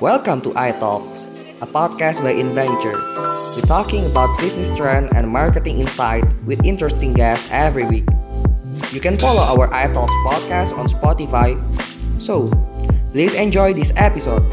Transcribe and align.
Welcome 0.00 0.40
to 0.42 0.50
iTalks, 0.54 1.26
a 1.58 1.66
podcast 1.66 2.22
by 2.22 2.30
InVenture. 2.30 2.94
We're 3.58 3.66
talking 3.66 4.06
about 4.06 4.30
business 4.38 4.70
trend 4.78 5.10
and 5.16 5.26
marketing 5.28 5.80
insight 5.80 6.22
with 6.46 6.62
interesting 6.62 7.14
guests 7.14 7.50
every 7.50 7.84
week. 7.84 8.06
You 8.92 9.00
can 9.00 9.18
follow 9.18 9.42
our 9.42 9.66
iTalks 9.74 10.14
podcast 10.22 10.70
on 10.78 10.86
Spotify. 10.86 11.58
So, 12.22 12.46
please 13.10 13.34
enjoy 13.34 13.74
this 13.74 13.92
episode. 13.96 14.46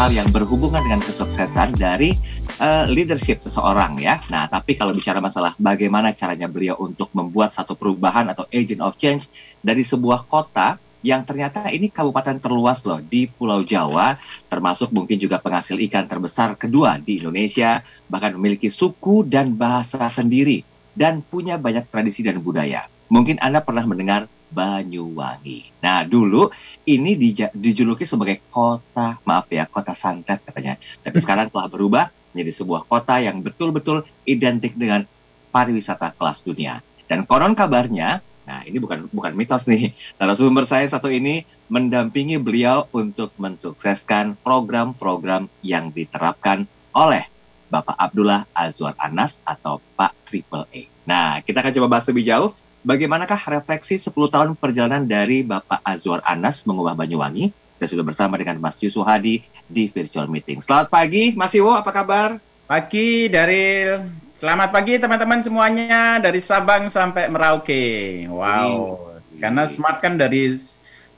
Hal 0.00 0.16
yang 0.16 0.32
berhubungan 0.32 0.80
dengan 0.80 1.04
kesuksesan 1.04 1.76
dari 1.76 2.16
uh, 2.56 2.88
leadership 2.88 3.44
seseorang 3.44 4.00
ya. 4.00 4.16
Nah, 4.32 4.48
tapi 4.48 4.72
kalau 4.72 4.96
bicara 4.96 5.20
masalah 5.20 5.52
bagaimana 5.60 6.16
caranya 6.16 6.48
beliau 6.48 6.72
untuk 6.80 7.12
membuat 7.12 7.52
satu 7.52 7.76
perubahan 7.76 8.24
atau 8.32 8.48
agent 8.48 8.80
of 8.80 8.96
change 8.96 9.28
dari 9.60 9.84
sebuah 9.84 10.24
kota 10.24 10.80
yang 11.04 11.20
ternyata 11.28 11.68
ini 11.68 11.92
kabupaten 11.92 12.40
terluas 12.40 12.80
loh 12.88 13.04
di 13.04 13.28
Pulau 13.28 13.60
Jawa, 13.60 14.16
termasuk 14.48 14.88
mungkin 14.88 15.20
juga 15.20 15.36
penghasil 15.36 15.76
ikan 15.76 16.08
terbesar 16.08 16.56
kedua 16.56 16.96
di 16.96 17.20
Indonesia, 17.20 17.84
bahkan 18.08 18.32
memiliki 18.40 18.72
suku 18.72 19.28
dan 19.28 19.52
bahasa 19.52 20.08
sendiri 20.08 20.64
dan 20.96 21.20
punya 21.20 21.60
banyak 21.60 21.84
tradisi 21.92 22.24
dan 22.24 22.40
budaya. 22.40 22.88
Mungkin 23.12 23.36
Anda 23.36 23.60
pernah 23.60 23.84
mendengar 23.84 24.32
Banyuwangi. 24.50 25.78
Nah, 25.82 26.02
dulu 26.02 26.50
ini 26.86 27.14
dijuluki 27.54 28.02
sebagai 28.02 28.42
kota, 28.50 29.16
maaf 29.22 29.46
ya, 29.48 29.64
kota 29.70 29.94
santet 29.94 30.42
katanya. 30.42 30.76
Tapi 31.00 31.18
sekarang 31.22 31.48
telah 31.48 31.70
berubah 31.70 32.10
menjadi 32.34 32.62
sebuah 32.62 32.86
kota 32.86 33.18
yang 33.22 33.42
betul-betul 33.42 34.06
identik 34.26 34.74
dengan 34.74 35.06
pariwisata 35.50 36.14
kelas 36.14 36.46
dunia. 36.46 36.82
Dan 37.10 37.26
konon 37.26 37.58
kabarnya, 37.58 38.22
nah 38.46 38.62
ini 38.62 38.78
bukan 38.78 39.10
bukan 39.10 39.34
mitos 39.34 39.66
nih, 39.66 39.90
narasumber 40.18 40.62
saya 40.62 40.86
satu 40.86 41.10
ini 41.10 41.42
mendampingi 41.66 42.38
beliau 42.38 42.86
untuk 42.94 43.34
mensukseskan 43.34 44.38
program-program 44.46 45.50
yang 45.66 45.90
diterapkan 45.90 46.70
oleh 46.94 47.26
Bapak 47.70 47.94
Abdullah 47.98 48.46
Azwar 48.50 48.94
Anas 48.98 49.38
atau 49.46 49.78
Pak 49.94 50.14
Triple 50.26 50.66
A. 50.70 50.82
Nah, 51.06 51.28
kita 51.42 51.62
akan 51.62 51.72
coba 51.74 51.98
bahas 51.98 52.06
lebih 52.10 52.26
jauh 52.26 52.50
Bagaimanakah 52.80 53.36
refleksi 53.60 54.00
10 54.00 54.08
tahun 54.32 54.50
perjalanan 54.56 55.04
dari 55.04 55.44
Bapak 55.44 55.84
Azwar 55.84 56.24
Anas 56.24 56.64
mengubah 56.64 56.96
Banyuwangi? 56.96 57.52
Saya 57.76 57.92
sudah 57.92 58.08
bersama 58.08 58.40
dengan 58.40 58.56
Mas 58.56 58.80
Yusuf 58.80 59.04
Hadi 59.04 59.44
di 59.68 59.92
virtual 59.92 60.24
meeting. 60.24 60.64
Selamat 60.64 60.88
pagi, 60.88 61.36
Mas 61.36 61.52
Iwo, 61.52 61.76
apa 61.76 61.92
kabar? 61.92 62.40
Pagi 62.64 63.28
dari 63.28 63.84
Selamat 64.32 64.72
pagi 64.72 64.96
teman-teman 64.96 65.44
semuanya 65.44 66.16
dari 66.24 66.40
Sabang 66.40 66.88
sampai 66.88 67.28
Merauke. 67.28 68.24
Wow. 68.32 68.96
Hmm. 69.12 69.36
Karena 69.36 69.68
smart 69.68 70.00
kan 70.00 70.16
dari 70.16 70.56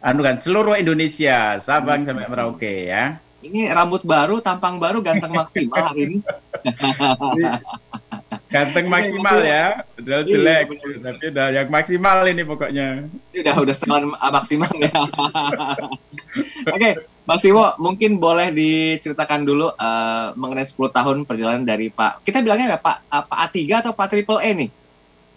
anu 0.02 0.26
kan 0.26 0.42
seluruh 0.42 0.74
Indonesia, 0.74 1.62
Sabang 1.62 2.02
sampai 2.02 2.26
Merauke 2.26 2.90
ya. 2.90 3.22
Ini 3.38 3.70
rambut 3.70 4.02
baru, 4.02 4.42
tampang 4.42 4.82
baru, 4.82 4.98
ganteng 4.98 5.30
maksimal 5.30 5.94
hari 5.94 6.10
ini. 6.10 6.18
Ganteng 8.52 8.86
maksimal 8.86 9.38
ya. 9.40 9.80
Udah 9.96 10.18
Iya, 10.20 10.28
jelek, 10.28 10.64
tapi 11.00 11.24
udah 11.32 11.46
yang 11.56 11.68
maksimal 11.72 12.18
ini 12.28 12.42
pokoknya. 12.44 12.86
Udah 13.32 13.54
udah 13.56 13.74
setengah 13.74 13.98
maksimal 14.12 14.68
ya. 14.76 14.92
Oke, 16.74 16.90
Mas 17.24 17.42
Iwo, 17.42 17.72
mungkin 17.80 18.20
boleh 18.20 18.52
diceritakan 18.52 19.48
dulu 19.48 19.72
eh, 19.72 20.26
mengenai 20.36 20.68
10 20.68 20.76
tahun 20.92 21.16
perjalanan 21.24 21.64
dari 21.64 21.88
Pak. 21.88 22.22
Kita 22.22 22.44
bilangnya 22.44 22.76
nggak 22.76 22.84
Pak 22.84 22.96
eh, 23.08 23.24
Pak 23.24 23.38
A3 23.48 23.58
atau 23.80 23.92
Pak 23.96 24.06
Triple 24.12 24.40
E 24.44 24.50
nih? 24.52 24.70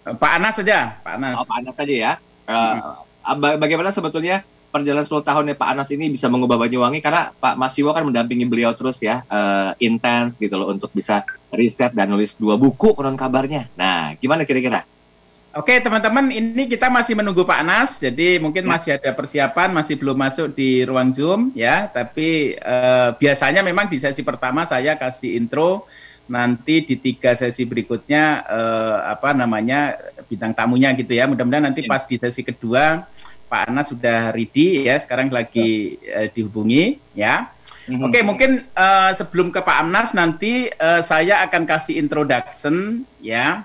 Pak 0.06 0.32
Anas 0.38 0.54
saja, 0.62 1.00
Pak 1.02 1.14
Anas. 1.18 1.34
Oh, 1.40 1.44
Pak 1.44 1.56
Anas 1.64 1.74
aja 1.74 1.94
ya. 1.94 2.12
Eh, 2.46 2.74
ba- 3.34 3.58
bagaimana 3.58 3.90
sebetulnya 3.90 4.46
perjalanan 4.70 5.08
10 5.08 5.24
tahunnya 5.24 5.54
Pak 5.56 5.68
Anas 5.72 5.88
ini 5.88 6.12
bisa 6.12 6.28
mengubah 6.28 6.60
Banyuwangi 6.60 7.00
karena 7.00 7.32
Pak 7.32 7.56
Masiwo 7.56 7.96
kan 7.96 8.04
mendampingi 8.04 8.44
beliau 8.44 8.76
terus 8.76 9.00
ya, 9.00 9.24
eh, 9.26 9.70
intens 9.82 10.36
gitu 10.36 10.52
loh 10.54 10.68
untuk 10.68 10.92
bisa 10.92 11.24
riset 11.56 11.90
dan 11.96 12.12
nulis 12.12 12.36
dua 12.36 12.60
buku 12.60 12.92
konon 12.92 13.16
kabarnya. 13.16 13.72
Nah, 13.74 14.12
gimana 14.20 14.44
kira-kira? 14.44 14.84
Oke 15.56 15.80
teman-teman, 15.80 16.28
ini 16.28 16.68
kita 16.68 16.92
masih 16.92 17.16
menunggu 17.16 17.40
Pak 17.40 17.64
Anas, 17.64 17.96
jadi 17.96 18.36
mungkin 18.36 18.68
Ya. 18.68 18.70
masih 18.76 18.90
ada 19.00 19.08
persiapan, 19.16 19.72
masih 19.72 19.96
belum 19.96 20.12
masuk 20.12 20.52
di 20.52 20.84
ruang 20.84 21.08
Zoom 21.16 21.48
ya. 21.56 21.88
Tapi 21.88 22.60
eh, 22.60 23.08
biasanya 23.16 23.64
memang 23.64 23.88
di 23.88 23.96
sesi 23.96 24.20
pertama 24.20 24.68
saya 24.68 25.00
kasih 25.00 25.32
intro, 25.32 25.88
nanti 26.28 26.84
di 26.84 27.00
tiga 27.00 27.32
sesi 27.32 27.64
berikutnya 27.64 28.44
eh, 28.44 28.98
apa 29.16 29.32
namanya 29.32 29.96
bintang 30.28 30.52
tamunya 30.52 30.92
gitu 30.92 31.16
ya. 31.16 31.24
Mudah-mudahan 31.24 31.72
nanti 31.72 31.80
Ya. 31.80 31.88
pas 31.88 32.04
di 32.04 32.20
sesi 32.20 32.44
kedua 32.44 33.08
Pak 33.48 33.62
Anas 33.72 33.88
sudah 33.88 34.36
ready 34.36 34.84
ya, 34.84 35.00
sekarang 35.00 35.32
lagi 35.32 35.96
eh, 36.04 36.28
dihubungi 36.36 37.00
ya. 37.16 37.48
Mhm. 37.86 38.02
Oke, 38.10 38.20
mungkin 38.26 38.50
eh, 38.66 39.10
sebelum 39.14 39.54
ke 39.54 39.62
Pak 39.62 39.76
Amnas 39.82 40.10
nanti 40.12 40.70
eh, 40.70 41.00
saya 41.02 41.42
akan 41.46 41.62
kasih 41.66 41.98
introduction 41.98 43.06
ya. 43.22 43.62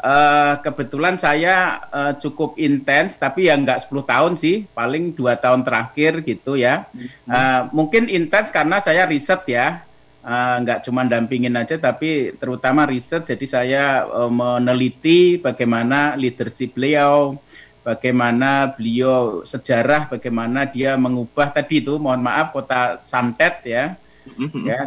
Eh, 0.00 0.54
kebetulan 0.64 1.20
saya 1.20 1.84
eh, 1.92 2.12
cukup 2.16 2.56
intens, 2.56 3.20
tapi 3.20 3.52
ya 3.52 3.54
nggak 3.60 3.84
10 3.84 4.04
tahun 4.04 4.32
sih, 4.40 4.64
paling 4.72 5.12
dua 5.12 5.36
tahun 5.36 5.60
terakhir 5.60 6.24
gitu 6.24 6.56
ya. 6.56 6.88
Eh, 7.28 7.60
mungkin 7.70 8.08
intens 8.08 8.48
karena 8.48 8.80
saya 8.80 9.04
riset 9.04 9.44
ya, 9.44 9.84
Eh, 10.20 10.56
nggak 10.60 10.84
cuma 10.84 11.00
dampingin 11.08 11.56
aja, 11.56 11.80
tapi 11.80 12.36
terutama 12.36 12.84
riset. 12.84 13.24
Jadi 13.24 13.46
saya 13.48 14.04
eh, 14.04 14.30
meneliti 14.30 15.40
bagaimana 15.40 16.12
leadership 16.12 16.76
beliau, 16.76 17.40
bagaimana 17.80 18.70
beliau 18.76 19.40
sejarah, 19.42 20.08
bagaimana 20.08 20.64
dia 20.68 20.96
mengubah 20.96 21.48
tadi 21.50 21.80
itu, 21.80 21.96
mohon 21.96 22.20
maaf 22.20 22.52
kota 22.52 23.00
Santet 23.04 23.64
ya, 23.64 23.84
Mhm. 24.26 24.62
ya 24.66 24.80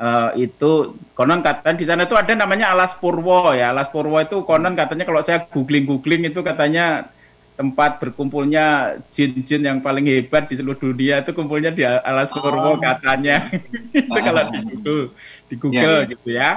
Eh, 0.00 0.48
itu 0.48 0.96
konon 1.12 1.44
katanya 1.44 1.76
di 1.76 1.84
sana 1.84 2.08
itu 2.08 2.16
ada 2.16 2.32
namanya 2.32 2.72
Alas 2.72 2.96
Purwo 2.96 3.52
ya 3.52 3.68
Alas 3.68 3.92
Purwo 3.92 4.16
itu 4.16 4.40
konon 4.48 4.72
katanya 4.72 5.04
kalau 5.04 5.20
saya 5.20 5.44
googling 5.44 5.84
googling 5.84 6.24
itu 6.24 6.40
katanya 6.40 7.12
tempat 7.52 8.00
berkumpulnya 8.00 8.96
jin-jin 9.12 9.60
yang 9.60 9.84
paling 9.84 10.08
hebat 10.08 10.48
di 10.48 10.56
seluruh 10.56 10.80
dunia 10.80 11.20
itu 11.20 11.36
kumpulnya 11.36 11.68
di 11.68 11.84
Alas 11.84 12.32
Oh. 12.32 12.40
Purwo 12.40 12.80
katanya 12.80 13.44
itu 13.92 14.08
kalau 14.24 14.42
di 14.48 14.58
Google 14.64 15.02
di 15.44 15.54
Google 15.60 15.98
ya. 16.00 16.08
gitu 16.08 16.28
ya 16.32 16.50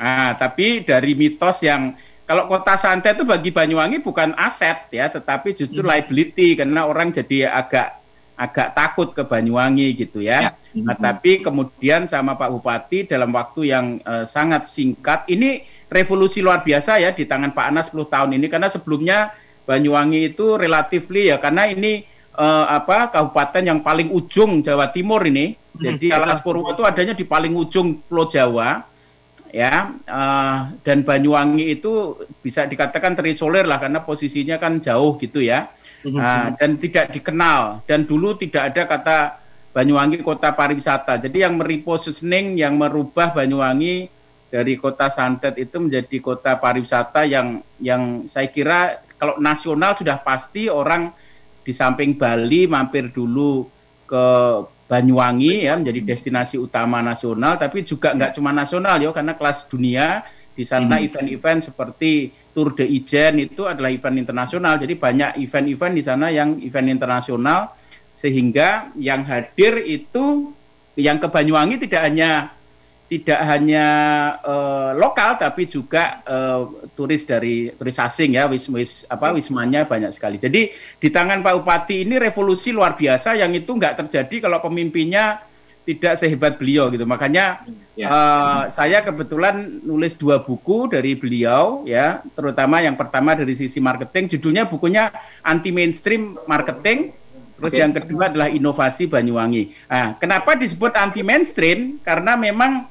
ah 0.00 0.32
tapi 0.32 0.80
dari 0.80 1.12
mitos 1.12 1.60
yang 1.60 1.92
kalau 2.26 2.50
kota 2.50 2.74
santet 2.74 3.14
itu 3.14 3.24
bagi 3.24 3.54
Banyuwangi 3.54 4.02
bukan 4.02 4.34
aset 4.34 4.90
ya 4.90 5.06
tetapi 5.06 5.54
justru 5.54 5.86
Hmm. 5.86 5.94
liability 5.94 6.58
karena 6.58 6.82
orang 6.84 7.14
jadi 7.14 7.48
agak 7.54 8.02
agak 8.36 8.76
takut 8.76 9.08
ke 9.16 9.24
Banyuwangi 9.24 9.96
gitu 9.96 10.20
ya. 10.20 10.52
Ya. 10.52 10.82
Nah, 10.84 10.92
tapi 10.92 11.40
kemudian 11.40 12.04
sama 12.04 12.36
Pak 12.36 12.52
Bupati 12.52 13.08
dalam 13.08 13.32
waktu 13.32 13.72
yang 13.72 13.96
eh, 14.04 14.28
sangat 14.28 14.68
singkat, 14.68 15.24
ini 15.32 15.64
revolusi 15.88 16.44
luar 16.44 16.60
biasa 16.60 17.00
ya 17.00 17.16
di 17.16 17.24
tangan 17.24 17.56
Pak 17.56 17.66
Anas 17.72 17.88
10 17.88 18.04
tahun 18.12 18.36
ini 18.36 18.46
karena 18.52 18.68
sebelumnya 18.68 19.32
Banyuwangi 19.64 20.36
itu 20.36 20.54
relatifly 20.60 21.32
ya 21.32 21.40
karena 21.40 21.64
ini 21.72 22.04
eh, 22.36 22.64
apa 22.68 23.08
kabupaten 23.08 23.64
yang 23.64 23.80
paling 23.80 24.12
ujung 24.12 24.60
Jawa 24.60 24.92
Timur 24.92 25.24
ini. 25.24 25.56
Jadi 25.76 26.08
Alas 26.08 26.40
Purwo 26.40 26.72
itu 26.72 26.84
adanya 26.84 27.12
di 27.12 27.24
paling 27.24 27.52
ujung 27.52 28.00
Pulau 28.04 28.28
Jawa 28.28 28.84
ya 29.56 29.96
eh, 30.04 30.58
dan 30.84 31.00
Banyuwangi 31.00 31.80
itu 31.80 32.20
bisa 32.44 32.68
dikatakan 32.68 33.16
terisolir 33.16 33.64
lah 33.64 33.80
karena 33.80 34.04
posisinya 34.04 34.60
kan 34.60 34.76
jauh 34.76 35.16
gitu 35.16 35.40
ya. 35.40 35.72
Ah, 36.20 36.54
dan 36.54 36.78
tidak 36.78 37.10
dikenal 37.10 37.82
dan 37.88 38.04
dulu 38.04 38.36
tidak 38.36 38.70
ada 38.70 38.82
kata 38.84 39.18
Banyuwangi 39.72 40.20
kota 40.20 40.52
pariwisata. 40.52 41.20
Jadi 41.20 41.44
yang 41.44 41.56
merepositioning 41.56 42.56
yang 42.60 42.76
merubah 42.76 43.32
Banyuwangi 43.32 44.08
dari 44.52 44.76
kota 44.76 45.08
santet 45.12 45.56
itu 45.60 45.76
menjadi 45.80 46.16
kota 46.20 46.56
pariwisata 46.56 47.24
yang 47.28 47.60
yang 47.80 48.24
saya 48.24 48.48
kira 48.48 49.04
kalau 49.16 49.40
nasional 49.40 49.96
sudah 49.96 50.20
pasti 50.20 50.68
orang 50.68 51.12
di 51.60 51.72
samping 51.74 52.14
Bali 52.14 52.68
mampir 52.70 53.10
dulu 53.10 53.66
ke 54.06 54.24
Banyuwangi 54.86 55.66
ya 55.66 55.74
menjadi 55.74 56.14
destinasi 56.14 56.62
utama 56.62 57.02
nasional 57.02 57.58
tapi 57.58 57.82
juga 57.82 58.14
nggak 58.14 58.38
cuma 58.38 58.54
nasional 58.54 59.02
ya 59.02 59.10
karena 59.10 59.34
kelas 59.34 59.66
dunia 59.66 60.22
di 60.56 60.62
sana 60.64 60.96
Mhm. 60.96 61.04
event-event 61.10 61.60
seperti 61.68 62.12
Tour 62.56 62.72
de 62.72 62.88
Ijen 62.88 63.36
itu 63.44 63.68
adalah 63.68 63.92
event 63.92 64.16
internasional. 64.16 64.80
Jadi 64.80 64.96
banyak 64.96 65.36
event-event 65.44 65.92
di 65.92 66.02
sana 66.06 66.32
yang 66.32 66.56
event 66.64 66.88
internasional 66.88 67.76
sehingga 68.08 68.88
yang 68.96 69.28
hadir 69.28 69.84
itu 69.84 70.56
yang 70.96 71.20
ke 71.20 71.28
Banyuwangi 71.28 71.76
tidak 71.84 72.08
hanya 72.08 72.56
tidak 73.06 73.38
hanya 73.38 73.86
eh, 74.42 74.90
lokal 74.98 75.38
tapi 75.38 75.70
juga 75.70 76.26
eh, 76.26 76.62
turis 76.98 77.22
dari 77.22 77.70
turis 77.70 78.02
asing 78.02 78.34
ya 78.34 78.50
wis 78.50 78.66
wis 78.66 79.06
apa 79.06 79.30
wismanya 79.30 79.86
banyak 79.86 80.10
sekali. 80.10 80.42
Jadi 80.42 80.74
di 80.74 81.08
tangan 81.08 81.38
Pak 81.42 81.54
Bupati 81.62 82.02
ini 82.02 82.18
revolusi 82.18 82.74
luar 82.74 82.98
biasa 82.98 83.38
yang 83.38 83.54
itu 83.54 83.70
nggak 83.70 84.06
terjadi 84.06 84.50
kalau 84.50 84.58
pemimpinnya 84.58 85.38
tidak 85.86 86.18
sehebat 86.18 86.58
beliau 86.58 86.90
gitu. 86.90 87.06
Makanya 87.06 87.62
ya. 87.94 88.10
uh, 88.10 88.62
saya 88.74 89.06
kebetulan 89.06 89.86
nulis 89.86 90.18
dua 90.18 90.42
buku 90.42 90.90
dari 90.90 91.14
beliau 91.14 91.86
ya, 91.86 92.26
terutama 92.34 92.82
yang 92.82 92.98
pertama 92.98 93.38
dari 93.38 93.54
sisi 93.54 93.78
marketing, 93.78 94.34
judulnya 94.36 94.66
bukunya 94.66 95.14
anti 95.46 95.70
mainstream 95.70 96.34
marketing. 96.50 97.14
Terus 97.56 97.72
okay. 97.72 97.80
yang 97.80 97.92
kedua 97.96 98.28
adalah 98.28 98.52
inovasi 98.52 99.08
Banyuwangi. 99.08 99.88
Nah, 99.88 100.20
kenapa 100.20 100.60
disebut 100.60 100.92
anti 100.92 101.24
mainstream? 101.24 101.96
Karena 102.04 102.36
memang 102.36 102.84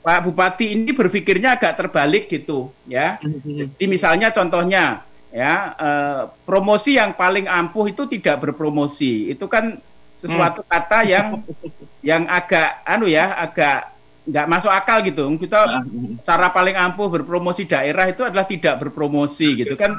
Pak 0.00 0.24
Bupati 0.24 0.72
ini 0.72 0.90
berpikirnya 0.96 1.60
agak 1.60 1.76
terbalik 1.76 2.24
gitu 2.32 2.72
ya. 2.88 3.20
Jadi 3.20 3.84
misalnya 3.84 4.32
contohnya 4.32 5.04
ya 5.30 5.76
eh, 5.76 6.22
promosi 6.48 6.96
yang 6.96 7.12
paling 7.12 7.44
ampuh 7.44 7.84
itu 7.92 8.08
tidak 8.08 8.48
berpromosi. 8.48 9.28
Itu 9.28 9.44
kan 9.44 9.76
sesuatu 10.16 10.60
hmm. 10.64 10.68
kata 10.68 10.98
yang 11.04 11.26
yang 12.10 12.22
agak 12.28 12.80
anu 12.84 13.08
ya 13.08 13.36
agak 13.36 13.92
nggak 14.30 14.46
masuk 14.46 14.70
akal 14.70 15.00
gitu 15.00 15.24
kita 15.40 15.58
ah, 15.64 15.80
hmm. 15.80 16.20
cara 16.22 16.52
paling 16.52 16.76
ampuh 16.76 17.08
berpromosi 17.08 17.64
daerah 17.64 18.06
itu 18.06 18.20
adalah 18.20 18.44
tidak 18.44 18.78
berpromosi 18.84 19.64
gitu 19.64 19.74
kan 19.80 19.96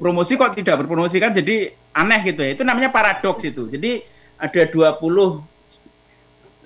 promosi 0.00 0.34
kok 0.34 0.56
tidak 0.56 0.80
berpromosi 0.80 1.20
kan 1.20 1.30
jadi 1.30 1.70
aneh 1.92 2.20
gitu 2.24 2.40
ya 2.40 2.56
itu 2.56 2.64
namanya 2.64 2.88
paradoks 2.88 3.44
itu 3.44 3.68
jadi 3.68 4.00
ada 4.40 4.62
20 4.64 4.96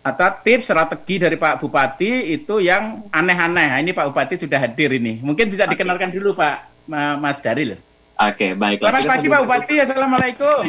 atau 0.05 0.29
tips 0.45 0.69
strategi 0.69 1.17
dari 1.17 1.41
Pak 1.41 1.65
Bupati 1.65 2.37
itu 2.37 2.61
yang 2.61 3.09
aneh-aneh 3.09 3.69
nah, 3.73 3.81
ini 3.81 3.97
Pak 3.97 4.13
Bupati 4.13 4.37
sudah 4.37 4.61
hadir 4.61 4.93
ini 4.93 5.25
mungkin 5.25 5.49
bisa 5.49 5.65
dikenalkan 5.65 6.13
dulu 6.13 6.37
Pak 6.37 6.85
Mas 7.19 7.41
Daril 7.41 7.81
Oke, 8.15 8.55
baik. 8.55 8.79
Selamat 8.79 9.11
pagi 9.11 9.27
Pak 9.27 9.41
Bupati. 9.43 9.75
Assalamualaikum. 9.83 10.63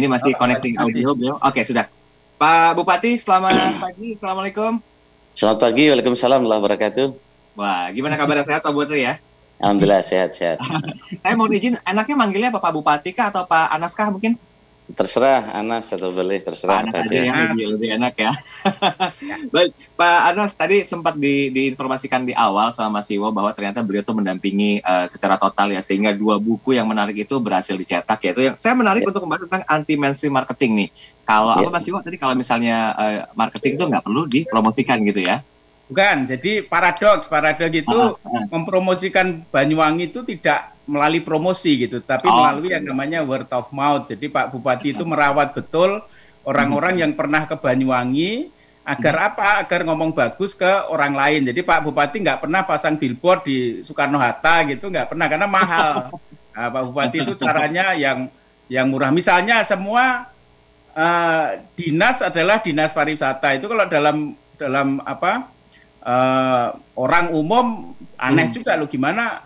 Ini 0.00 0.06
masih 0.08 0.32
oh, 0.32 0.38
connecting 0.40 0.74
audio. 0.80 1.36
Oke, 1.44 1.60
sudah. 1.60 1.84
Pak 2.40 2.72
Bupati, 2.72 3.20
selamat 3.20 3.84
pagi. 3.84 4.16
Assalamualaikum. 4.16 4.80
Selamat 5.36 5.58
pagi. 5.60 5.92
Waalaikumsalam 5.92 6.40
warahmatullahi 6.40 6.60
wabarakatuh. 6.64 7.06
Wah, 7.54 7.92
gimana 7.92 8.16
kabar 8.16 8.40
sehat 8.48 8.64
Pak 8.64 8.72
Bupati 8.72 9.04
ya? 9.04 9.20
Alhamdulillah 9.60 10.00
sehat-sehat. 10.00 10.56
Saya 11.22 11.34
mau 11.36 11.52
izin, 11.52 11.76
anaknya 11.84 12.16
manggilnya 12.16 12.48
apa 12.48 12.64
Pak 12.64 12.72
Bupati 12.72 13.10
kah 13.12 13.28
atau 13.28 13.44
Pak 13.44 13.76
Anas 13.76 13.92
kah 13.92 14.08
mungkin? 14.08 14.40
Terserah 14.84 15.56
Anas 15.56 15.88
atau 15.96 16.12
boleh 16.12 16.44
terserah 16.44 16.84
Anas 16.84 17.08
aja 17.08 17.24
yang 17.24 17.56
lebih, 17.56 17.72
lebih 17.72 17.88
enak 17.96 18.14
ya. 18.20 18.32
Baik, 19.54 19.72
Pak 19.96 20.20
Anas 20.28 20.52
tadi 20.52 20.84
sempat 20.84 21.16
di, 21.16 21.48
diinformasikan 21.48 22.28
di 22.28 22.36
awal 22.36 22.68
sama 22.76 23.00
Mas 23.00 23.08
Iwo 23.08 23.32
bahwa 23.32 23.48
ternyata 23.56 23.80
beliau 23.80 24.04
tuh 24.04 24.12
mendampingi 24.20 24.84
uh, 24.84 25.08
secara 25.08 25.40
total 25.40 25.72
ya 25.72 25.80
sehingga 25.80 26.12
dua 26.12 26.36
buku 26.36 26.76
yang 26.76 26.84
menarik 26.84 27.16
itu 27.16 27.40
berhasil 27.40 27.72
dicetak 27.72 28.20
yaitu 28.28 28.44
yang 28.52 28.60
saya 28.60 28.76
menarik 28.76 29.08
ya. 29.08 29.08
untuk 29.08 29.24
membahas 29.24 29.48
tentang 29.48 29.64
anti 29.72 29.96
mainstream 29.96 30.36
marketing 30.36 30.84
nih. 30.84 30.88
Kalau 31.24 31.56
ya. 31.56 31.64
apa 31.64 31.80
Mas 31.80 31.88
Iwo 31.88 31.98
tadi 32.04 32.16
kalau 32.20 32.34
misalnya 32.36 32.76
uh, 32.92 33.20
marketing 33.32 33.80
itu 33.80 33.84
nggak 33.88 34.04
perlu 34.04 34.28
dipromosikan 34.28 35.00
gitu 35.08 35.24
ya? 35.24 35.40
Bukan, 35.84 36.24
jadi 36.24 36.64
paradoks, 36.64 37.28
paradoks 37.28 37.76
itu 37.76 37.92
ah, 37.92 38.16
ah. 38.16 38.44
mempromosikan 38.48 39.44
Banyuwangi 39.52 40.08
itu 40.08 40.24
tidak 40.24 40.72
melalui 40.88 41.20
promosi 41.20 41.76
gitu, 41.76 42.00
tapi 42.00 42.24
oh. 42.24 42.40
melalui 42.40 42.72
yang 42.72 42.84
namanya 42.88 43.20
word 43.20 43.48
of 43.52 43.68
mouth. 43.68 44.08
Jadi 44.08 44.32
Pak 44.32 44.52
Bupati 44.52 44.96
itu 44.96 45.04
merawat 45.04 45.52
betul 45.52 46.00
orang-orang 46.48 47.04
yang 47.04 47.12
pernah 47.12 47.44
ke 47.44 47.56
Banyuwangi 47.56 48.48
agar 48.84 49.14
hmm. 49.16 49.26
apa? 49.32 49.48
Agar 49.60 49.80
ngomong 49.84 50.16
bagus 50.16 50.56
ke 50.56 50.68
orang 50.88 51.12
lain. 51.12 51.52
Jadi 51.52 51.60
Pak 51.60 51.84
Bupati 51.84 52.16
nggak 52.20 52.48
pernah 52.48 52.64
pasang 52.64 52.96
billboard 52.96 53.44
di 53.44 53.84
Soekarno 53.84 54.16
Hatta 54.16 54.64
gitu, 54.68 54.88
nggak 54.88 55.12
pernah 55.12 55.26
karena 55.28 55.48
mahal. 55.48 55.94
Nah, 56.54 56.70
Pak 56.70 56.82
Bupati 56.86 57.18
itu 57.18 57.34
caranya 57.34 57.98
yang 57.98 58.30
yang 58.70 58.86
murah. 58.86 59.10
Misalnya 59.10 59.66
semua 59.66 60.30
uh, 60.94 61.46
dinas 61.74 62.22
adalah 62.22 62.62
dinas 62.62 62.94
pariwisata 62.94 63.58
itu 63.58 63.66
kalau 63.66 63.90
dalam 63.90 64.38
dalam 64.54 65.02
apa 65.02 65.50
uh, 66.04 66.76
orang 66.94 67.32
umum 67.34 67.96
aneh 68.20 68.46
hmm. 68.48 68.54
juga 68.54 68.76
lo 68.78 68.86
gimana 68.86 69.42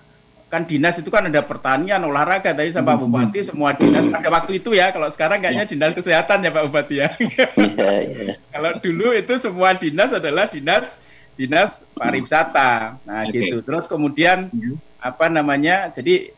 kan 0.48 0.64
dinas 0.64 0.96
itu 0.96 1.12
kan 1.12 1.28
ada 1.28 1.44
pertanian, 1.44 2.00
olahraga 2.08 2.56
tadi 2.56 2.72
sama 2.72 2.96
Pak 2.96 3.04
Bupati 3.04 3.40
semua 3.44 3.76
dinas 3.76 4.08
pada 4.08 4.28
waktu 4.32 4.56
itu 4.56 4.72
ya. 4.72 4.88
Kalau 4.88 5.08
sekarang 5.12 5.44
kayaknya 5.44 5.68
ya. 5.68 5.70
dinas 5.76 5.92
kesehatan 5.92 6.40
ya 6.40 6.50
Pak 6.50 6.64
Bupati 6.72 6.94
ya. 7.04 7.08
Iya, 7.20 7.48
iya. 8.08 8.32
kalau 8.56 8.72
dulu 8.80 9.12
itu 9.12 9.36
semua 9.36 9.76
dinas 9.76 10.08
adalah 10.16 10.48
dinas 10.48 10.96
dinas 11.36 11.84
pariwisata. 11.92 12.96
Nah, 13.04 13.28
okay. 13.28 13.52
gitu. 13.52 13.60
Terus 13.60 13.84
kemudian 13.84 14.48
iya. 14.48 14.72
apa 15.04 15.28
namanya? 15.28 15.92
Jadi 15.92 16.32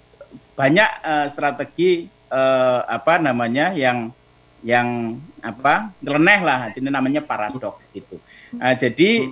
banyak 0.59 0.91
uh, 1.07 1.27
strategi 1.31 2.11
uh, 2.35 2.83
apa 2.91 3.23
namanya 3.23 3.71
yang 3.79 4.11
yang 4.67 5.23
apa? 5.39 5.95
nyeleneh 6.03 6.41
lah. 6.43 6.61
Ini 6.75 6.91
namanya 6.91 7.23
paradoks 7.23 7.87
gitu. 7.95 8.19
Nah, 8.59 8.75
jadi 8.75 9.31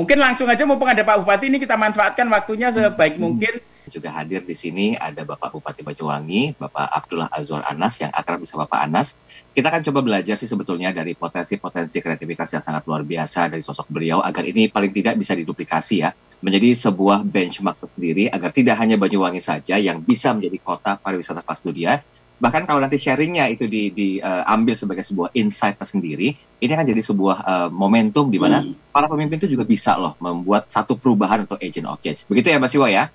mungkin 0.00 0.16
langsung 0.16 0.48
aja 0.48 0.64
mumpung 0.64 0.88
ada 0.88 1.04
Pak 1.04 1.20
Bupati 1.20 1.52
ini 1.52 1.60
kita 1.60 1.76
manfaatkan 1.76 2.24
waktunya 2.32 2.72
sebaik 2.72 3.20
mungkin 3.20 3.60
juga 3.90 4.14
hadir 4.14 4.46
di 4.46 4.54
sini 4.54 4.94
ada 4.94 5.26
Bapak 5.26 5.50
Bupati 5.50 5.82
Banyuwangi, 5.82 6.54
Bapak 6.54 6.88
Abdullah 6.94 7.26
Azwar 7.34 7.66
Anas 7.66 7.98
yang 7.98 8.14
akrab 8.14 8.38
bisa 8.38 8.54
Bapak 8.54 8.86
Anas. 8.86 9.18
Kita 9.50 9.66
akan 9.66 9.82
coba 9.82 10.00
belajar 10.06 10.38
sih 10.38 10.46
sebetulnya 10.46 10.94
dari 10.94 11.18
potensi-potensi 11.18 11.98
kreativitas 11.98 12.54
yang 12.54 12.62
sangat 12.62 12.86
luar 12.86 13.02
biasa 13.02 13.50
dari 13.50 13.66
sosok 13.66 13.90
beliau 13.90 14.22
agar 14.22 14.46
ini 14.46 14.70
paling 14.70 14.94
tidak 14.94 15.18
bisa 15.18 15.34
diduplikasi 15.34 16.06
ya 16.06 16.14
menjadi 16.40 16.72
sebuah 16.72 17.26
benchmark 17.26 17.82
sendiri 17.82 18.30
agar 18.30 18.54
tidak 18.54 18.78
hanya 18.78 18.94
Banyuwangi 18.96 19.42
saja 19.42 19.76
yang 19.76 20.00
bisa 20.00 20.32
menjadi 20.32 20.56
kota 20.62 20.94
pariwisata 20.96 21.42
kelas 21.42 21.60
dunia 21.60 21.98
bahkan 22.40 22.64
kalau 22.64 22.80
nanti 22.80 22.96
sharingnya 22.96 23.52
itu 23.52 23.68
diambil 23.68 24.72
di, 24.72 24.74
uh, 24.74 24.80
sebagai 24.80 25.04
sebuah 25.04 25.28
insight 25.36 25.76
tersendiri, 25.76 26.32
ini 26.34 26.70
akan 26.72 26.88
jadi 26.88 27.02
sebuah 27.04 27.36
uh, 27.44 27.68
momentum 27.68 28.32
di 28.32 28.40
mana 28.40 28.64
hmm. 28.64 28.90
para 28.90 29.06
pemimpin 29.06 29.36
itu 29.36 29.52
juga 29.52 29.68
bisa 29.68 30.00
loh 30.00 30.16
membuat 30.18 30.72
satu 30.72 30.96
perubahan 30.96 31.44
untuk 31.44 31.60
agent 31.60 31.84
of 31.84 32.00
change. 32.00 32.24
Begitu 32.26 32.50
ya, 32.50 32.58
Mas 32.58 32.72
Iwa 32.72 32.88
ya? 32.88 33.12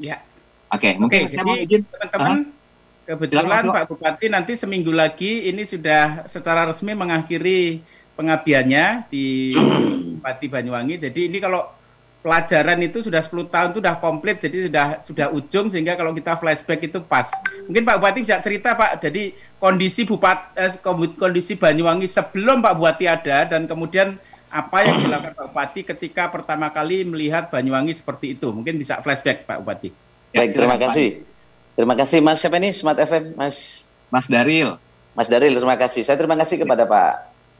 Ya. 0.00 0.24
Oke, 0.72 0.90
okay, 0.90 0.92
mungkin 0.98 1.28
okay, 1.28 1.68
jadi 1.68 1.84
teman-teman 1.86 2.50
kebetulan 3.04 3.68
Pak 3.68 3.84
Bupati 3.84 4.26
nanti 4.32 4.52
seminggu 4.56 4.90
lagi 4.90 5.46
ini 5.46 5.62
sudah 5.62 6.24
secara 6.24 6.64
resmi 6.64 6.96
mengakhiri 6.96 7.84
pengabdiannya 8.16 9.06
di 9.12 9.54
Bupati 10.18 10.46
Banyuwangi. 10.48 10.98
Jadi 10.98 11.30
ini 11.30 11.38
kalau 11.38 11.68
pelajaran 12.24 12.80
itu 12.80 13.04
sudah 13.04 13.20
10 13.20 13.52
tahun 13.52 13.68
itu 13.76 13.78
sudah 13.84 13.96
komplit 14.00 14.40
jadi 14.40 14.72
sudah 14.72 14.86
sudah 15.04 15.26
ujung 15.28 15.68
sehingga 15.68 15.92
kalau 15.92 16.16
kita 16.16 16.40
flashback 16.40 16.88
itu 16.88 16.96
pas. 17.04 17.28
Mungkin 17.68 17.84
Pak 17.84 18.00
Bupati 18.00 18.24
bisa 18.24 18.40
cerita 18.40 18.72
Pak 18.72 19.04
jadi 19.04 19.36
kondisi 19.60 20.08
Bupati 20.08 20.56
eh, 20.56 20.72
kondisi 21.20 21.60
Banyuwangi 21.60 22.08
sebelum 22.08 22.64
Pak 22.64 22.80
Bupati 22.80 23.04
ada 23.04 23.44
dan 23.44 23.68
kemudian 23.68 24.16
apa 24.48 24.88
yang 24.88 25.04
dilakukan 25.04 25.36
Pak 25.36 25.46
Bupati 25.52 25.80
ketika 25.84 26.32
pertama 26.32 26.72
kali 26.72 27.04
melihat 27.04 27.52
Banyuwangi 27.52 27.92
seperti 27.92 28.40
itu? 28.40 28.48
Mungkin 28.48 28.80
bisa 28.80 29.04
flashback 29.04 29.44
Pak 29.44 29.60
Bupati. 29.60 29.92
Ya, 30.32 30.48
Baik, 30.48 30.56
terima 30.56 30.80
kasih. 30.80 31.20
Terima 31.76 31.92
kasih 31.92 32.18
Mas 32.24 32.40
siapa 32.40 32.56
ini 32.56 32.72
Smart 32.72 33.04
FM, 33.04 33.36
Mas 33.36 33.84
Mas 34.08 34.24
Daril. 34.32 34.80
Mas 35.12 35.28
Daril, 35.28 35.52
terima 35.52 35.76
kasih. 35.76 36.00
Saya 36.00 36.16
terima 36.16 36.40
kasih 36.40 36.56
kepada 36.56 36.88
Pak 36.88 37.12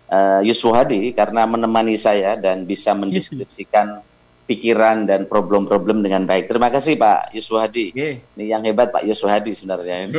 uh, 0.09 0.41
Yusuf 0.41 0.73
Hadi 0.73 1.13
karena 1.13 1.45
menemani 1.45 2.01
saya 2.01 2.33
dan 2.41 2.65
bisa 2.65 2.97
mendeskripsikan 2.97 4.01
pikiran 4.45 5.09
dan 5.09 5.25
problem-problem 5.25 6.05
dengan 6.05 6.29
baik. 6.29 6.53
Terima 6.53 6.69
kasih 6.69 7.01
Pak 7.01 7.33
Yusuf 7.33 7.57
Hadi. 7.57 7.97
Yeah. 7.97 8.21
Ini 8.37 8.45
yang 8.53 8.63
hebat 8.69 8.93
Pak 8.93 9.09
Yusuf 9.09 9.33
Hadi 9.33 9.57
sebenarnya. 9.57 10.05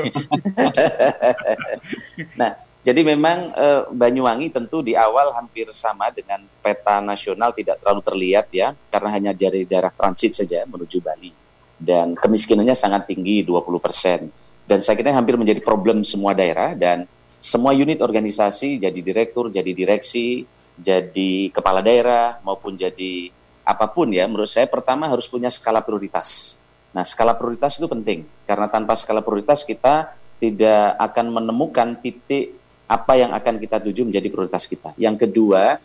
nah, 2.40 2.58
jadi 2.82 3.02
memang 3.06 3.54
e, 3.54 3.68
Banyuwangi 3.94 4.50
tentu 4.50 4.82
di 4.82 4.98
awal 4.98 5.30
hampir 5.38 5.70
sama 5.70 6.10
dengan 6.10 6.42
peta 6.66 6.98
nasional 7.06 7.54
tidak 7.54 7.78
terlalu 7.78 8.02
terlihat 8.02 8.50
ya, 8.50 8.74
karena 8.90 9.10
hanya 9.14 9.32
dari 9.38 9.70
daerah 9.70 9.94
transit 9.94 10.34
saja 10.34 10.66
menuju 10.66 10.98
Bali. 11.06 11.30
Dan 11.78 12.18
kemiskinannya 12.18 12.74
sangat 12.74 13.06
tinggi 13.06 13.46
20 13.46 13.78
persen. 13.78 14.26
Dan 14.66 14.82
saya 14.82 14.98
kira 14.98 15.14
hampir 15.14 15.38
menjadi 15.38 15.62
problem 15.62 16.02
semua 16.02 16.34
daerah 16.34 16.74
dan 16.74 17.06
semua 17.38 17.78
unit 17.78 18.02
organisasi 18.02 18.82
jadi 18.82 19.00
direktur, 19.06 19.54
jadi 19.54 19.70
direksi, 19.70 20.50
jadi 20.74 21.54
kepala 21.54 21.86
daerah 21.86 22.42
maupun 22.42 22.74
jadi 22.74 23.35
apa 23.66 23.90
pun 23.90 24.14
ya, 24.14 24.30
menurut 24.30 24.48
saya 24.48 24.70
pertama 24.70 25.10
harus 25.10 25.26
punya 25.26 25.50
skala 25.50 25.82
prioritas. 25.82 26.62
Nah, 26.94 27.02
skala 27.02 27.34
prioritas 27.34 27.76
itu 27.82 27.90
penting 27.90 28.24
karena 28.46 28.70
tanpa 28.70 28.94
skala 28.96 29.26
prioritas 29.26 29.66
kita 29.66 30.16
tidak 30.38 30.96
akan 31.02 31.42
menemukan 31.42 31.98
titik 32.00 32.56
apa 32.86 33.18
yang 33.18 33.34
akan 33.34 33.58
kita 33.58 33.82
tuju 33.82 34.06
menjadi 34.06 34.30
prioritas 34.30 34.70
kita. 34.70 34.94
Yang 34.96 35.26
kedua, 35.28 35.82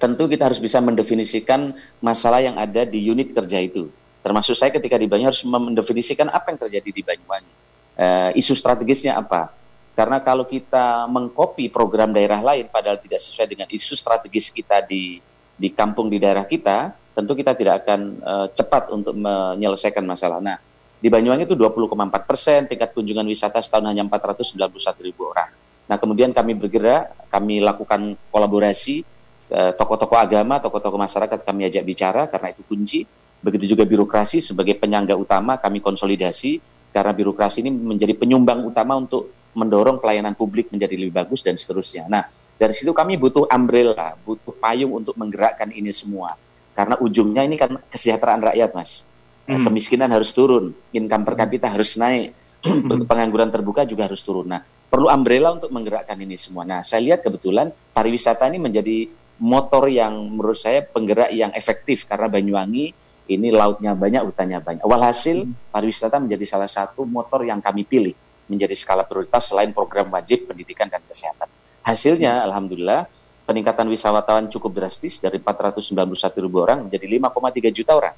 tentu 0.00 0.24
kita 0.26 0.48
harus 0.48 0.58
bisa 0.58 0.80
mendefinisikan 0.80 1.76
masalah 2.00 2.40
yang 2.40 2.56
ada 2.56 2.88
di 2.88 3.04
unit 3.04 3.30
kerja 3.30 3.60
itu. 3.60 3.92
Termasuk 4.24 4.58
saya 4.58 4.74
ketika 4.74 4.98
di 4.98 5.06
Banyuwangi 5.06 5.30
harus 5.30 5.44
mendefinisikan 5.46 6.26
apa 6.32 6.50
yang 6.50 6.58
terjadi 6.58 6.90
di 6.90 7.02
Banyuwangi. 7.04 7.52
Uh, 7.96 8.30
isu 8.34 8.56
strategisnya 8.56 9.14
apa? 9.14 9.54
Karena 9.96 10.20
kalau 10.20 10.44
kita 10.44 11.08
mengkopi 11.08 11.72
program 11.72 12.12
daerah 12.12 12.42
lain 12.42 12.68
padahal 12.68 13.00
tidak 13.00 13.16
sesuai 13.22 13.48
dengan 13.48 13.68
isu 13.70 13.96
strategis 13.96 14.52
kita 14.52 14.84
di 14.84 15.22
di 15.56 15.72
kampung 15.72 16.12
di 16.12 16.20
daerah 16.20 16.44
kita, 16.44 16.92
tentu 17.16 17.32
kita 17.32 17.56
tidak 17.56 17.84
akan 17.84 18.00
uh, 18.20 18.46
cepat 18.52 18.92
untuk 18.92 19.16
menyelesaikan 19.16 20.04
masalah. 20.04 20.38
Nah, 20.44 20.60
di 21.00 21.08
Banyuwangi 21.08 21.48
itu 21.48 21.56
20,4 21.56 21.96
persen, 22.28 22.68
tingkat 22.68 22.92
kunjungan 22.92 23.24
wisata 23.24 23.60
setahun 23.60 23.88
hanya 23.88 24.04
491 24.04 25.00
ribu 25.00 25.32
orang. 25.32 25.48
Nah, 25.86 25.96
kemudian 25.96 26.32
kami 26.36 26.56
bergerak, 26.56 27.14
kami 27.32 27.62
lakukan 27.62 28.18
kolaborasi 28.28 29.06
eh, 29.52 29.72
tokoh-tokoh 29.76 30.18
agama, 30.18 30.58
tokoh-tokoh 30.58 30.98
masyarakat 30.98 31.38
kami 31.46 31.70
ajak 31.70 31.84
bicara 31.86 32.26
karena 32.26 32.50
itu 32.52 32.64
kunci. 32.66 33.06
Begitu 33.38 33.76
juga 33.76 33.86
birokrasi 33.86 34.42
sebagai 34.42 34.74
penyangga 34.74 35.14
utama 35.14 35.60
kami 35.60 35.78
konsolidasi 35.78 36.58
karena 36.90 37.12
birokrasi 37.12 37.62
ini 37.62 37.70
menjadi 37.70 38.16
penyumbang 38.16 38.66
utama 38.66 38.98
untuk 38.98 39.30
mendorong 39.54 40.02
pelayanan 40.02 40.34
publik 40.34 40.72
menjadi 40.74 40.98
lebih 40.98 41.14
bagus 41.14 41.40
dan 41.40 41.54
seterusnya. 41.54 42.08
Nah, 42.10 42.26
dari 42.56 42.72
situ 42.72 42.96
kami 42.96 43.20
butuh 43.20 43.44
umbrella, 43.52 44.16
butuh 44.24 44.56
payung 44.56 44.96
untuk 44.96 45.12
menggerakkan 45.20 45.68
ini 45.68 45.92
semua. 45.92 46.32
Karena 46.72 46.96
ujungnya 47.00 47.44
ini 47.44 47.56
kan 47.60 47.76
kesejahteraan 47.88 48.52
rakyat, 48.52 48.70
Mas. 48.72 49.04
Hmm. 49.46 49.62
Kemiskinan 49.62 50.10
harus 50.10 50.34
turun, 50.34 50.74
income 50.90 51.22
per 51.22 51.36
kapita 51.38 51.70
harus 51.70 51.94
naik, 52.00 52.34
pengangguran 53.10 53.52
terbuka 53.52 53.86
juga 53.86 54.08
harus 54.10 54.24
turun. 54.24 54.50
Nah, 54.50 54.64
perlu 54.90 55.06
umbrella 55.06 55.54
untuk 55.54 55.70
menggerakkan 55.70 56.18
ini 56.18 56.34
semua. 56.34 56.66
Nah, 56.66 56.82
saya 56.82 57.04
lihat 57.04 57.22
kebetulan 57.22 57.70
pariwisata 57.94 58.48
ini 58.50 58.58
menjadi 58.58 59.06
motor 59.36 59.86
yang 59.86 60.16
menurut 60.32 60.56
saya 60.56 60.80
penggerak 60.82 61.30
yang 61.30 61.52
efektif 61.52 62.08
karena 62.08 62.26
Banyuwangi 62.26 62.90
ini 63.26 63.48
lautnya 63.52 63.92
banyak, 63.92 64.22
hutannya 64.26 64.58
banyak. 64.64 64.82
Walhasil 64.82 65.46
hmm. 65.46 65.70
pariwisata 65.70 66.18
menjadi 66.18 66.44
salah 66.48 66.70
satu 66.70 67.04
motor 67.06 67.44
yang 67.44 67.60
kami 67.60 67.84
pilih 67.84 68.16
menjadi 68.46 68.74
skala 68.78 69.02
prioritas 69.02 69.50
selain 69.50 69.74
program 69.74 70.10
wajib 70.10 70.46
pendidikan 70.46 70.86
dan 70.86 71.02
kesehatan. 71.06 71.50
Hasilnya, 71.86 72.42
alhamdulillah, 72.42 73.06
peningkatan 73.46 73.86
wisatawan 73.86 74.50
cukup 74.50 74.74
drastis 74.74 75.22
dari 75.22 75.38
491 75.38 76.10
ribu 76.42 76.58
orang 76.58 76.90
menjadi 76.90 77.06
5,3 77.30 77.70
juta 77.70 77.94
orang. 77.94 78.14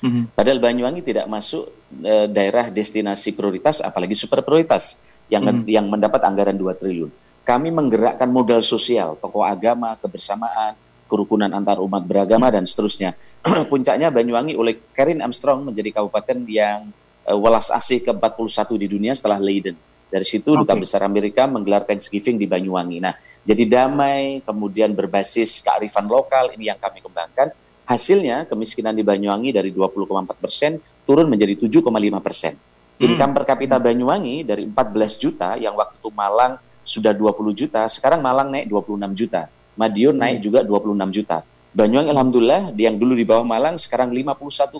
Mm-hmm. 0.00 0.24
Padahal 0.32 0.58
Banyuwangi 0.64 1.04
tidak 1.04 1.28
masuk 1.28 1.68
e, 2.00 2.14
daerah 2.32 2.72
destinasi 2.72 3.36
prioritas, 3.36 3.84
apalagi 3.84 4.16
super 4.16 4.40
prioritas 4.40 4.96
yang 5.28 5.44
mm-hmm. 5.44 5.68
yang 5.68 5.84
mendapat 5.92 6.24
anggaran 6.24 6.56
2 6.56 6.80
triliun. 6.80 7.12
Kami 7.44 7.68
menggerakkan 7.68 8.32
modal 8.32 8.64
sosial, 8.64 9.20
tokoh 9.20 9.44
agama, 9.44 9.92
kebersamaan, 10.00 10.72
kerukunan 11.04 11.52
antar 11.52 11.84
umat 11.84 12.00
beragama 12.00 12.48
dan 12.48 12.64
seterusnya. 12.64 13.12
Puncaknya 13.70 14.08
Banyuwangi 14.08 14.56
oleh 14.56 14.80
Karen 14.96 15.20
Armstrong 15.20 15.68
menjadi 15.68 16.00
kabupaten 16.00 16.48
yang 16.48 16.88
e, 17.28 17.32
welas 17.36 17.68
asih 17.68 18.00
ke-41 18.00 18.72
di 18.80 18.86
dunia 18.88 19.12
setelah 19.12 19.36
Leiden. 19.36 19.76
Dari 20.10 20.26
situ 20.26 20.52
okay. 20.52 20.66
Duta 20.66 20.74
Besar 20.74 21.06
Amerika 21.06 21.46
menggelar 21.46 21.86
Thanksgiving 21.86 22.36
di 22.36 22.50
Banyuwangi. 22.50 22.98
Nah, 22.98 23.14
jadi 23.46 23.64
damai, 23.64 24.42
kemudian 24.42 24.90
berbasis 24.92 25.62
kearifan 25.62 26.10
lokal 26.10 26.50
ini 26.58 26.66
yang 26.66 26.78
kami 26.82 26.98
kembangkan 26.98 27.54
Hasilnya 27.90 28.46
kemiskinan 28.46 28.94
di 28.94 29.02
Banyuwangi 29.02 29.50
dari 29.50 29.74
20,4 29.74 30.38
persen 30.38 30.78
turun 31.02 31.26
menjadi 31.26 31.58
7,5 31.58 31.90
persen. 32.22 32.54
Hmm. 32.54 33.02
Income 33.02 33.32
per 33.34 33.44
kapita 33.50 33.82
Banyuwangi 33.82 34.46
dari 34.46 34.62
14 34.62 35.18
juta 35.18 35.58
yang 35.58 35.74
waktu 35.74 35.98
itu 35.98 36.06
Malang 36.14 36.62
sudah 36.86 37.10
20 37.10 37.50
juta, 37.50 37.82
sekarang 37.90 38.22
Malang 38.22 38.54
naik 38.54 38.70
26 38.70 38.94
juta. 39.18 39.50
Madiun 39.74 40.14
naik 40.14 40.38
hmm. 40.38 40.46
juga 40.46 40.60
26 40.62 41.18
juta. 41.18 41.42
Banyuwangi 41.74 42.10
alhamdulillah 42.14 42.62
yang 42.78 42.94
dulu 42.94 43.18
di 43.18 43.26
bawah 43.26 43.42
Malang 43.42 43.74
sekarang 43.74 44.14
51,8 44.14 44.78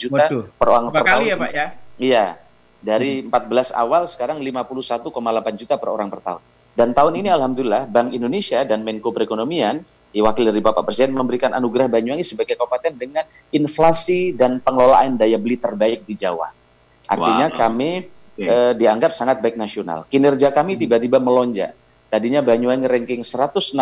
juta 0.00 0.24
Waduh. 0.24 0.44
per 0.56 0.66
orang 0.72 0.84
per 0.88 1.04
tahun. 1.04 1.28
ya 1.28 1.36
Pak 1.36 1.50
ya? 1.52 1.66
Iya. 2.00 2.24
Dari 2.86 3.26
hmm. 3.26 3.34
14 3.34 3.74
awal 3.74 4.06
sekarang 4.06 4.38
51,8 4.38 5.10
juta 5.58 5.74
per 5.74 5.90
orang 5.90 6.06
per 6.06 6.22
tahun. 6.22 6.42
Dan 6.78 6.94
tahun 6.94 7.18
ini 7.18 7.34
alhamdulillah 7.34 7.90
Bank 7.90 8.14
Indonesia 8.14 8.62
dan 8.62 8.86
Menko 8.86 9.10
Perekonomian 9.10 9.82
wakil 10.22 10.48
dari 10.48 10.62
Bapak 10.64 10.86
Presiden 10.88 11.12
memberikan 11.12 11.52
anugerah 11.52 11.90
Banyuwangi 11.92 12.24
sebagai 12.24 12.56
kabupaten 12.56 12.92
dengan 12.96 13.24
inflasi 13.52 14.32
dan 14.32 14.62
pengelolaan 14.62 15.18
daya 15.18 15.36
beli 15.36 15.60
terbaik 15.60 16.08
di 16.08 16.16
Jawa. 16.16 16.52
Artinya 17.06 17.52
wow. 17.52 17.56
kami 17.56 17.90
okay. 18.36 18.48
eh, 18.48 18.72
dianggap 18.78 19.12
sangat 19.12 19.42
baik 19.44 19.60
nasional. 19.60 20.08
Kinerja 20.08 20.52
kami 20.54 20.80
tiba-tiba 20.80 21.20
melonjak. 21.20 21.76
Tadinya 22.08 22.40
Banyuwangi 22.40 22.86
ranking 22.86 23.22
169 23.26 23.76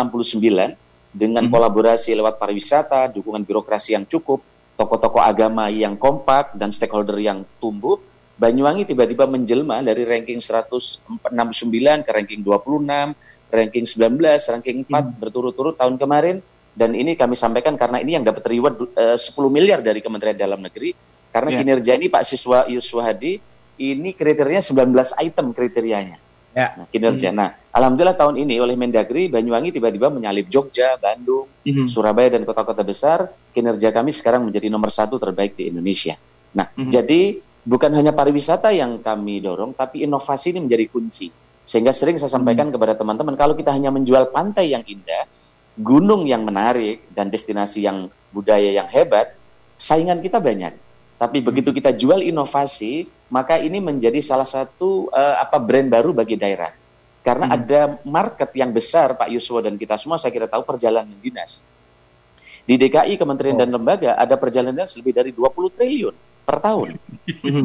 dengan 1.15 1.43
hmm. 1.45 1.53
kolaborasi 1.53 2.11
lewat 2.17 2.35
pariwisata, 2.41 3.07
dukungan 3.15 3.45
birokrasi 3.47 3.95
yang 3.95 4.03
cukup, 4.03 4.43
tokoh-tokoh 4.75 5.23
agama 5.23 5.71
yang 5.71 5.95
kompak 5.95 6.51
dan 6.57 6.73
stakeholder 6.73 7.15
yang 7.21 7.47
tumbuh. 7.61 8.01
Banyuwangi 8.35 8.83
tiba-tiba 8.83 9.23
menjelma 9.31 9.79
dari 9.79 10.03
ranking 10.03 10.43
169 10.43 10.99
ke 12.03 12.11
ranking 12.11 12.41
26, 12.43 13.15
ranking 13.47 13.85
19, 13.87 14.51
ranking 14.51 14.77
4 14.83 14.91
hmm. 14.91 15.09
berturut-turut 15.23 15.75
tahun 15.79 15.95
kemarin 15.95 16.43
dan 16.75 16.91
ini 16.91 17.15
kami 17.15 17.39
sampaikan 17.39 17.79
karena 17.79 18.03
ini 18.03 18.19
yang 18.19 18.27
dapat 18.27 18.43
reward 18.51 18.91
uh, 18.99 19.15
10 19.15 19.31
miliar 19.47 19.79
dari 19.79 20.03
Kementerian 20.03 20.35
Dalam 20.35 20.59
Negeri 20.59 20.91
karena 21.31 21.55
yeah. 21.55 21.59
kinerja 21.63 21.91
ini 21.95 22.11
Pak 22.11 22.23
Siswa 22.27 22.67
Yuswa 22.67 23.07
Hadi 23.07 23.39
ini 23.79 24.11
kriterianya 24.11 24.63
19 24.63 25.15
item 25.23 25.55
kriterianya. 25.55 26.19
Ya. 26.55 26.71
Nah, 26.79 26.87
kinerja. 26.87 27.35
Hmm. 27.35 27.39
Nah, 27.39 27.49
alhamdulillah 27.75 28.15
tahun 28.15 28.39
ini 28.39 28.59
oleh 28.63 28.79
Mendagri 28.79 29.27
Banyuwangi 29.27 29.75
tiba-tiba 29.75 30.07
menyalip 30.07 30.47
Jogja, 30.47 30.95
Bandung, 30.95 31.51
hmm. 31.67 31.83
Surabaya 31.83 32.31
dan 32.31 32.47
kota-kota 32.47 32.79
besar. 32.83 33.27
Kinerja 33.51 33.91
kami 33.91 34.15
sekarang 34.15 34.47
menjadi 34.47 34.71
nomor 34.71 34.87
satu 34.87 35.19
terbaik 35.19 35.59
di 35.59 35.67
Indonesia. 35.67 36.15
Nah, 36.55 36.71
hmm. 36.71 36.87
jadi 36.87 37.43
bukan 37.65 37.91
hanya 37.97 38.13
pariwisata 38.13 38.69
yang 38.71 39.01
kami 39.01 39.41
dorong, 39.41 39.73
tapi 39.73 40.05
inovasi 40.05 40.53
ini 40.53 40.69
menjadi 40.69 40.85
kunci. 40.87 41.27
Sehingga 41.65 41.89
sering 41.89 42.21
saya 42.21 42.29
sampaikan 42.29 42.69
hmm. 42.69 42.77
kepada 42.77 42.93
teman-teman, 42.93 43.33
kalau 43.33 43.57
kita 43.57 43.73
hanya 43.73 43.89
menjual 43.89 44.29
pantai 44.29 44.71
yang 44.77 44.85
indah, 44.85 45.25
gunung 45.73 46.29
yang 46.29 46.45
menarik, 46.45 47.01
dan 47.11 47.33
destinasi 47.33 47.83
yang 47.83 48.07
budaya 48.29 48.69
yang 48.69 48.87
hebat, 48.93 49.33
saingan 49.81 50.21
kita 50.21 50.37
banyak. 50.37 50.77
Tapi 51.17 51.41
hmm. 51.41 51.45
begitu 51.49 51.69
kita 51.73 51.89
jual 51.97 52.21
inovasi, 52.21 53.09
maka 53.33 53.57
ini 53.57 53.81
menjadi 53.81 54.21
salah 54.21 54.45
satu 54.45 55.09
uh, 55.09 55.41
apa 55.41 55.57
brand 55.57 55.89
baru 55.89 56.13
bagi 56.13 56.37
daerah. 56.37 56.69
Karena 57.25 57.49
hmm. 57.49 57.57
ada 57.57 57.81
market 58.05 58.53
yang 58.53 58.69
besar, 58.69 59.17
Pak 59.17 59.33
Yuswo 59.33 59.57
dan 59.57 59.73
kita 59.81 59.97
semua 59.97 60.21
saya 60.21 60.29
kira 60.29 60.45
tahu 60.45 60.61
perjalanan 60.61 61.17
dinas. 61.17 61.65
Di 62.65 62.77
DKI 62.77 63.17
Kementerian 63.17 63.57
oh. 63.57 63.61
dan 63.65 63.69
Lembaga 63.73 64.13
ada 64.13 64.37
perjalanan 64.37 64.85
dinas 64.85 64.93
lebih 64.93 65.17
dari 65.17 65.33
20 65.33 65.49
triliun 65.73 66.15
per 66.45 66.61
tahun. 66.61 66.95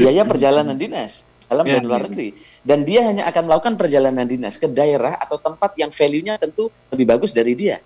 Biaya 0.01 0.25
perjalanan 0.25 0.75
dinas 0.75 1.29
dalam 1.47 1.67
ya, 1.69 1.79
dan 1.79 1.83
luar 1.85 2.01
ya. 2.03 2.05
negeri. 2.09 2.29
Dan 2.65 2.89
dia 2.89 3.01
hanya 3.05 3.29
akan 3.29 3.43
melakukan 3.45 3.75
perjalanan 3.77 4.25
dinas 4.25 4.57
ke 4.57 4.67
daerah 4.67 5.21
atau 5.21 5.37
tempat 5.37 5.77
yang 5.77 5.93
value-nya 5.93 6.41
tentu 6.41 6.73
lebih 6.89 7.07
bagus 7.07 7.37
dari 7.37 7.53
dia. 7.53 7.79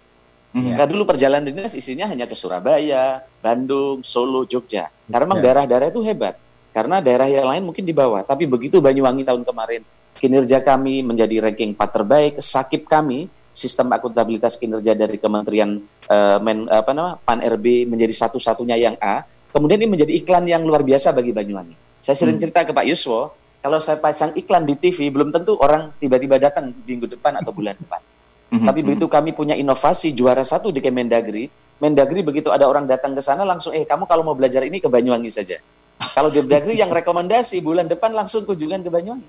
Ya. 0.54 0.78
Nah, 0.78 0.86
dulu 0.86 1.02
perjalanan 1.02 1.50
dinas 1.50 1.74
isinya 1.74 2.06
hanya 2.06 2.30
ke 2.30 2.38
Surabaya, 2.38 3.26
Bandung, 3.42 4.06
Solo, 4.06 4.46
Jogja. 4.46 4.86
Karena 5.10 5.26
memang 5.26 5.42
daerah-daerah 5.42 5.90
itu 5.90 5.98
hebat. 6.06 6.38
Karena 6.70 7.02
daerah 7.02 7.26
yang 7.26 7.50
lain 7.50 7.62
mungkin 7.66 7.82
di 7.82 7.90
bawah. 7.90 8.22
Tapi 8.22 8.46
begitu 8.46 8.78
Banyuwangi 8.78 9.26
tahun 9.26 9.42
kemarin, 9.42 9.82
kinerja 10.14 10.62
kami 10.62 11.02
menjadi 11.02 11.42
ranking 11.42 11.74
4 11.74 11.90
terbaik, 11.90 12.32
sakit 12.38 12.86
kami, 12.86 13.26
sistem 13.50 13.90
akuntabilitas 13.94 14.54
kinerja 14.54 14.94
dari 14.94 15.18
Kementerian 15.18 15.78
uh, 16.10 16.38
Men, 16.38 16.70
apa 16.70 16.90
nama, 16.94 17.18
Pan 17.18 17.42
RB 17.42 17.90
menjadi 17.90 18.14
satu-satunya 18.14 18.78
yang 18.78 18.94
A. 19.02 19.26
Kemudian 19.54 19.78
ini 19.78 19.86
menjadi 19.86 20.10
iklan 20.10 20.50
yang 20.50 20.66
luar 20.66 20.82
biasa 20.82 21.14
bagi 21.14 21.30
Banyuwangi. 21.30 22.02
Saya 22.02 22.18
sering 22.18 22.36
hmm. 22.36 22.42
cerita 22.42 22.66
ke 22.66 22.74
Pak 22.74 22.90
Yuswo, 22.90 23.30
kalau 23.64 23.80
saya 23.80 23.96
pasang 23.96 24.34
iklan 24.36 24.68
di 24.68 24.76
TV 24.76 25.08
belum 25.08 25.32
tentu 25.32 25.56
orang 25.56 25.88
tiba-tiba 25.96 26.36
datang 26.36 26.74
minggu 26.84 27.08
depan 27.08 27.32
atau 27.40 27.48
bulan 27.48 27.72
depan. 27.78 27.96
Mm-hmm. 28.52 28.66
Tapi 28.68 28.80
begitu 28.84 29.06
kami 29.08 29.30
punya 29.32 29.56
inovasi 29.56 30.12
juara 30.12 30.44
satu 30.44 30.68
di 30.68 30.84
Kemendagri, 30.84 31.48
Mendagri 31.80 32.20
begitu 32.20 32.52
ada 32.52 32.68
orang 32.68 32.84
datang 32.84 33.16
ke 33.16 33.24
sana 33.24 33.40
langsung 33.40 33.72
eh 33.72 33.88
kamu 33.88 34.04
kalau 34.04 34.20
mau 34.20 34.36
belajar 34.36 34.60
ini 34.68 34.84
ke 34.84 34.88
Banyuwangi 34.92 35.32
saja. 35.32 35.56
Kalau 36.12 36.28
di 36.28 36.44
Mendagri 36.44 36.76
yang 36.76 36.92
rekomendasi 36.92 37.64
bulan 37.64 37.88
depan 37.88 38.12
langsung 38.12 38.44
kunjungan 38.44 38.84
ke 38.84 38.90
Banyuwangi. 38.92 39.28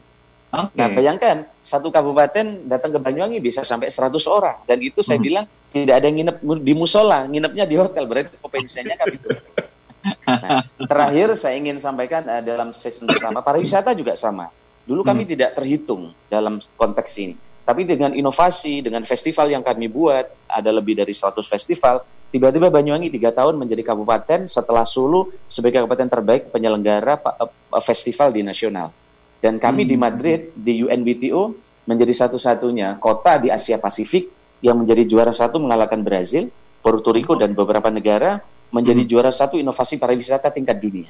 Okay. 0.51 0.77
Nah 0.83 0.87
bayangkan 0.91 1.35
satu 1.63 1.87
kabupaten 1.87 2.67
datang 2.67 2.91
ke 2.91 2.99
Banyuwangi 2.99 3.39
bisa 3.39 3.63
sampai 3.63 3.87
100 3.87 4.19
orang 4.27 4.67
dan 4.67 4.83
itu 4.83 4.99
saya 4.99 5.15
mm-hmm. 5.15 5.25
bilang 5.31 5.45
tidak 5.71 5.95
ada 5.95 6.05
yang 6.11 6.17
nginep 6.19 6.37
di 6.59 6.73
musola, 6.75 7.23
nginepnya 7.23 7.63
di 7.63 7.75
hotel 7.79 8.03
berarti 8.03 8.35
kompetensinya 8.43 8.99
kami 8.99 9.15
itu. 9.15 9.31
Nah, 10.05 10.61
terakhir 10.85 11.33
saya 11.33 11.57
ingin 11.57 11.81
sampaikan 11.81 12.21
uh, 12.29 12.41
dalam 12.45 12.69
season 12.69 13.09
pertama 13.09 13.41
pariwisata 13.41 13.97
juga 13.97 14.13
sama. 14.13 14.53
Dulu 14.85 15.01
kami 15.01 15.25
hmm. 15.25 15.31
tidak 15.33 15.51
terhitung 15.57 16.13
dalam 16.29 16.61
konteks 16.77 17.11
ini. 17.17 17.35
Tapi 17.65 17.81
dengan 17.81 18.13
inovasi, 18.13 18.85
dengan 18.85 19.01
festival 19.01 19.49
yang 19.49 19.65
kami 19.65 19.89
buat, 19.89 20.29
ada 20.45 20.69
lebih 20.69 20.93
dari 20.93 21.09
100 21.09 21.41
festival, 21.49 22.05
tiba-tiba 22.29 22.69
Banyuwangi 22.69 23.09
tiga 23.09 23.33
tahun 23.33 23.57
menjadi 23.57 23.81
kabupaten 23.81 24.45
setelah 24.45 24.85
Solo 24.85 25.33
sebagai 25.49 25.81
kabupaten 25.81 26.05
terbaik 26.05 26.53
penyelenggara 26.53 27.17
eh, 27.17 27.49
festival 27.81 28.29
di 28.29 28.45
nasional. 28.45 28.93
Dan 29.41 29.57
kami 29.57 29.83
hmm. 29.85 29.89
di 29.89 29.95
Madrid, 29.97 30.41
di 30.53 30.73
UNBTO, 30.85 31.57
menjadi 31.89 32.13
satu-satunya 32.13 33.01
kota 33.01 33.41
di 33.41 33.49
Asia 33.49 33.81
Pasifik 33.81 34.29
yang 34.61 34.81
menjadi 34.81 35.05
juara 35.05 35.33
satu 35.33 35.57
mengalahkan 35.57 36.01
Brazil, 36.05 36.53
Puerto 36.85 37.09
Rico, 37.09 37.33
dan 37.33 37.57
beberapa 37.57 37.89
negara 37.89 38.41
menjadi 38.75 39.07
hmm. 39.07 39.09
juara 39.09 39.31
satu 39.31 39.55
inovasi 39.55 39.95
pariwisata 39.95 40.51
tingkat 40.51 40.75
dunia. 40.75 41.07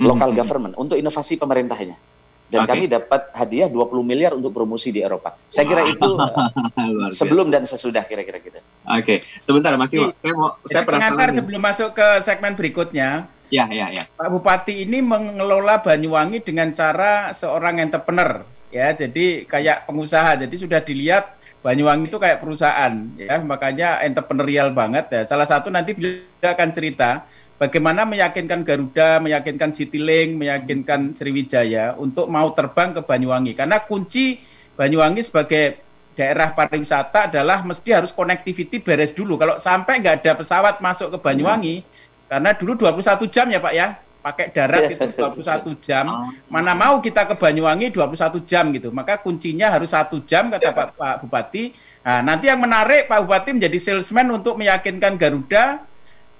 Hmm. 0.00 0.08
Local 0.08 0.32
government 0.32 0.74
untuk 0.80 0.96
inovasi 0.96 1.36
pemerintahnya. 1.36 2.00
Dan 2.48 2.64
okay. 2.64 2.70
kami 2.72 2.84
dapat 2.88 3.28
hadiah 3.36 3.68
20 3.68 3.92
miliar 4.00 4.32
untuk 4.32 4.56
promosi 4.56 4.88
di 4.88 5.04
Eropa. 5.04 5.36
Saya 5.52 5.68
kira 5.68 5.84
itu 5.84 6.08
uh, 6.16 7.12
sebelum 7.12 7.52
dan 7.52 7.68
sesudah 7.68 8.08
kira-kira 8.08 8.40
gitu. 8.40 8.56
Oke, 8.56 9.04
okay. 9.04 9.18
sebentar 9.44 9.76
Mas 9.76 9.92
Iwo. 9.92 10.16
Saya 10.16 10.32
mau 10.32 10.56
saya 10.64 10.82
penasaran 10.88 11.36
sebelum 11.36 11.60
masuk 11.60 11.90
ke 11.92 12.08
segmen 12.24 12.56
berikutnya. 12.56 13.28
Ya, 13.52 13.64
ya, 13.68 13.92
ya. 13.92 14.04
Pak 14.16 14.28
Bupati 14.32 14.84
ini 14.84 15.00
mengelola 15.00 15.80
Banyuwangi 15.80 16.40
dengan 16.44 16.72
cara 16.72 17.32
seorang 17.36 17.84
entrepreneur, 17.84 18.40
ya. 18.72 18.96
Jadi 18.96 19.44
kayak 19.44 19.84
pengusaha. 19.84 20.40
Jadi 20.40 20.56
sudah 20.56 20.80
dilihat 20.80 21.37
Banyuwangi 21.58 22.06
itu 22.06 22.18
kayak 22.22 22.38
perusahaan, 22.38 22.92
ya. 23.18 23.42
Makanya 23.42 24.02
entrepreneurial 24.06 24.70
banget 24.70 25.10
ya. 25.10 25.22
Salah 25.26 25.44
satu 25.44 25.68
nanti 25.68 25.92
beliau 25.92 26.22
akan 26.42 26.70
cerita 26.70 27.26
bagaimana 27.58 28.06
meyakinkan 28.06 28.62
Garuda, 28.62 29.18
meyakinkan 29.18 29.74
Citylink, 29.74 30.38
meyakinkan 30.38 31.18
Sriwijaya 31.18 31.98
untuk 31.98 32.30
mau 32.30 32.48
terbang 32.54 32.94
ke 32.94 33.02
Banyuwangi. 33.02 33.58
Karena 33.58 33.82
kunci 33.82 34.38
Banyuwangi 34.78 35.26
sebagai 35.26 35.82
daerah 36.14 36.54
pariwisata 36.54 37.30
adalah 37.30 37.62
mesti 37.66 37.90
harus 37.94 38.14
connectivity 38.14 38.78
beres 38.78 39.10
dulu. 39.10 39.38
Kalau 39.38 39.58
sampai 39.58 39.98
nggak 40.02 40.22
ada 40.22 40.32
pesawat 40.38 40.78
masuk 40.78 41.14
ke 41.14 41.18
Banyuwangi, 41.18 41.76
hmm 41.82 41.96
karena 42.28 42.52
dulu 42.52 42.76
21 42.76 43.24
jam 43.32 43.48
ya 43.48 43.56
Pak 43.56 43.72
ya, 43.72 43.96
pakai 44.18 44.50
darat 44.50 44.90
yes, 44.90 44.98
itu 44.98 45.14
21 45.16 45.78
jam. 45.86 46.04
Oh. 46.10 46.28
Mana 46.50 46.74
mau 46.74 46.98
kita 46.98 47.24
ke 47.24 47.34
Banyuwangi 47.38 47.94
21 47.94 48.42
jam 48.44 48.64
gitu. 48.74 48.90
Maka 48.90 49.18
kuncinya 49.22 49.70
harus 49.70 49.94
satu 49.94 50.20
jam 50.26 50.50
kata 50.50 50.74
Pak, 50.74 50.88
Pak 50.98 51.14
Bupati. 51.24 51.72
Nah, 52.02 52.20
nanti 52.24 52.50
yang 52.50 52.60
menarik 52.60 53.06
Pak 53.06 53.18
Bupati 53.24 53.50
menjadi 53.54 53.78
salesman 53.78 54.28
untuk 54.34 54.58
meyakinkan 54.58 55.14
Garuda, 55.14 55.82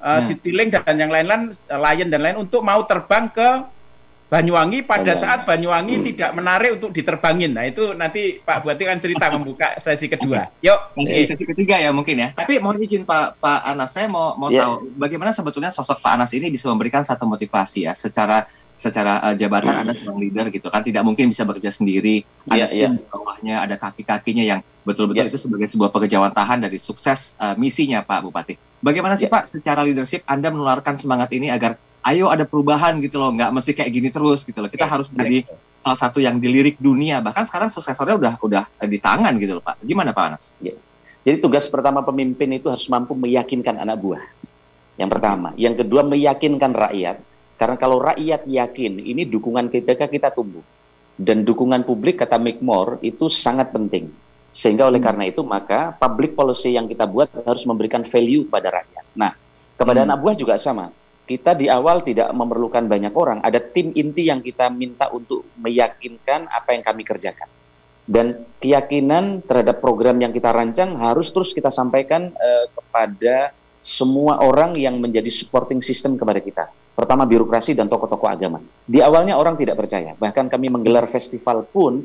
uh, 0.02 0.20
Citylink 0.20 0.74
dan 0.74 0.96
yang 0.98 1.10
lain-lain, 1.12 1.54
Lion 1.68 2.08
dan 2.10 2.20
lain 2.20 2.36
untuk 2.42 2.60
mau 2.66 2.82
terbang 2.84 3.30
ke 3.30 3.48
Banyuwangi 4.28 4.84
pada 4.84 5.16
Banyuwangi. 5.16 5.24
saat 5.24 5.40
Banyuwangi 5.48 5.94
hmm. 5.96 6.04
tidak 6.12 6.30
menarik 6.36 6.70
untuk 6.76 6.92
diterbangin. 6.92 7.56
Nah 7.56 7.64
itu 7.64 7.96
nanti 7.96 8.36
Pak 8.44 8.60
Buati 8.60 8.84
kan 8.84 9.00
cerita 9.00 9.26
membuka 9.34 9.80
sesi 9.80 10.04
kedua. 10.04 10.52
Yuk. 10.60 11.00
Okay. 11.00 11.32
Sesi 11.32 11.44
ketiga 11.48 11.80
ya 11.80 11.88
mungkin 11.96 12.20
ya. 12.20 12.28
Tapi 12.36 12.60
mohon 12.60 12.76
izin 12.76 13.08
Pak 13.08 13.40
Pak 13.40 13.60
Anas, 13.64 13.96
saya 13.96 14.04
mau 14.12 14.36
mau 14.36 14.52
yeah. 14.52 14.68
tahu 14.68 14.92
bagaimana 15.00 15.32
sebetulnya 15.32 15.72
sosok 15.72 16.04
Pak 16.04 16.12
Anas 16.20 16.36
ini 16.36 16.52
bisa 16.52 16.68
memberikan 16.68 17.08
satu 17.08 17.24
motivasi 17.24 17.88
ya 17.88 17.96
secara 17.96 18.44
secara 18.78 19.18
uh, 19.24 19.34
jabatan 19.34 19.74
Anda 19.74 19.92
sebagai 19.96 20.22
leader 20.22 20.46
gitu 20.54 20.70
kan 20.70 20.86
tidak 20.86 21.02
mungkin 21.02 21.32
bisa 21.32 21.42
bekerja 21.42 21.74
sendiri 21.74 22.22
ada 22.46 22.70
yeah, 22.70 22.94
yeah. 22.94 23.10
bawahnya 23.10 23.66
ada 23.66 23.74
kaki-kakinya 23.74 24.44
yang 24.46 24.60
betul-betul 24.86 25.26
yeah. 25.26 25.32
itu 25.34 25.40
sebagai 25.42 25.66
sebuah 25.74 25.90
tahan 26.30 26.62
dari 26.62 26.78
sukses 26.78 27.34
uh, 27.42 27.56
misinya 27.56 28.04
Pak 28.04 28.28
Bupati. 28.28 28.54
Bagaimana 28.84 29.16
sih 29.16 29.26
yeah. 29.26 29.34
Pak 29.40 29.50
secara 29.50 29.82
leadership 29.88 30.20
Anda 30.28 30.52
menularkan 30.52 30.94
semangat 30.94 31.32
ini 31.34 31.50
agar 31.50 31.80
ayo 32.06 32.30
ada 32.30 32.44
perubahan 32.46 32.98
gitu 33.02 33.18
loh, 33.18 33.34
nggak 33.34 33.50
mesti 33.50 33.70
kayak 33.74 33.90
gini 33.90 34.08
terus 34.08 34.46
gitu 34.46 34.58
loh. 34.62 34.70
Kita 34.70 34.86
yeah. 34.86 34.92
harus 34.92 35.06
menjadi 35.10 35.38
yeah. 35.44 35.82
salah 35.82 35.98
satu 35.98 36.18
yang 36.22 36.38
dilirik 36.38 36.78
dunia. 36.78 37.18
Bahkan 37.24 37.48
sekarang 37.50 37.68
suksesornya 37.74 38.16
udah 38.16 38.34
udah 38.42 38.64
di 38.86 38.98
tangan 39.02 39.34
gitu 39.40 39.58
loh 39.58 39.64
Pak. 39.64 39.82
Gimana 39.82 40.14
Pak 40.14 40.24
Anas? 40.30 40.44
Yeah. 40.62 40.78
Jadi 41.26 41.42
tugas 41.42 41.66
pertama 41.68 42.00
pemimpin 42.06 42.48
itu 42.54 42.70
harus 42.70 42.86
mampu 42.88 43.12
meyakinkan 43.12 43.82
anak 43.82 43.98
buah. 43.98 44.22
Yang 44.98 45.10
pertama, 45.14 45.54
yang 45.54 45.74
kedua 45.76 46.02
meyakinkan 46.06 46.72
rakyat. 46.74 47.20
Karena 47.58 47.74
kalau 47.74 47.98
rakyat 47.98 48.46
yakin, 48.46 49.02
ini 49.02 49.26
dukungan 49.26 49.66
kita 49.66 49.98
kita 49.98 50.30
tumbuh. 50.30 50.62
Dan 51.18 51.42
dukungan 51.42 51.82
publik 51.82 52.22
kata 52.22 52.38
Mick 52.38 52.62
Moore 52.62 53.02
itu 53.02 53.26
sangat 53.26 53.74
penting. 53.74 54.06
Sehingga 54.54 54.86
oleh 54.86 55.02
hmm. 55.02 55.08
karena 55.10 55.24
itu 55.26 55.42
maka 55.42 55.92
public 55.98 56.38
policy 56.38 56.78
yang 56.78 56.86
kita 56.86 57.04
buat 57.04 57.28
harus 57.42 57.66
memberikan 57.66 58.06
value 58.06 58.46
pada 58.46 58.70
rakyat. 58.70 59.04
Nah, 59.18 59.34
kepada 59.74 60.02
hmm. 60.02 60.06
anak 60.08 60.18
buah 60.22 60.34
juga 60.38 60.54
sama 60.56 60.94
kita 61.28 61.52
di 61.52 61.68
awal 61.68 62.00
tidak 62.00 62.32
memerlukan 62.32 62.88
banyak 62.88 63.12
orang. 63.12 63.44
Ada 63.44 63.60
tim 63.60 63.92
inti 63.92 64.32
yang 64.32 64.40
kita 64.40 64.72
minta 64.72 65.12
untuk 65.12 65.44
meyakinkan 65.60 66.48
apa 66.48 66.72
yang 66.72 66.80
kami 66.80 67.04
kerjakan. 67.04 67.44
Dan 68.08 68.48
keyakinan 68.56 69.44
terhadap 69.44 69.84
program 69.84 70.16
yang 70.16 70.32
kita 70.32 70.48
rancang 70.48 70.96
harus 70.96 71.28
terus 71.28 71.52
kita 71.52 71.68
sampaikan 71.68 72.32
uh, 72.32 72.66
kepada 72.72 73.52
semua 73.84 74.40
orang 74.40 74.74
yang 74.80 74.96
menjadi 74.96 75.28
supporting 75.28 75.84
system 75.84 76.16
kepada 76.16 76.40
kita. 76.40 76.64
Pertama 76.98 77.22
birokrasi 77.28 77.78
dan 77.78 77.86
tokoh-tokoh 77.86 78.26
agama. 78.26 78.58
Di 78.82 78.98
awalnya 78.98 79.38
orang 79.38 79.54
tidak 79.54 79.78
percaya. 79.78 80.18
Bahkan 80.18 80.50
kami 80.50 80.66
menggelar 80.66 81.06
festival 81.06 81.62
pun 81.62 82.02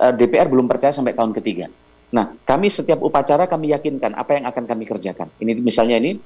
eh, 0.00 0.12
DPR 0.16 0.48
belum 0.48 0.64
percaya 0.64 0.96
sampai 0.96 1.12
tahun 1.12 1.36
ketiga. 1.36 1.68
Nah, 2.08 2.32
kami 2.48 2.72
setiap 2.72 3.04
upacara 3.04 3.44
kami 3.44 3.76
yakinkan 3.76 4.16
apa 4.16 4.40
yang 4.40 4.48
akan 4.48 4.64
kami 4.64 4.88
kerjakan. 4.88 5.28
Ini 5.38 5.60
misalnya 5.60 6.00
ini 6.00 6.16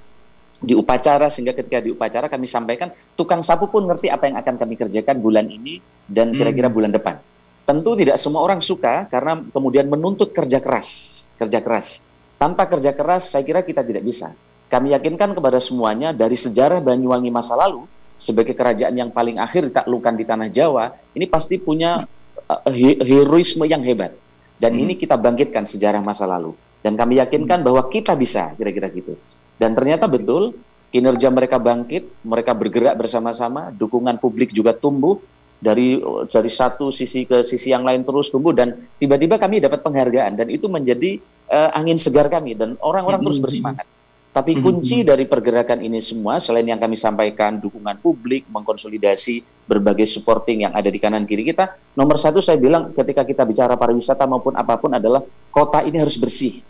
di 0.61 0.73
upacara 0.77 1.27
sehingga 1.27 1.53
ketika 1.57 1.83
di 1.83 1.91
upacara 1.91 2.31
kami 2.31 2.47
sampaikan 2.47 2.95
tukang 3.19 3.43
sapu 3.43 3.67
pun 3.67 3.85
ngerti 3.85 4.09
apa 4.09 4.31
yang 4.31 4.37
akan 4.38 4.55
kami 4.55 4.75
kerjakan 4.79 5.19
bulan 5.19 5.47
ini 5.51 5.83
dan 6.07 6.33
hmm. 6.33 6.38
kira-kira 6.38 6.69
bulan 6.71 6.95
depan. 6.95 7.19
Tentu 7.64 7.97
tidak 7.97 8.21
semua 8.21 8.45
orang 8.45 8.61
suka 8.61 9.09
karena 9.09 9.40
kemudian 9.40 9.88
menuntut 9.88 10.37
kerja 10.37 10.61
keras, 10.61 11.25
kerja 11.40 11.64
keras. 11.64 12.05
Tanpa 12.37 12.69
kerja 12.69 12.93
keras 12.93 13.33
saya 13.33 13.40
kira 13.40 13.64
kita 13.64 13.81
tidak 13.81 14.05
bisa. 14.05 14.37
Kami 14.69 14.93
yakinkan 14.93 15.33
kepada 15.33 15.62
semuanya 15.62 16.12
dari 16.12 16.37
sejarah 16.37 16.83
Banyuwangi 16.85 17.33
masa 17.33 17.57
lalu 17.57 17.88
sebagai 18.14 18.55
kerajaan 18.55 18.95
yang 18.95 19.11
paling 19.11 19.43
akhir 19.43 19.71
ditaklukan 19.71 20.14
di 20.14 20.25
tanah 20.25 20.49
Jawa, 20.51 20.95
ini 21.12 21.27
pasti 21.27 21.59
punya 21.59 22.07
uh, 22.49 22.71
heroisme 23.03 23.67
yang 23.67 23.83
hebat. 23.83 24.14
Dan 24.55 24.79
hmm. 24.79 24.83
ini 24.87 24.93
kita 24.95 25.19
bangkitkan 25.19 25.67
sejarah 25.67 26.01
masa 26.01 26.25
lalu. 26.25 26.55
Dan 26.85 26.95
kami 26.95 27.19
yakinkan 27.19 27.64
bahwa 27.64 27.85
kita 27.88 28.14
bisa, 28.14 28.53
kira-kira 28.55 28.93
gitu. 28.93 29.17
Dan 29.59 29.73
ternyata 29.73 30.11
betul 30.11 30.55
kinerja 30.95 31.27
mereka 31.31 31.59
bangkit, 31.59 32.23
mereka 32.23 32.55
bergerak 32.55 32.95
bersama-sama, 32.95 33.75
dukungan 33.75 34.19
publik 34.23 34.55
juga 34.55 34.71
tumbuh 34.71 35.19
dari 35.59 35.99
dari 36.29 36.51
satu 36.51 36.93
sisi 36.93 37.25
ke 37.25 37.40
sisi 37.40 37.73
yang 37.73 37.83
lain 37.83 38.05
terus 38.05 38.29
tumbuh 38.29 38.53
dan 38.53 38.77
tiba-tiba 39.01 39.40
kami 39.40 39.64
dapat 39.64 39.81
penghargaan 39.81 40.37
dan 40.37 40.47
itu 40.53 40.69
menjadi 40.69 41.19
uh, 41.49 41.73
angin 41.75 41.97
segar 41.97 42.29
kami 42.29 42.53
dan 42.55 42.77
orang-orang 42.85 43.25
terus 43.25 43.43
mm-hmm. 43.43 43.49
bersemangat. 43.49 43.87
Tapi 44.35 44.59
mm-hmm. 44.59 44.67
kunci 44.67 44.99
dari 45.07 45.25
pergerakan 45.31 45.79
ini 45.79 46.03
semua 46.03 46.43
selain 46.43 46.67
yang 46.67 46.79
kami 46.79 46.99
sampaikan 46.99 47.59
dukungan 47.62 48.03
publik, 48.03 48.47
mengkonsolidasi 48.51 49.67
berbagai 49.67 50.11
supporting 50.11 50.67
yang 50.67 50.75
ada 50.75 50.90
di 50.90 50.99
kanan 50.99 51.23
kiri 51.23 51.47
kita, 51.55 51.75
nomor 51.95 52.19
satu 52.19 52.43
saya 52.43 52.59
bilang 52.59 52.90
ketika 52.90 53.23
kita 53.23 53.43
bicara 53.47 53.79
pariwisata 53.79 54.27
maupun 54.27 54.59
apa 54.59 54.75
pun 54.75 54.90
adalah 54.95 55.23
kota 55.55 55.87
ini 55.87 56.03
harus 56.03 56.19
bersih 56.19 56.62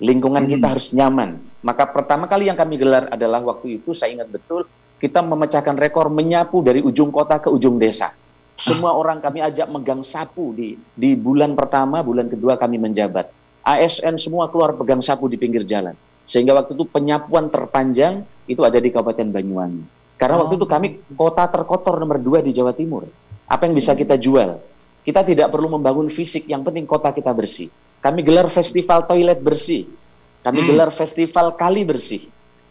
lingkungan 0.00 0.48
kita 0.48 0.66
hmm. 0.66 0.72
harus 0.72 0.88
nyaman. 0.96 1.30
Maka 1.60 1.84
pertama 1.92 2.24
kali 2.24 2.48
yang 2.48 2.56
kami 2.56 2.80
gelar 2.80 3.06
adalah 3.12 3.44
waktu 3.44 3.78
itu 3.78 3.92
saya 3.92 4.16
ingat 4.16 4.32
betul 4.32 4.64
kita 4.96 5.20
memecahkan 5.20 5.76
rekor 5.76 6.08
menyapu 6.08 6.60
dari 6.64 6.80
ujung 6.80 7.12
kota 7.12 7.40
ke 7.40 7.48
ujung 7.52 7.76
desa. 7.76 8.08
Semua 8.60 8.92
orang 8.92 9.24
kami 9.24 9.40
ajak 9.40 9.72
megang 9.72 10.04
sapu 10.04 10.52
di 10.52 10.76
di 10.92 11.16
bulan 11.16 11.56
pertama, 11.56 12.04
bulan 12.04 12.28
kedua 12.28 12.60
kami 12.60 12.76
menjabat. 12.76 13.32
ASN 13.64 14.20
semua 14.20 14.48
keluar 14.52 14.76
pegang 14.76 15.00
sapu 15.00 15.28
di 15.28 15.40
pinggir 15.40 15.64
jalan. 15.64 15.96
Sehingga 16.24 16.52
waktu 16.52 16.76
itu 16.76 16.84
penyapuan 16.84 17.48
terpanjang 17.48 18.24
itu 18.44 18.60
ada 18.60 18.76
di 18.76 18.92
Kabupaten 18.92 19.32
Banyuwangi. 19.32 19.84
Karena 20.20 20.36
oh. 20.36 20.44
waktu 20.44 20.60
itu 20.60 20.68
kami 20.68 21.00
kota 21.16 21.48
terkotor 21.48 21.96
nomor 21.96 22.20
dua 22.20 22.44
di 22.44 22.52
Jawa 22.52 22.76
Timur. 22.76 23.08
Apa 23.48 23.64
yang 23.64 23.72
bisa 23.72 23.96
kita 23.96 24.20
jual? 24.20 24.60
Kita 25.00 25.24
tidak 25.24 25.48
perlu 25.48 25.80
membangun 25.80 26.12
fisik, 26.12 26.44
yang 26.44 26.60
penting 26.60 26.84
kota 26.84 27.08
kita 27.16 27.32
bersih. 27.32 27.72
Kami 28.00 28.20
gelar 28.24 28.48
festival 28.48 29.04
toilet 29.04 29.40
bersih. 29.40 29.84
Kami 30.40 30.64
hmm. 30.64 30.68
gelar 30.72 30.90
festival 30.92 31.52
kali 31.52 31.84
bersih. 31.84 32.28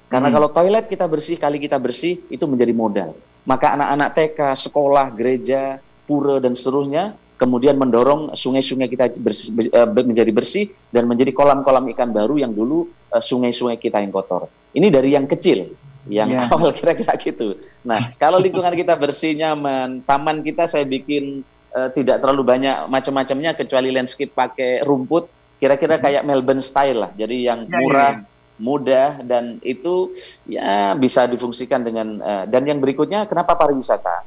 Karena 0.09 0.33
hmm. 0.33 0.35
kalau 0.41 0.49
toilet 0.49 0.85
kita 0.89 1.05
bersih, 1.05 1.37
kali 1.37 1.61
kita 1.61 1.77
bersih, 1.77 2.17
itu 2.33 2.45
menjadi 2.49 2.73
modal. 2.73 3.13
Maka 3.45 3.77
anak-anak 3.77 4.09
TK, 4.17 4.39
sekolah, 4.57 5.13
gereja, 5.13 5.77
pura, 6.09 6.41
dan 6.41 6.57
seterusnya, 6.57 7.13
kemudian 7.37 7.77
mendorong 7.77 8.33
sungai-sungai 8.33 8.89
kita 8.89 9.13
bersih, 9.21 9.53
eh, 9.69 9.89
menjadi 10.01 10.33
bersih, 10.33 10.73
dan 10.89 11.05
menjadi 11.05 11.29
kolam-kolam 11.29 11.85
ikan 11.93 12.09
baru 12.09 12.41
yang 12.41 12.51
dulu 12.51 12.89
eh, 13.13 13.21
sungai-sungai 13.21 13.77
kita 13.77 14.01
yang 14.01 14.09
kotor. 14.09 14.49
Ini 14.73 14.89
dari 14.89 15.13
yang 15.13 15.29
kecil, 15.29 15.69
yang 16.09 16.33
yeah. 16.33 16.49
awal 16.53 16.73
kira-kira 16.73 17.13
gitu. 17.21 17.53
Nah, 17.85 18.17
kalau 18.17 18.41
lingkungan 18.41 18.73
kita 18.73 18.97
bersih, 18.97 19.37
nyaman, 19.37 20.01
taman 20.03 20.41
kita 20.41 20.65
saya 20.65 20.89
bikin 20.89 21.45
uh, 21.73 21.89
tidak 21.93 22.21
terlalu 22.21 22.43
banyak 22.45 22.75
macam-macamnya 22.89 23.51
kecuali 23.57 23.89
landscape 23.93 24.33
pakai 24.33 24.81
rumput 24.85 25.29
kira-kira 25.59 25.99
hmm. 25.99 26.03
kayak 26.03 26.23
Melbourne 26.23 26.63
style 26.63 26.99
lah 27.07 27.11
jadi 27.13 27.35
yang 27.35 27.59
ya, 27.67 27.69
ya, 27.69 27.77
murah 27.83 28.13
ya, 28.15 28.21
ya. 28.23 28.27
mudah 28.59 29.09
dan 29.23 29.43
itu 29.63 30.11
ya 30.47 30.95
bisa 30.95 31.27
difungsikan 31.27 31.83
dengan 31.83 32.19
uh, 32.23 32.43
dan 32.47 32.63
yang 32.63 32.79
berikutnya 32.79 33.27
kenapa 33.27 33.59
pariwisata 33.59 34.23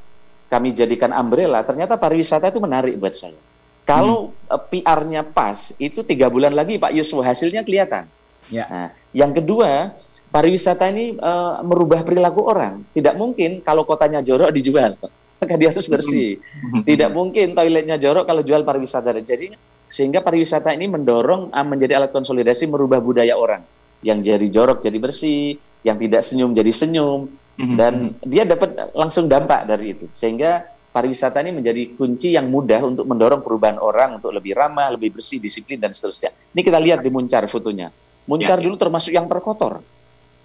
kami 0.47 0.73
jadikan 0.77 1.09
umbrella 1.09 1.65
ternyata 1.65 1.97
pariwisata 1.97 2.53
itu 2.53 2.61
menarik 2.61 2.95
buat 3.01 3.13
saya 3.13 3.37
kalau 3.83 4.31
hmm. 4.31 4.53
uh, 4.53 4.61
PR-nya 4.69 5.21
pas 5.25 5.73
itu 5.81 6.05
tiga 6.05 6.29
bulan 6.29 6.53
lagi 6.53 6.77
Pak 6.77 6.93
Yusuf 6.93 7.25
hasilnya 7.25 7.65
kelihatan 7.65 8.05
ya. 8.53 8.65
nah, 8.69 8.89
yang 9.11 9.33
kedua 9.33 9.93
pariwisata 10.29 10.89
ini 10.93 11.17
uh, 11.17 11.61
merubah 11.65 12.05
perilaku 12.05 12.45
orang 12.45 12.85
tidak 12.93 13.17
mungkin 13.17 13.61
kalau 13.65 13.85
kotanya 13.85 14.21
jorok 14.21 14.53
dijual 14.53 14.97
maka 15.43 15.59
dia 15.59 15.69
harus 15.75 15.85
bersih. 15.85 16.39
Hmm. 16.39 16.81
Tidak 16.87 17.09
mungkin 17.11 17.53
toiletnya 17.53 17.99
jorok 17.99 18.25
kalau 18.25 18.41
jual 18.41 18.63
pariwisata. 18.63 19.11
Jadi 19.19 19.53
sehingga 19.91 20.23
pariwisata 20.23 20.73
ini 20.73 20.89
mendorong 20.89 21.53
uh, 21.53 21.65
menjadi 21.67 22.01
alat 22.01 22.15
konsolidasi 22.15 22.65
merubah 22.71 23.03
budaya 23.03 23.35
orang. 23.37 23.61
Yang 24.03 24.33
jadi 24.33 24.47
jorok 24.49 24.79
jadi 24.81 24.97
bersih, 24.97 25.59
yang 25.83 25.99
tidak 25.99 26.23
senyum 26.25 26.51
jadi 26.51 26.71
senyum, 26.71 27.31
hmm. 27.59 27.75
dan 27.77 27.93
dia 28.23 28.43
dapat 28.47 28.95
langsung 28.95 29.29
dampak 29.29 29.67
dari 29.67 29.93
itu. 29.93 30.09
Sehingga 30.11 30.65
pariwisata 30.93 31.41
ini 31.45 31.51
menjadi 31.53 31.93
kunci 31.97 32.33
yang 32.33 32.47
mudah 32.47 32.81
untuk 32.85 33.05
mendorong 33.05 33.41
perubahan 33.41 33.77
orang 33.77 34.21
untuk 34.21 34.33
lebih 34.33 34.53
ramah, 34.57 34.93
lebih 34.93 35.13
bersih, 35.19 35.37
disiplin 35.41 35.77
dan 35.77 35.93
seterusnya. 35.93 36.33
Ini 36.53 36.61
kita 36.61 36.79
lihat 36.79 36.99
di 37.01 37.09
Muncar 37.13 37.45
fotonya. 37.49 37.89
Muncar 38.23 38.57
ya, 38.57 38.63
ya. 38.63 38.65
dulu 38.71 38.75
termasuk 38.79 39.11
yang 39.11 39.27
terkotor, 39.27 39.83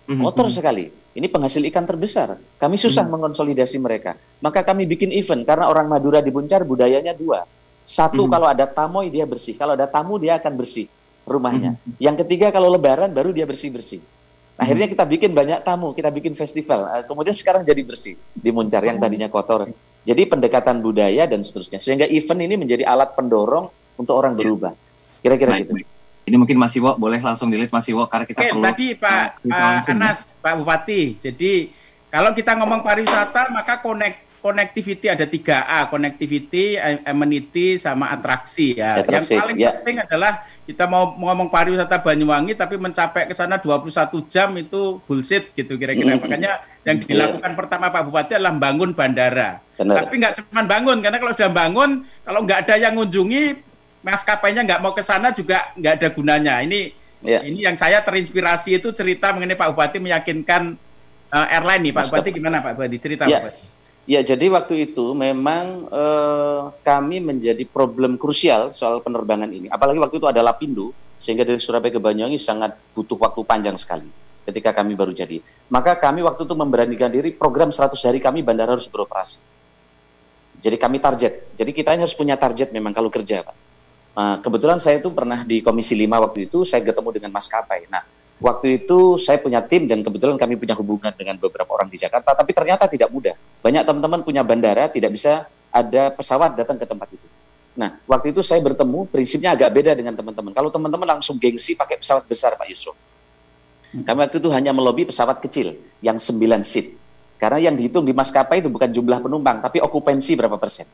hmm. 0.09 0.25
kotor 0.25 0.49
sekali 0.49 0.89
ini 1.19 1.27
penghasil 1.27 1.59
ikan 1.75 1.83
terbesar. 1.83 2.39
Kami 2.63 2.79
susah 2.79 3.03
hmm. 3.03 3.19
mengonsolidasi 3.19 3.83
mereka. 3.83 4.15
Maka 4.39 4.63
kami 4.63 4.87
bikin 4.87 5.11
event 5.11 5.43
karena 5.43 5.67
orang 5.67 5.91
Madura 5.91 6.23
di 6.23 6.31
Buncar 6.31 6.63
budayanya 6.63 7.11
dua. 7.11 7.43
Satu 7.83 8.23
hmm. 8.23 8.31
kalau 8.31 8.47
ada 8.47 8.71
tamoy 8.71 9.11
dia 9.11 9.27
bersih, 9.27 9.59
kalau 9.59 9.75
ada 9.75 9.91
tamu 9.91 10.15
dia 10.23 10.39
akan 10.39 10.55
bersih 10.55 10.87
rumahnya. 11.27 11.75
Hmm. 11.75 11.99
Yang 11.99 12.23
ketiga 12.23 12.55
kalau 12.55 12.71
lebaran 12.71 13.11
baru 13.11 13.35
dia 13.35 13.51
bersih-bersih. 13.51 13.99
Akhirnya 14.59 14.87
kita 14.91 15.03
bikin 15.07 15.35
banyak 15.35 15.63
tamu, 15.67 15.91
kita 15.91 16.11
bikin 16.15 16.39
festival. 16.39 16.87
Eh, 16.87 17.05
kemudian 17.11 17.35
sekarang 17.41 17.67
jadi 17.67 17.83
bersih 17.83 18.15
di 18.31 18.51
Muncar 18.55 18.87
yang 18.87 19.03
tadinya 19.03 19.27
kotor. 19.27 19.67
Jadi 20.07 20.23
pendekatan 20.23 20.79
budaya 20.79 21.27
dan 21.27 21.43
seterusnya. 21.43 21.83
Sehingga 21.83 22.07
event 22.07 22.41
ini 22.47 22.55
menjadi 22.55 22.87
alat 22.87 23.19
pendorong 23.19 23.67
untuk 23.99 24.15
orang 24.15 24.39
berubah. 24.39 24.71
Kira-kira 25.19 25.67
gitu. 25.67 25.83
Ini 26.29 26.37
mungkin 26.37 26.61
Mas 26.61 26.77
Iwo 26.77 26.95
boleh 27.01 27.19
langsung 27.25 27.49
dilihat 27.49 27.73
Mas 27.73 27.89
Iwo 27.89 28.05
karena 28.05 28.29
kita 28.29 28.45
Oke, 28.45 28.51
perlu. 28.53 28.65
Tadi 28.69 28.87
Pak 29.01 29.25
uh, 29.49 29.91
Anas, 29.91 30.37
Pak 30.39 30.55
Bupati. 30.61 31.17
Jadi 31.17 31.73
kalau 32.09 32.37
kita 32.37 32.57
ngomong 32.61 32.85
pariwisata 32.85 33.49
maka 33.53 33.81
connect 33.81 34.29
connectivity 34.39 35.11
ada 35.11 35.27
3A, 35.27 35.91
connectivity, 35.91 36.79
amenity 37.03 37.75
sama 37.75 38.15
atraksi 38.15 38.79
ya. 38.79 39.03
Atraksi, 39.03 39.35
Yang 39.35 39.43
paling 39.43 39.57
ya. 39.59 39.71
penting 39.81 39.97
adalah 40.07 40.33
kita 40.63 40.85
mau 40.87 41.13
ngomong 41.19 41.51
pariwisata 41.51 41.99
Banyuwangi 41.99 42.55
tapi 42.55 42.79
mencapai 42.79 43.27
ke 43.27 43.35
sana 43.35 43.59
21 43.59 43.91
jam 44.31 44.49
itu 44.55 45.03
bullshit 45.05 45.51
gitu 45.53 45.75
kira-kira. 45.75 46.15
Mm 46.15 46.23
-hmm. 46.23 46.25
Makanya 46.29 46.53
yang 46.87 46.97
iya. 47.03 47.07
dilakukan 47.11 47.51
yeah. 47.53 47.59
pertama 47.59 47.87
Pak 47.91 48.03
Bupati 48.09 48.33
adalah 48.39 48.55
bangun 48.57 48.91
bandara. 48.95 49.61
Benar. 49.77 49.95
Tapi 50.07 50.15
nggak 50.17 50.33
cuma 50.41 50.63
bangun 50.65 50.97
karena 51.03 51.19
kalau 51.19 51.33
sudah 51.35 51.53
bangun 51.53 51.91
kalau 52.23 52.41
nggak 52.47 52.59
ada 52.67 52.75
yang 52.79 52.93
mengunjungi 52.95 53.43
maskapainya 54.03 54.63
nggak 54.65 54.81
mau 54.81 54.93
ke 54.95 55.03
sana 55.03 55.31
juga 55.35 55.73
nggak 55.75 55.95
ada 55.99 56.09
gunanya. 56.15 56.55
Ini 56.63 56.81
ya. 57.23 57.41
ini 57.43 57.65
yang 57.67 57.75
saya 57.75 58.03
terinspirasi 58.03 58.79
itu 58.79 58.95
cerita 58.95 59.35
mengenai 59.35 59.59
Pak 59.59 59.69
Bupati 59.75 59.99
meyakinkan 59.99 60.77
uh, 61.33 61.47
airline 61.55 61.91
nih 61.91 61.93
Pak 61.95 62.03
Maskap. 62.07 62.15
Bupati 62.21 62.31
gimana 62.35 62.57
Pak 62.63 62.73
Bupati 62.79 62.97
cerita 62.99 63.25
ya. 63.27 63.41
Pak 63.41 63.43
Bupati. 63.51 63.77
Ya, 64.09 64.25
jadi 64.25 64.49
waktu 64.49 64.89
itu 64.89 65.13
memang 65.13 65.85
eh, 65.93 66.63
kami 66.81 67.21
menjadi 67.21 67.61
problem 67.69 68.17
krusial 68.17 68.73
soal 68.73 69.05
penerbangan 69.05 69.53
ini. 69.53 69.69
Apalagi 69.69 70.01
waktu 70.01 70.17
itu 70.17 70.25
ada 70.25 70.41
Lapindo, 70.41 70.97
sehingga 71.21 71.45
dari 71.45 71.61
Surabaya 71.61 71.93
ke 71.93 72.01
Banyuwangi 72.01 72.41
sangat 72.41 72.73
butuh 72.97 73.21
waktu 73.21 73.45
panjang 73.45 73.77
sekali 73.77 74.09
ketika 74.49 74.73
kami 74.73 74.97
baru 74.97 75.13
jadi. 75.13 75.45
Maka 75.69 76.01
kami 76.01 76.25
waktu 76.25 76.49
itu 76.49 76.55
memberanikan 76.57 77.13
diri 77.13 77.37
program 77.37 77.69
100 77.69 78.01
hari 78.01 78.17
kami 78.17 78.41
bandara 78.41 78.73
harus 78.73 78.89
beroperasi. 78.89 79.45
Jadi 80.57 80.81
kami 80.81 81.05
target. 81.05 81.53
Jadi 81.53 81.71
kita 81.77 81.93
ini 81.93 82.09
harus 82.09 82.17
punya 82.17 82.41
target 82.41 82.73
memang 82.73 82.97
kalau 82.97 83.13
kerja, 83.13 83.45
Pak. 83.45 83.68
Nah, 84.19 84.43
kebetulan 84.43 84.83
saya 84.83 84.99
itu 84.99 85.15
pernah 85.15 85.47
di 85.47 85.63
Komisi 85.63 85.95
5 85.95 86.19
waktu 86.19 86.51
itu, 86.51 86.67
saya 86.67 86.83
ketemu 86.83 87.15
dengan 87.15 87.31
maskapai. 87.31 87.87
Nah, 87.87 88.03
waktu 88.43 88.83
itu 88.83 89.15
saya 89.15 89.39
punya 89.39 89.63
tim 89.63 89.87
dan 89.87 90.03
kebetulan 90.03 90.35
kami 90.35 90.59
punya 90.59 90.75
hubungan 90.75 91.15
dengan 91.15 91.39
beberapa 91.39 91.71
orang 91.71 91.87
di 91.87 92.03
Jakarta, 92.03 92.35
tapi 92.35 92.51
ternyata 92.51 92.91
tidak 92.91 93.15
mudah. 93.15 93.39
Banyak 93.63 93.87
teman-teman 93.87 94.27
punya 94.27 94.43
bandara, 94.43 94.91
tidak 94.91 95.15
bisa 95.15 95.47
ada 95.71 96.11
pesawat 96.11 96.59
datang 96.59 96.75
ke 96.75 96.83
tempat 96.83 97.15
itu. 97.15 97.27
Nah, 97.79 97.95
waktu 98.11 98.35
itu 98.35 98.43
saya 98.43 98.59
bertemu, 98.59 99.07
prinsipnya 99.07 99.55
agak 99.55 99.71
beda 99.71 99.95
dengan 99.95 100.19
teman-teman. 100.19 100.51
Kalau 100.51 100.75
teman-teman 100.75 101.07
langsung 101.15 101.39
gengsi 101.39 101.79
pakai 101.79 102.03
pesawat 102.03 102.27
besar, 102.27 102.59
Pak 102.59 102.67
Yusuf. 102.67 102.99
Kami 103.95 104.19
waktu 104.19 104.43
itu 104.43 104.51
hanya 104.51 104.75
melobi 104.75 105.07
pesawat 105.07 105.39
kecil, 105.39 105.79
yang 106.03 106.19
9 106.19 106.67
seat. 106.67 106.91
Karena 107.39 107.71
yang 107.71 107.79
dihitung 107.79 108.03
di 108.03 108.11
maskapai 108.11 108.59
itu 108.59 108.67
bukan 108.67 108.91
jumlah 108.91 109.23
penumpang, 109.23 109.63
tapi 109.63 109.79
okupansi 109.79 110.35
berapa 110.35 110.59
persen. 110.59 110.91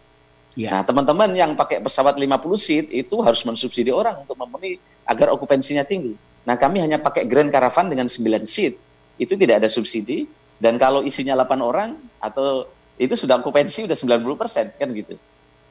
Ya. 0.54 0.70
Nah, 0.70 0.82
teman-teman 0.86 1.34
yang 1.34 1.58
pakai 1.58 1.82
pesawat 1.82 2.14
50 2.14 2.30
seat 2.54 2.86
itu 2.94 3.18
harus 3.18 3.42
mensubsidi 3.42 3.90
orang 3.90 4.22
untuk 4.22 4.38
memenuhi 4.38 4.78
agar 5.02 5.34
okupansinya 5.34 5.82
tinggi. 5.82 6.14
Nah, 6.46 6.54
kami 6.54 6.78
hanya 6.78 7.02
pakai 7.02 7.26
Grand 7.26 7.50
Caravan 7.50 7.90
dengan 7.90 8.06
9 8.06 8.46
seat. 8.46 8.78
Itu 9.18 9.34
tidak 9.34 9.62
ada 9.62 9.68
subsidi 9.70 10.30
dan 10.62 10.78
kalau 10.78 11.02
isinya 11.02 11.34
8 11.34 11.58
orang 11.58 11.98
atau 12.22 12.70
itu 12.94 13.18
sudah 13.18 13.42
okupansi 13.42 13.90
sudah 13.90 13.98
90 13.98 14.38
persen 14.38 14.70
kan 14.78 14.86
gitu. 14.94 15.18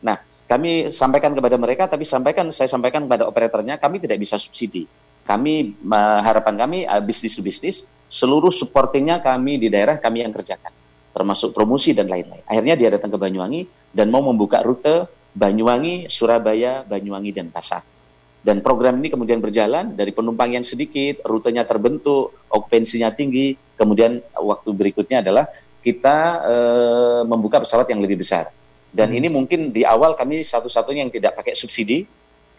Nah, 0.03 0.19
kami 0.51 0.91
sampaikan 0.91 1.31
kepada 1.31 1.55
mereka, 1.55 1.87
tapi 1.87 2.03
sampaikan 2.03 2.51
saya 2.51 2.67
sampaikan 2.67 3.07
kepada 3.07 3.23
operatornya, 3.23 3.79
kami 3.79 4.03
tidak 4.03 4.19
bisa 4.19 4.35
subsidi. 4.35 4.83
Kami 5.23 5.79
harapan 6.19 6.59
kami 6.59 6.79
uh, 6.83 6.99
bisnis 6.99 7.39
bisnis, 7.39 7.87
seluruh 8.11 8.51
supportingnya 8.51 9.23
kami 9.23 9.55
di 9.55 9.71
daerah 9.71 9.95
kami 9.95 10.19
yang 10.19 10.35
kerjakan 10.35 10.82
termasuk 11.13 11.53
promosi 11.53 11.93
dan 11.93 12.09
lain-lain. 12.09 12.41
Akhirnya 12.49 12.73
dia 12.73 12.89
datang 12.89 13.13
ke 13.13 13.17
Banyuwangi 13.21 13.93
dan 13.93 14.09
mau 14.09 14.25
membuka 14.25 14.59
rute 14.65 15.05
Banyuwangi, 15.33 16.09
Surabaya, 16.09 16.85
Banyuwangi, 16.85 17.31
dan 17.33 17.49
Pasar. 17.49 17.81
Dan 18.43 18.59
program 18.59 18.99
ini 18.99 19.07
kemudian 19.07 19.39
berjalan 19.39 19.95
dari 19.95 20.11
penumpang 20.11 20.51
yang 20.51 20.67
sedikit, 20.67 21.23
rutenya 21.23 21.63
terbentuk, 21.63 22.35
okupansinya 22.51 23.15
tinggi, 23.15 23.55
kemudian 23.79 24.19
waktu 24.35 24.69
berikutnya 24.75 25.23
adalah 25.23 25.47
kita 25.79 26.15
e, 26.43 26.55
membuka 27.23 27.63
pesawat 27.63 27.87
yang 27.87 28.03
lebih 28.03 28.19
besar. 28.19 28.51
Dan 28.91 29.15
hmm. 29.15 29.17
ini 29.23 29.27
mungkin 29.31 29.59
di 29.71 29.87
awal 29.87 30.13
kami 30.19 30.43
satu-satunya 30.43 31.07
yang 31.07 31.13
tidak 31.13 31.39
pakai 31.39 31.55
subsidi, 31.55 32.03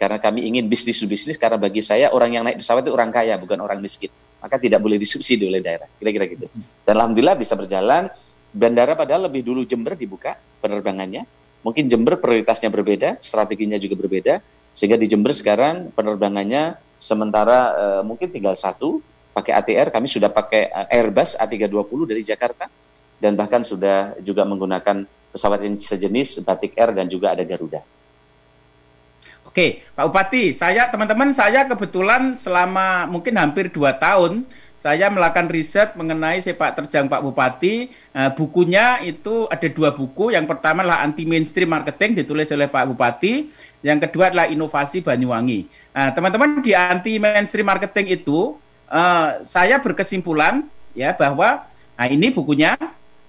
karena 0.01 0.17
kami 0.17 0.49
ingin 0.49 0.67
bisnis 0.67 0.99
to 0.99 1.07
bisnis, 1.07 1.37
karena 1.37 1.61
bagi 1.61 1.85
saya 1.85 2.11
orang 2.17 2.33
yang 2.33 2.43
naik 2.49 2.65
pesawat 2.65 2.81
itu 2.81 2.93
orang 2.97 3.13
kaya, 3.13 3.37
bukan 3.37 3.61
orang 3.61 3.79
miskin. 3.79 4.09
Maka 4.41 4.57
tidak 4.57 4.81
boleh 4.81 4.97
disubsidi 4.97 5.45
oleh 5.45 5.61
daerah, 5.61 5.87
kira-kira 6.01 6.33
gitu. 6.33 6.49
Hmm. 6.49 6.65
Dan 6.81 6.93
Alhamdulillah 6.97 7.37
bisa 7.37 7.55
berjalan, 7.61 8.09
Bandara 8.55 8.95
padahal 8.95 9.27
lebih 9.27 9.43
dulu 9.43 9.67
Jember 9.67 9.99
dibuka 9.99 10.39
penerbangannya. 10.63 11.27
Mungkin 11.67 11.91
Jember 11.91 12.23
prioritasnya 12.23 12.71
berbeda, 12.71 13.19
strateginya 13.19 13.75
juga 13.83 13.99
berbeda. 13.99 14.39
Sehingga 14.71 14.95
di 14.95 15.11
Jember 15.11 15.35
sekarang 15.35 15.91
penerbangannya 15.91 16.79
sementara 16.95 17.59
uh, 17.75 18.03
mungkin 18.07 18.31
tinggal 18.31 18.55
satu 18.55 19.03
pakai 19.35 19.59
ATR. 19.59 19.91
Kami 19.91 20.07
sudah 20.07 20.31
pakai 20.31 20.71
uh, 20.71 20.87
Airbus 20.87 21.35
A320 21.35 22.01
dari 22.07 22.23
Jakarta 22.23 22.71
dan 23.19 23.35
bahkan 23.35 23.67
sudah 23.67 24.15
juga 24.23 24.47
menggunakan 24.47 25.03
pesawat 25.35 25.67
yang 25.67 25.75
sejenis 25.75 26.47
Batik 26.47 26.79
Air 26.79 26.95
dan 26.95 27.11
juga 27.11 27.35
ada 27.35 27.43
Garuda. 27.43 27.83
Oke, 29.55 29.87
Pak 29.95 30.11
Bupati, 30.11 30.51
saya 30.51 30.91
teman-teman 30.91 31.31
saya 31.31 31.63
kebetulan 31.63 32.35
selama 32.35 33.07
mungkin 33.07 33.39
hampir 33.39 33.71
dua 33.71 33.95
tahun 33.95 34.43
saya 34.75 35.07
melakukan 35.07 35.47
riset 35.47 35.95
mengenai 35.95 36.43
sepak 36.43 36.75
terjang 36.75 37.07
Pak 37.07 37.23
Bupati. 37.23 37.87
Uh, 38.11 38.35
bukunya 38.35 38.99
itu 39.07 39.47
ada 39.47 39.71
dua 39.71 39.95
buku. 39.95 40.35
Yang 40.35 40.51
pertama 40.51 40.83
adalah 40.83 41.07
anti 41.07 41.23
mainstream 41.23 41.71
marketing 41.71 42.19
ditulis 42.19 42.51
oleh 42.51 42.67
Pak 42.67 42.83
Bupati. 42.83 43.55
Yang 43.87 44.11
kedua 44.11 44.35
adalah 44.35 44.51
inovasi 44.51 45.07
Banyuwangi. 45.07 45.71
Nah, 45.95 46.11
teman-teman 46.11 46.59
di 46.59 46.75
anti 46.75 47.23
mainstream 47.23 47.71
marketing 47.71 48.11
itu 48.11 48.59
uh, 48.91 49.39
saya 49.47 49.79
berkesimpulan 49.79 50.67
ya 50.99 51.15
bahwa 51.15 51.63
nah 51.95 52.11
ini 52.11 52.35
bukunya 52.35 52.75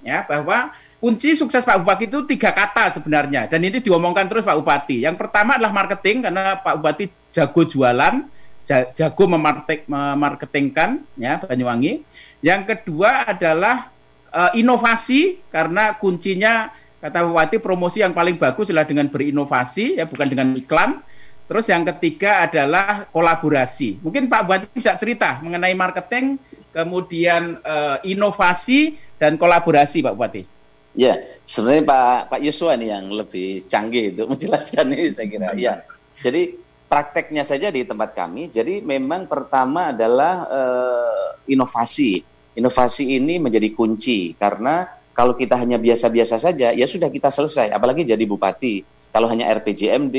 ya 0.01 0.25
bahwa 0.25 0.73
kunci 1.05 1.37
sukses 1.37 1.61
Pak 1.61 1.85
Bupati 1.85 2.09
itu 2.09 2.25
tiga 2.25 2.49
kata 2.49 2.97
sebenarnya 2.97 3.45
dan 3.45 3.61
ini 3.61 3.77
diomongkan 3.77 4.25
terus 4.25 4.41
Pak 4.41 4.57
Bupati. 4.57 5.05
Yang 5.05 5.21
pertama 5.21 5.53
adalah 5.53 5.69
marketing 5.69 6.25
karena 6.25 6.57
Pak 6.57 6.81
Bupati 6.81 7.05
jago 7.29 7.61
jualan 7.61 8.25
jago 8.65 9.23
memarketing, 9.29 9.85
memarketingkan 9.85 11.05
ya 11.21 11.37
Banyuwangi. 11.37 12.01
Yang 12.41 12.61
kedua 12.73 13.29
adalah 13.29 13.93
uh, 14.33 14.49
inovasi 14.57 15.45
karena 15.53 15.93
kuncinya 15.93 16.73
kata 16.97 17.21
Bupati 17.29 17.61
promosi 17.61 18.01
yang 18.01 18.17
paling 18.17 18.41
bagus 18.41 18.73
adalah 18.73 18.89
dengan 18.89 19.05
berinovasi 19.05 20.01
ya 20.01 20.09
bukan 20.09 20.25
dengan 20.25 20.57
iklan. 20.57 21.05
Terus 21.45 21.69
yang 21.69 21.85
ketiga 21.85 22.49
adalah 22.49 23.05
kolaborasi. 23.13 24.01
Mungkin 24.01 24.25
Pak 24.25 24.41
Bupati 24.41 24.65
bisa 24.73 24.97
cerita 24.97 25.37
mengenai 25.45 25.77
marketing, 25.77 26.41
kemudian 26.73 27.61
uh, 27.61 28.01
inovasi 28.01 28.97
dan 29.21 29.37
kolaborasi 29.37 30.01
Pak 30.01 30.15
Bupati. 30.17 30.54
Ya, 30.95 31.19
sebenarnya 31.43 31.83
Pak 31.83 32.31
Pak 32.31 32.39
Yuswa 32.39 32.71
nih 32.79 32.89
yang 32.95 33.05
lebih 33.11 33.67
canggih 33.67 34.15
untuk 34.15 34.27
menjelaskan 34.33 34.85
ini 34.95 35.11
saya 35.11 35.27
kira. 35.27 35.51
Ya, 35.59 35.83
jadi 36.23 36.55
prakteknya 36.87 37.43
saja 37.43 37.67
di 37.67 37.83
tempat 37.83 38.15
kami. 38.15 38.47
Jadi 38.47 38.79
memang 38.79 39.27
pertama 39.27 39.91
adalah 39.91 40.47
uh, 40.47 41.29
inovasi. 41.51 42.23
Inovasi 42.55 43.19
ini 43.19 43.35
menjadi 43.35 43.67
kunci 43.75 44.31
karena 44.39 44.87
kalau 45.11 45.35
kita 45.35 45.59
hanya 45.59 45.75
biasa-biasa 45.75 46.39
saja 46.39 46.71
ya 46.71 46.87
sudah 46.87 47.11
kita 47.11 47.27
selesai. 47.27 47.75
Apalagi 47.75 48.07
jadi 48.07 48.23
bupati. 48.23 48.87
Kalau 49.11 49.31
hanya 49.31 49.47
RPJMD, 49.47 50.15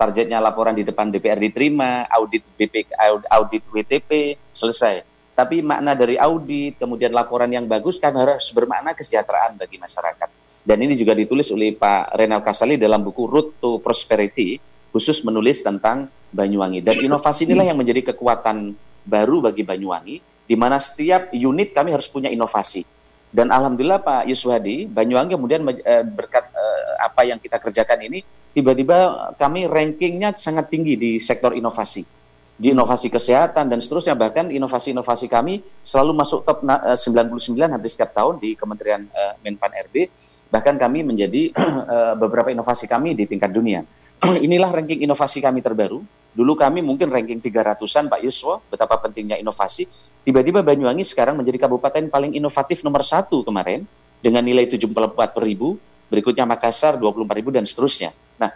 targetnya 0.00 0.40
laporan 0.40 0.72
di 0.72 0.80
depan 0.80 1.12
DPR 1.12 1.36
diterima, 1.36 2.08
audit 2.08 2.40
BP, 2.56 2.88
audit 3.28 3.60
WTP 3.68 4.36
selesai. 4.48 5.09
Tapi 5.40 5.64
makna 5.64 5.96
dari 5.96 6.20
audit, 6.20 6.76
kemudian 6.76 7.16
laporan 7.16 7.48
yang 7.48 7.64
bagus 7.64 7.96
kan 7.96 8.12
harus 8.12 8.52
bermakna 8.52 8.92
kesejahteraan 8.92 9.56
bagi 9.56 9.80
masyarakat. 9.80 10.28
Dan 10.60 10.76
ini 10.84 10.92
juga 10.92 11.16
ditulis 11.16 11.48
oleh 11.48 11.72
Pak 11.72 12.12
Renal 12.12 12.44
Kasali 12.44 12.76
dalam 12.76 13.00
buku 13.00 13.24
Road 13.24 13.56
to 13.56 13.80
Prosperity 13.80 14.60
khusus 14.92 15.24
menulis 15.24 15.64
tentang 15.64 16.12
Banyuwangi. 16.28 16.84
Dan 16.84 17.00
inovasi 17.00 17.48
inilah 17.48 17.72
yang 17.72 17.80
menjadi 17.80 18.12
kekuatan 18.12 18.76
baru 19.08 19.40
bagi 19.40 19.64
Banyuwangi, 19.64 20.20
di 20.44 20.56
mana 20.60 20.76
setiap 20.76 21.32
unit 21.32 21.72
kami 21.72 21.96
harus 21.96 22.12
punya 22.12 22.28
inovasi. 22.28 22.84
Dan 23.32 23.48
alhamdulillah 23.48 24.04
Pak 24.04 24.28
Yuswadi, 24.28 24.84
Banyuwangi 24.92 25.40
kemudian 25.40 25.64
eh, 25.64 26.04
berkat 26.04 26.52
eh, 26.52 26.92
apa 27.00 27.24
yang 27.24 27.40
kita 27.40 27.56
kerjakan 27.56 28.12
ini, 28.12 28.20
tiba-tiba 28.52 29.32
kami 29.40 29.64
rankingnya 29.64 30.36
sangat 30.36 30.68
tinggi 30.68 31.00
di 31.00 31.16
sektor 31.16 31.56
inovasi. 31.56 32.19
Di 32.60 32.76
inovasi 32.76 33.08
kesehatan 33.08 33.72
dan 33.72 33.80
seterusnya. 33.80 34.12
Bahkan 34.12 34.52
inovasi-inovasi 34.52 35.32
kami 35.32 35.64
selalu 35.80 36.12
masuk 36.12 36.44
top 36.44 36.60
99 36.60 37.56
eh, 37.56 37.72
hampir 37.72 37.88
setiap 37.88 38.12
tahun 38.12 38.36
di 38.36 38.52
Kementerian 38.52 39.08
uh, 39.08 39.32
Menpan 39.40 39.72
RB 39.88 40.12
bahkan 40.50 40.74
kami 40.74 41.06
menjadi 41.06 41.54
uh, 41.56 42.18
beberapa 42.20 42.52
inovasi 42.52 42.84
kami 42.84 43.16
di 43.16 43.24
tingkat 43.24 43.48
dunia. 43.48 43.86
Inilah 44.44 44.68
ranking 44.76 45.00
inovasi 45.00 45.40
kami 45.40 45.64
terbaru. 45.64 46.04
Dulu 46.30 46.52
kami 46.54 46.84
mungkin 46.84 47.08
ranking 47.08 47.40
300-an 47.40 48.06
Pak 48.12 48.20
Yuswo 48.22 48.60
betapa 48.68 49.00
pentingnya 49.00 49.40
inovasi. 49.40 49.88
Tiba-tiba 50.20 50.60
Banyuwangi 50.60 51.02
sekarang 51.02 51.40
menjadi 51.40 51.64
kabupaten 51.64 52.12
paling 52.12 52.36
inovatif 52.36 52.84
nomor 52.84 53.00
satu 53.00 53.40
kemarin 53.40 53.88
dengan 54.20 54.44
nilai 54.44 54.68
74 54.68 55.16
per 55.32 55.42
ribu. 55.42 55.80
Berikutnya 56.10 56.44
Makassar 56.44 56.98
24 56.98 57.38
ribu 57.38 57.50
dan 57.54 57.62
seterusnya. 57.62 58.10
Nah 58.36 58.50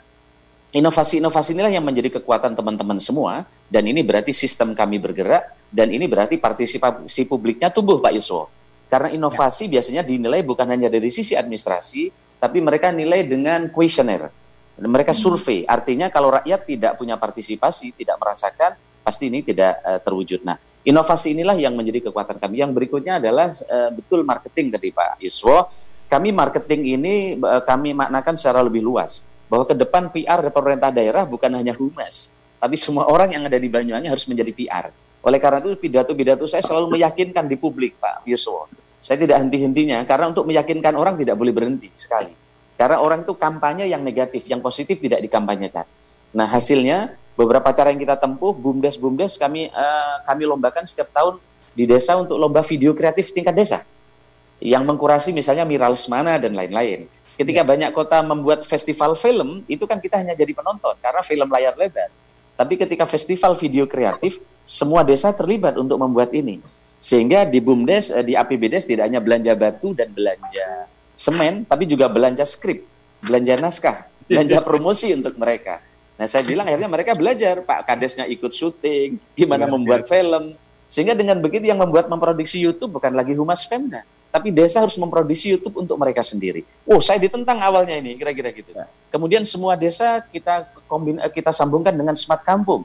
Inovasi-inovasi 0.75 1.55
inilah 1.55 1.71
yang 1.71 1.87
menjadi 1.87 2.19
kekuatan 2.19 2.59
teman-teman 2.59 2.99
semua, 2.99 3.47
dan 3.71 3.87
ini 3.87 4.03
berarti 4.03 4.35
sistem 4.35 4.75
kami 4.75 4.99
bergerak, 4.99 5.55
dan 5.71 5.87
ini 5.87 6.11
berarti 6.11 6.35
partisipasi 6.35 7.31
publiknya 7.31 7.71
tumbuh, 7.71 8.03
Pak 8.03 8.11
Yuswo. 8.11 8.51
Karena 8.91 9.15
inovasi 9.15 9.71
ya. 9.71 9.79
biasanya 9.79 10.03
dinilai 10.03 10.43
bukan 10.43 10.67
hanya 10.67 10.91
dari 10.91 11.15
sisi 11.15 11.39
administrasi, 11.39 12.11
tapi 12.43 12.59
mereka 12.59 12.91
nilai 12.91 13.23
dengan 13.23 13.71
kuesioner. 13.71 14.35
Mereka 14.75 15.15
hmm. 15.15 15.23
survei, 15.23 15.63
artinya 15.63 16.11
kalau 16.11 16.35
rakyat 16.35 16.67
tidak 16.67 16.93
punya 16.99 17.15
partisipasi, 17.23 17.95
tidak 17.95 18.19
merasakan, 18.19 18.75
pasti 19.07 19.31
ini 19.31 19.47
tidak 19.47 19.79
uh, 19.79 20.03
terwujud. 20.03 20.43
Nah, 20.43 20.59
inovasi 20.83 21.39
inilah 21.39 21.55
yang 21.55 21.79
menjadi 21.79 22.11
kekuatan 22.11 22.43
kami. 22.43 22.67
Yang 22.67 22.75
berikutnya 22.75 23.23
adalah 23.23 23.55
uh, 23.55 23.95
betul 23.95 24.27
marketing 24.27 24.75
tadi 24.75 24.91
Pak 24.91 25.23
Yuswo. 25.23 25.71
Kami 26.11 26.35
marketing 26.35 26.99
ini 26.99 27.15
uh, 27.39 27.63
kami 27.63 27.95
maknakan 27.95 28.35
secara 28.35 28.59
lebih 28.59 28.83
luas 28.83 29.23
bahwa 29.55 29.71
ke 29.71 29.79
depan 29.79 30.11
PR 30.11 30.43
pemerintah 30.51 30.91
daerah 30.91 31.23
bukan 31.23 31.47
hanya 31.55 31.71
humas, 31.79 32.35
tapi 32.59 32.75
semua 32.75 33.07
orang 33.07 33.39
yang 33.39 33.47
ada 33.47 33.55
di 33.55 33.71
Banyuwangi 33.71 34.11
harus 34.11 34.27
menjadi 34.27 34.51
PR. 34.51 34.91
Oleh 35.23 35.39
karena 35.39 35.63
itu 35.63 35.79
pidato-pidato 35.79 36.43
saya 36.51 36.67
selalu 36.67 36.99
meyakinkan 36.99 37.47
di 37.47 37.55
publik, 37.55 37.95
Pak 38.03 38.27
Yuswo. 38.27 38.67
Saya 38.99 39.15
tidak 39.15 39.39
henti-hentinya 39.47 40.03
karena 40.11 40.35
untuk 40.35 40.43
meyakinkan 40.51 40.99
orang 40.99 41.15
tidak 41.15 41.39
boleh 41.39 41.55
berhenti 41.55 41.87
sekali. 41.95 42.35
Karena 42.75 42.99
orang 42.99 43.23
itu 43.23 43.31
kampanye 43.39 43.87
yang 43.87 44.03
negatif, 44.03 44.43
yang 44.51 44.59
positif 44.59 44.99
tidak 44.99 45.23
dikampanyekan. 45.23 45.87
Nah 46.35 46.51
hasilnya 46.51 47.15
beberapa 47.39 47.71
cara 47.71 47.95
yang 47.95 48.03
kita 48.03 48.19
tempuh, 48.19 48.51
bumdes 48.51 48.99
bumdes 48.99 49.39
kami 49.39 49.71
uh, 49.71 50.19
kami 50.27 50.51
lombakan 50.51 50.83
setiap 50.83 51.15
tahun 51.15 51.39
di 51.79 51.87
desa 51.87 52.19
untuk 52.19 52.43
lomba 52.43 52.67
video 52.67 52.91
kreatif 52.91 53.31
tingkat 53.31 53.55
desa 53.55 53.79
yang 54.59 54.83
mengkurasi 54.83 55.31
misalnya 55.31 55.63
Miral 55.63 55.95
Semana 55.95 56.43
dan 56.43 56.59
lain-lain. 56.59 57.07
Ketika 57.35 57.63
ya. 57.63 57.67
banyak 57.67 57.91
kota 57.91 58.23
membuat 58.23 58.63
festival 58.63 59.19
film, 59.19 59.67
itu 59.67 59.83
kan 59.91 59.99
kita 59.99 60.23
hanya 60.23 60.39
jadi 60.39 60.55
penonton 60.55 60.95
karena 61.03 61.23
film 61.27 61.49
layar 61.51 61.75
lebar. 61.75 62.11
Tapi 62.55 62.79
ketika 62.79 63.03
festival 63.11 63.59
video 63.59 63.91
kreatif, 63.91 64.39
semua 64.63 65.03
desa 65.03 65.35
terlibat 65.35 65.75
untuk 65.75 65.99
membuat 65.99 66.31
ini. 66.31 66.63
Sehingga 67.03 67.43
di 67.43 67.59
BUMDes, 67.59 68.15
eh, 68.15 68.23
di 68.23 68.39
APBDes 68.39 68.87
tidak 68.87 69.11
hanya 69.11 69.19
belanja 69.19 69.53
batu 69.59 69.91
dan 69.93 70.15
belanja 70.15 70.87
semen, 71.19 71.67
tapi 71.67 71.91
juga 71.91 72.07
belanja 72.07 72.47
skrip, 72.47 72.87
belanja 73.19 73.59
naskah, 73.59 74.07
belanja 74.31 74.63
promosi 74.69 75.11
untuk 75.15 75.35
mereka. 75.35 75.83
Nah 76.15 76.31
saya 76.31 76.47
bilang 76.47 76.71
akhirnya 76.71 76.87
mereka 76.87 77.19
belajar, 77.19 77.59
Pak 77.67 77.91
Kadesnya 77.91 78.31
ikut 78.31 78.55
syuting, 78.55 79.19
gimana 79.35 79.67
ya, 79.67 79.71
membuat 79.75 80.07
ya. 80.07 80.23
film. 80.23 80.55
Sehingga 80.87 81.19
dengan 81.19 81.43
begitu 81.43 81.67
yang 81.67 81.83
membuat 81.83 82.07
memproduksi 82.07 82.63
YouTube 82.63 82.95
bukan 83.03 83.19
lagi 83.19 83.35
Humas 83.35 83.67
Pemda, 83.67 84.07
tapi 84.35 84.51
desa 84.51 84.83
harus 84.83 84.99
memproduksi 84.99 85.55
YouTube 85.55 85.79
untuk 85.79 85.95
mereka 85.95 86.19
sendiri. 86.27 86.67
Oh, 86.83 86.99
saya 86.99 87.23
ditentang 87.23 87.55
awalnya 87.63 87.95
ini, 87.95 88.19
kira-kira 88.19 88.51
gitu. 88.51 88.75
Ya. 88.75 88.91
Kemudian 89.15 89.47
semua 89.47 89.79
desa 89.79 90.27
kita 90.27 90.75
kombin, 90.91 91.23
eh, 91.23 91.31
kita 91.31 91.55
sambungkan 91.55 91.95
dengan 91.95 92.19
smart 92.19 92.43
kampung. 92.43 92.83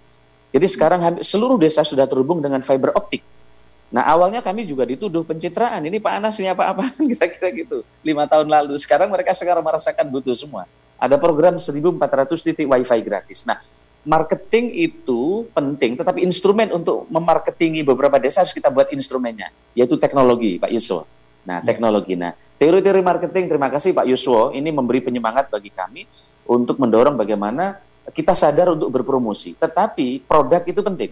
Jadi 0.54 0.70
sekarang 0.70 1.02
seluruh 1.26 1.58
desa 1.58 1.82
sudah 1.82 2.06
terhubung 2.06 2.38
dengan 2.38 2.62
fiber 2.62 2.94
optik. 2.94 3.26
Nah 3.90 4.06
awalnya 4.06 4.46
kami 4.46 4.70
juga 4.70 4.86
dituduh 4.86 5.26
pencitraan. 5.26 5.82
Ini 5.82 5.98
Pak 5.98 6.14
Anas 6.22 6.38
ini 6.38 6.54
apa-apa 6.54 6.94
kira-kira 7.10 7.50
gitu. 7.50 7.82
Lima 8.06 8.30
tahun 8.30 8.46
lalu. 8.46 8.78
Sekarang 8.78 9.10
mereka 9.10 9.34
sekarang 9.34 9.66
merasakan 9.66 10.06
butuh 10.06 10.38
semua. 10.38 10.70
Ada 11.02 11.18
program 11.18 11.58
1.400 11.58 12.46
titik 12.46 12.70
wifi 12.70 13.02
gratis. 13.02 13.42
Nah 13.50 13.58
marketing 14.06 14.70
itu 14.78 15.50
penting, 15.50 15.98
tetapi 15.98 16.22
instrumen 16.22 16.70
untuk 16.78 17.10
memarketingi 17.10 17.82
beberapa 17.82 18.22
desa 18.22 18.46
harus 18.46 18.54
kita 18.54 18.70
buat 18.70 18.94
instrumennya, 18.94 19.50
yaitu 19.74 19.98
teknologi, 19.98 20.62
Pak 20.62 20.70
Yusuf. 20.70 21.10
Nah, 21.50 21.66
teknologi. 21.66 22.14
Nah, 22.14 22.38
teori-teori 22.62 23.02
marketing, 23.02 23.50
terima 23.50 23.74
kasih 23.74 23.90
Pak 23.98 24.06
Yuswo, 24.06 24.54
ini 24.54 24.70
memberi 24.70 25.02
penyemangat 25.02 25.50
bagi 25.50 25.74
kami 25.74 26.06
untuk 26.46 26.78
mendorong 26.78 27.18
bagaimana 27.18 27.82
kita 28.14 28.38
sadar 28.38 28.78
untuk 28.78 28.94
berpromosi. 28.94 29.58
Tetapi 29.58 30.30
produk 30.30 30.62
itu 30.70 30.86
penting. 30.86 31.10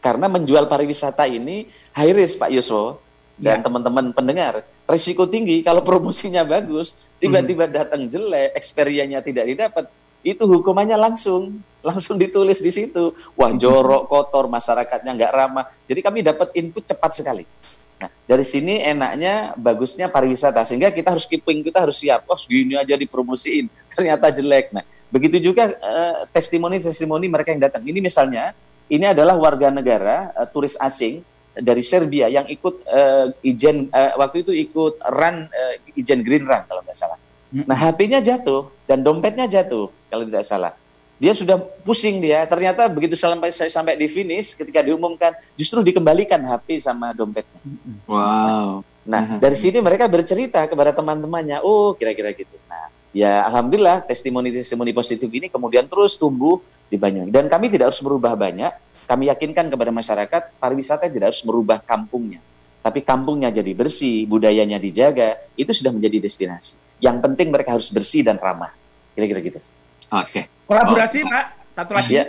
Karena 0.00 0.32
menjual 0.32 0.64
pariwisata 0.64 1.28
ini 1.28 1.68
high 1.92 2.16
risk 2.16 2.40
Pak 2.40 2.56
Yuswo 2.56 3.04
dan 3.36 3.60
ya. 3.60 3.68
teman-teman 3.68 4.16
pendengar. 4.16 4.64
Risiko 4.88 5.28
tinggi 5.28 5.60
kalau 5.60 5.84
promosinya 5.88 6.40
bagus, 6.40 6.96
tiba-tiba 7.20 7.68
hmm. 7.68 7.74
datang 7.76 8.00
jelek, 8.08 8.56
experience 8.56 9.20
tidak 9.28 9.44
didapat, 9.44 9.84
itu 10.24 10.40
hukumannya 10.40 10.96
langsung 10.96 11.60
langsung 11.84 12.16
ditulis 12.16 12.64
di 12.64 12.72
situ. 12.72 13.12
Wah, 13.36 13.52
jorok, 13.52 14.08
kotor, 14.08 14.48
masyarakatnya 14.48 15.12
nggak 15.12 15.32
ramah. 15.36 15.68
Jadi 15.84 16.00
kami 16.00 16.24
dapat 16.24 16.48
input 16.56 16.80
cepat 16.80 17.12
sekali. 17.12 17.44
Nah, 17.94 18.10
dari 18.26 18.42
sini 18.42 18.82
enaknya 18.82 19.54
bagusnya 19.54 20.10
pariwisata 20.10 20.66
sehingga 20.66 20.90
kita 20.90 21.14
harus 21.14 21.26
keeping 21.30 21.62
kita 21.62 21.86
harus 21.86 22.02
siap. 22.02 22.26
Oh, 22.26 22.38
segini 22.38 22.74
aja 22.74 22.98
dipromosiin, 22.98 23.70
ternyata 23.94 24.34
jelek. 24.34 24.74
Nah, 24.74 24.82
begitu 25.10 25.38
juga 25.38 25.70
uh, 25.78 26.26
testimoni-testimoni 26.34 27.30
mereka 27.30 27.54
yang 27.54 27.62
datang. 27.62 27.86
Ini 27.86 28.02
misalnya, 28.02 28.50
ini 28.90 29.06
adalah 29.06 29.38
warga 29.38 29.70
negara 29.70 30.34
uh, 30.34 30.46
turis 30.50 30.74
asing 30.78 31.22
dari 31.54 31.86
Serbia 31.86 32.26
yang 32.26 32.50
ikut 32.50 32.82
uh, 32.82 33.30
ijen 33.46 33.86
uh, 33.94 34.18
waktu 34.18 34.42
itu 34.42 34.50
ikut 34.50 34.98
run 35.06 35.46
uh, 35.46 35.74
ijen 35.94 36.26
Green 36.26 36.42
Run 36.42 36.66
kalau 36.66 36.82
nggak 36.82 36.98
salah. 36.98 37.18
Hmm. 37.54 37.62
Nah, 37.70 37.78
HP-nya 37.78 38.18
jatuh 38.18 38.74
dan 38.90 39.06
dompetnya 39.06 39.46
jatuh 39.46 39.86
kalau 40.10 40.26
tidak 40.26 40.42
salah 40.42 40.74
dia 41.18 41.32
sudah 41.32 41.56
pusing 41.86 42.18
dia. 42.18 42.42
Ternyata 42.46 42.86
begitu 42.90 43.14
sampai 43.14 43.54
saya 43.54 43.70
sampai 43.70 43.94
di 43.94 44.10
finish, 44.10 44.58
ketika 44.58 44.82
diumumkan 44.82 45.34
justru 45.54 45.80
dikembalikan 45.80 46.42
HP 46.42 46.82
sama 46.82 47.14
dompetnya. 47.14 47.60
Wow. 48.06 48.82
Nah, 49.04 49.36
dari 49.36 49.54
sini 49.54 49.84
mereka 49.84 50.08
bercerita 50.08 50.64
kepada 50.64 50.90
teman-temannya, 50.96 51.60
oh 51.60 51.92
kira-kira 51.92 52.32
gitu. 52.32 52.56
Nah, 52.66 52.88
ya 53.12 53.44
alhamdulillah 53.46 54.02
testimoni-testimoni 54.08 54.96
positif 54.96 55.28
ini 55.28 55.52
kemudian 55.52 55.84
terus 55.86 56.16
tumbuh 56.16 56.58
di 56.88 56.96
Banyuwangi. 56.96 57.30
Dan 57.30 57.46
kami 57.52 57.68
tidak 57.68 57.92
harus 57.92 58.00
merubah 58.00 58.32
banyak. 58.34 58.72
Kami 59.04 59.28
yakinkan 59.28 59.68
kepada 59.68 59.92
masyarakat 59.92 60.56
pariwisata 60.56 61.12
tidak 61.12 61.36
harus 61.36 61.44
merubah 61.44 61.76
kampungnya. 61.84 62.40
Tapi 62.80 63.04
kampungnya 63.04 63.52
jadi 63.52 63.72
bersih, 63.76 64.24
budayanya 64.24 64.80
dijaga, 64.80 65.40
itu 65.56 65.72
sudah 65.72 65.92
menjadi 65.92 66.24
destinasi. 66.24 66.80
Yang 67.00 67.16
penting 67.20 67.48
mereka 67.52 67.76
harus 67.76 67.92
bersih 67.92 68.24
dan 68.24 68.40
ramah. 68.40 68.72
Kira-kira 69.12 69.44
gitu. 69.44 69.60
Oke. 70.14 70.30
Okay. 70.30 70.44
Kolaborasi, 70.70 71.18
oh. 71.22 71.30
Pak. 71.30 71.44
Satu 71.74 71.92
lagi. 71.92 72.14
Ya. 72.14 72.24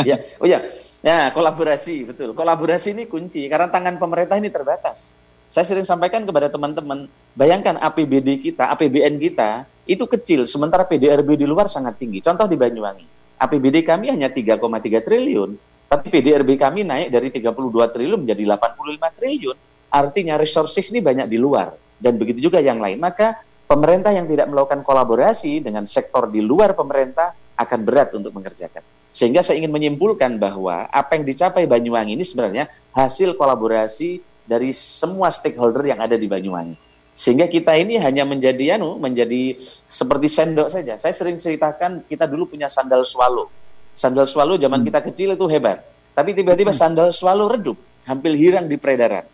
ya. 0.00 0.16
Oh 0.40 0.48
ya. 0.48 0.64
Ya, 1.04 1.30
kolaborasi, 1.30 2.08
betul. 2.08 2.34
Kolaborasi 2.34 2.96
ini 2.96 3.04
kunci 3.06 3.46
karena 3.46 3.70
tangan 3.70 4.00
pemerintah 4.00 4.40
ini 4.40 4.50
terbatas. 4.50 5.14
Saya 5.46 5.62
sering 5.62 5.86
sampaikan 5.86 6.26
kepada 6.26 6.50
teman-teman, 6.50 7.06
bayangkan 7.38 7.78
APBD 7.78 8.42
kita, 8.42 8.66
APBN 8.74 9.14
kita 9.22 9.62
itu 9.86 10.02
kecil, 10.02 10.42
sementara 10.50 10.82
PDRB 10.82 11.38
di 11.38 11.46
luar 11.46 11.70
sangat 11.70 12.02
tinggi. 12.02 12.18
Contoh 12.18 12.50
di 12.50 12.58
Banyuwangi, 12.58 13.06
APBD 13.38 13.86
kami 13.86 14.10
hanya 14.10 14.26
3,3 14.26 14.58
triliun, 15.06 15.54
tapi 15.86 16.10
PDRB 16.10 16.58
kami 16.58 16.82
naik 16.82 17.08
dari 17.14 17.30
32 17.30 17.54
triliun 17.94 18.26
menjadi 18.26 18.42
85 18.58 19.18
triliun. 19.22 19.56
Artinya 19.86 20.34
resources 20.34 20.90
ini 20.90 20.98
banyak 20.98 21.30
di 21.30 21.38
luar 21.38 21.78
dan 22.02 22.18
begitu 22.18 22.50
juga 22.50 22.58
yang 22.58 22.82
lain. 22.82 22.98
Maka 22.98 23.38
pemerintah 23.66 24.14
yang 24.14 24.26
tidak 24.30 24.46
melakukan 24.46 24.80
kolaborasi 24.86 25.60
dengan 25.60 25.84
sektor 25.84 26.30
di 26.30 26.40
luar 26.40 26.72
pemerintah 26.72 27.34
akan 27.58 27.80
berat 27.82 28.14
untuk 28.14 28.30
mengerjakan. 28.32 28.82
Sehingga 29.10 29.40
saya 29.40 29.58
ingin 29.58 29.72
menyimpulkan 29.72 30.36
bahwa 30.36 30.86
apa 30.92 31.16
yang 31.16 31.24
dicapai 31.24 31.64
Banyuwangi 31.64 32.14
ini 32.14 32.24
sebenarnya 32.24 32.68
hasil 32.92 33.34
kolaborasi 33.34 34.20
dari 34.44 34.70
semua 34.76 35.32
stakeholder 35.32 35.88
yang 35.88 35.98
ada 35.98 36.14
di 36.14 36.28
Banyuwangi. 36.28 36.76
Sehingga 37.16 37.48
kita 37.48 37.72
ini 37.80 37.96
hanya 37.96 38.28
menjadi 38.28 38.76
anu, 38.76 39.00
menjadi 39.00 39.56
seperti 39.88 40.28
sendok 40.28 40.68
saja. 40.68 41.00
Saya 41.00 41.16
sering 41.16 41.40
ceritakan 41.40 42.04
kita 42.04 42.28
dulu 42.28 42.44
punya 42.44 42.68
sandal 42.68 43.00
swallow. 43.08 43.48
Sandal 43.96 44.28
swallow 44.28 44.60
zaman 44.60 44.84
kita 44.84 45.00
kecil 45.00 45.32
itu 45.32 45.48
hebat. 45.48 45.80
Tapi 46.12 46.36
tiba-tiba 46.36 46.76
sandal 46.76 47.08
swallow 47.16 47.48
redup, 47.48 47.80
hampir 48.04 48.36
hilang 48.36 48.68
di 48.68 48.76
peredaran. 48.76 49.24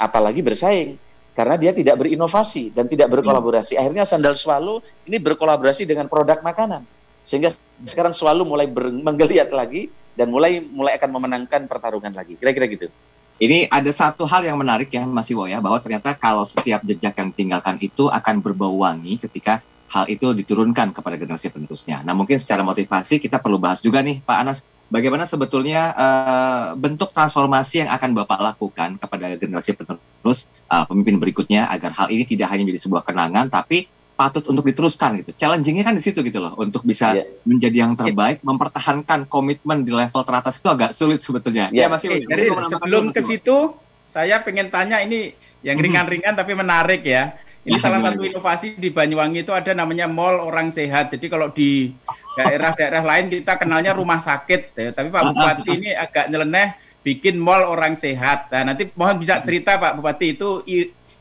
Apalagi 0.00 0.40
bersaing 0.40 0.96
karena 1.36 1.60
dia 1.60 1.76
tidak 1.76 2.00
berinovasi 2.00 2.72
dan 2.72 2.88
tidak 2.88 3.12
berkolaborasi. 3.12 3.76
Akhirnya 3.76 4.08
sandal 4.08 4.32
swallow 4.32 4.80
ini 5.04 5.20
berkolaborasi 5.20 5.84
dengan 5.84 6.08
produk 6.08 6.40
makanan. 6.40 6.80
Sehingga 7.20 7.52
sekarang 7.84 8.16
swallow 8.16 8.48
mulai 8.48 8.64
menggeliat 8.72 9.52
lagi 9.52 9.92
dan 10.16 10.32
mulai 10.32 10.64
mulai 10.64 10.96
akan 10.96 11.10
memenangkan 11.12 11.68
pertarungan 11.68 12.16
lagi. 12.16 12.40
Kira-kira 12.40 12.64
gitu. 12.72 12.88
Ini 13.36 13.68
ada 13.68 13.92
satu 13.92 14.24
hal 14.24 14.48
yang 14.48 14.56
menarik 14.56 14.88
ya 14.88 15.04
Mas 15.04 15.28
Iwo 15.28 15.44
ya, 15.44 15.60
bahwa 15.60 15.76
ternyata 15.76 16.16
kalau 16.16 16.48
setiap 16.48 16.80
jejak 16.80 17.12
yang 17.20 17.28
ditinggalkan 17.36 17.76
itu 17.84 18.08
akan 18.08 18.40
berbau 18.40 18.80
wangi 18.80 19.20
ketika 19.20 19.60
hal 19.86 20.04
itu 20.10 20.34
diturunkan 20.34 20.90
kepada 20.90 21.14
generasi 21.14 21.50
penerusnya. 21.50 22.02
Nah, 22.02 22.12
mungkin 22.12 22.36
secara 22.42 22.66
motivasi 22.66 23.22
kita 23.22 23.38
perlu 23.38 23.58
bahas 23.60 23.78
juga 23.80 24.02
nih, 24.02 24.18
Pak 24.22 24.38
Anas, 24.42 24.58
bagaimana 24.90 25.26
sebetulnya 25.26 25.94
uh, 25.94 26.66
bentuk 26.78 27.10
transformasi 27.10 27.86
yang 27.86 27.90
akan 27.90 28.14
Bapak 28.14 28.38
lakukan 28.42 28.98
kepada 28.98 29.34
generasi 29.38 29.74
penerus 29.74 30.46
uh, 30.70 30.86
pemimpin 30.86 31.18
berikutnya 31.18 31.70
agar 31.70 31.94
hal 31.94 32.10
ini 32.10 32.26
tidak 32.26 32.50
hanya 32.50 32.66
menjadi 32.66 32.82
sebuah 32.86 33.02
kenangan, 33.06 33.46
tapi 33.50 33.86
patut 34.16 34.42
untuk 34.48 34.64
diteruskan 34.64 35.20
gitu. 35.20 35.30
Challengingnya 35.36 35.84
kan 35.84 35.94
di 35.94 36.02
situ 36.02 36.24
gitu 36.24 36.40
loh, 36.40 36.56
untuk 36.56 36.82
bisa 36.82 37.12
yeah. 37.12 37.28
menjadi 37.44 37.84
yang 37.84 37.92
terbaik, 37.94 38.40
mempertahankan 38.40 39.28
komitmen 39.28 39.84
di 39.84 39.92
level 39.92 40.24
teratas 40.24 40.56
itu 40.56 40.72
agak 40.72 40.96
sulit 40.96 41.20
sebetulnya. 41.20 41.68
Yeah. 41.68 41.86
Ya, 41.86 41.92
Mas 41.92 42.02
Jadi 42.02 42.48
sebelum 42.72 43.12
ke 43.12 43.20
situ, 43.20 43.76
saya 44.08 44.40
pengen 44.40 44.72
tanya 44.72 45.04
ini 45.04 45.36
yang 45.60 45.76
ringan-ringan 45.76 46.32
tapi 46.32 46.56
menarik 46.56 47.04
ya. 47.04 47.36
Ini 47.66 47.82
salah 47.82 47.98
satu 47.98 48.22
inovasi 48.22 48.78
di 48.78 48.94
Banyuwangi 48.94 49.42
itu 49.42 49.50
ada 49.50 49.74
namanya 49.74 50.06
Mall 50.06 50.38
Orang 50.38 50.70
Sehat. 50.70 51.10
Jadi 51.10 51.26
kalau 51.26 51.50
di 51.50 51.90
daerah-daerah 52.38 53.02
lain 53.02 53.26
kita 53.26 53.58
kenalnya 53.58 53.90
rumah 53.90 54.22
sakit, 54.22 54.76
ya. 54.78 54.88
tapi 54.94 55.10
Pak 55.10 55.22
Bupati 55.34 55.72
ini 55.74 55.90
agak 55.90 56.30
nyeleneh 56.30 56.78
bikin 57.06 57.38
mall 57.38 57.62
orang 57.62 57.94
sehat. 57.94 58.50
Nah, 58.50 58.74
nanti 58.74 58.90
mohon 58.98 59.16
bisa 59.22 59.38
cerita 59.38 59.78
Pak 59.78 59.94
Bupati 59.98 60.34
itu 60.34 60.66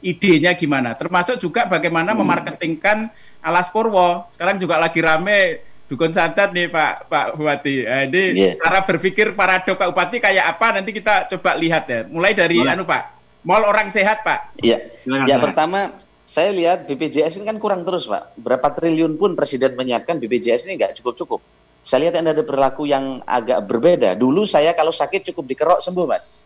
idenya 0.01 0.57
gimana? 0.57 0.97
Termasuk 0.97 1.37
juga 1.37 1.69
bagaimana 1.69 2.11
hmm. 2.11 2.19
memarketingkan 2.25 2.97
Alas 3.45 3.69
Purwo. 3.69 4.25
Sekarang 4.33 4.57
juga 4.57 4.81
lagi 4.81 4.97
rame 4.99 5.61
dukun 5.85 6.09
sadat 6.09 6.49
nih 6.51 6.73
Pak 6.73 7.05
Pak 7.05 7.27
Bupati. 7.37 7.85
Nah, 7.85 8.01
ini 8.09 8.23
yeah. 8.33 8.53
cara 8.57 8.81
berpikir 8.81 9.37
para 9.37 9.61
Pak 9.61 9.93
Bupati 9.93 10.17
kayak 10.17 10.57
apa? 10.57 10.81
Nanti 10.81 10.91
kita 10.91 11.29
coba 11.37 11.53
lihat 11.53 11.85
ya. 11.85 12.01
Mulai 12.09 12.33
dari 12.33 12.57
Boleh. 12.59 12.73
anu 12.73 12.83
Pak, 12.83 13.03
Mall 13.45 13.63
orang 13.63 13.93
sehat 13.93 14.25
Pak. 14.25 14.57
Iya. 14.59 14.89
Ya 15.29 15.37
pertama 15.37 15.93
saya 16.25 16.49
lihat 16.49 16.89
BPJS 16.89 17.37
ini 17.37 17.45
kan 17.45 17.61
kurang 17.61 17.85
terus 17.85 18.09
Pak. 18.09 18.33
Berapa 18.41 18.73
triliun 18.73 19.13
pun 19.13 19.37
Presiden 19.37 19.77
menyiapkan 19.77 20.17
BPJS 20.17 20.65
ini 20.65 20.81
nggak 20.81 20.97
cukup-cukup. 20.97 21.37
Saya 21.85 22.09
lihat 22.09 22.17
ada 22.17 22.41
perilaku 22.41 22.89
yang 22.89 23.21
agak 23.29 23.61
berbeda. 23.69 24.17
Dulu 24.17 24.41
saya 24.49 24.73
kalau 24.73 24.89
sakit 24.89 25.21
cukup 25.31 25.45
dikerok 25.45 25.79
sembuh 25.85 26.05
Mas. 26.09 26.41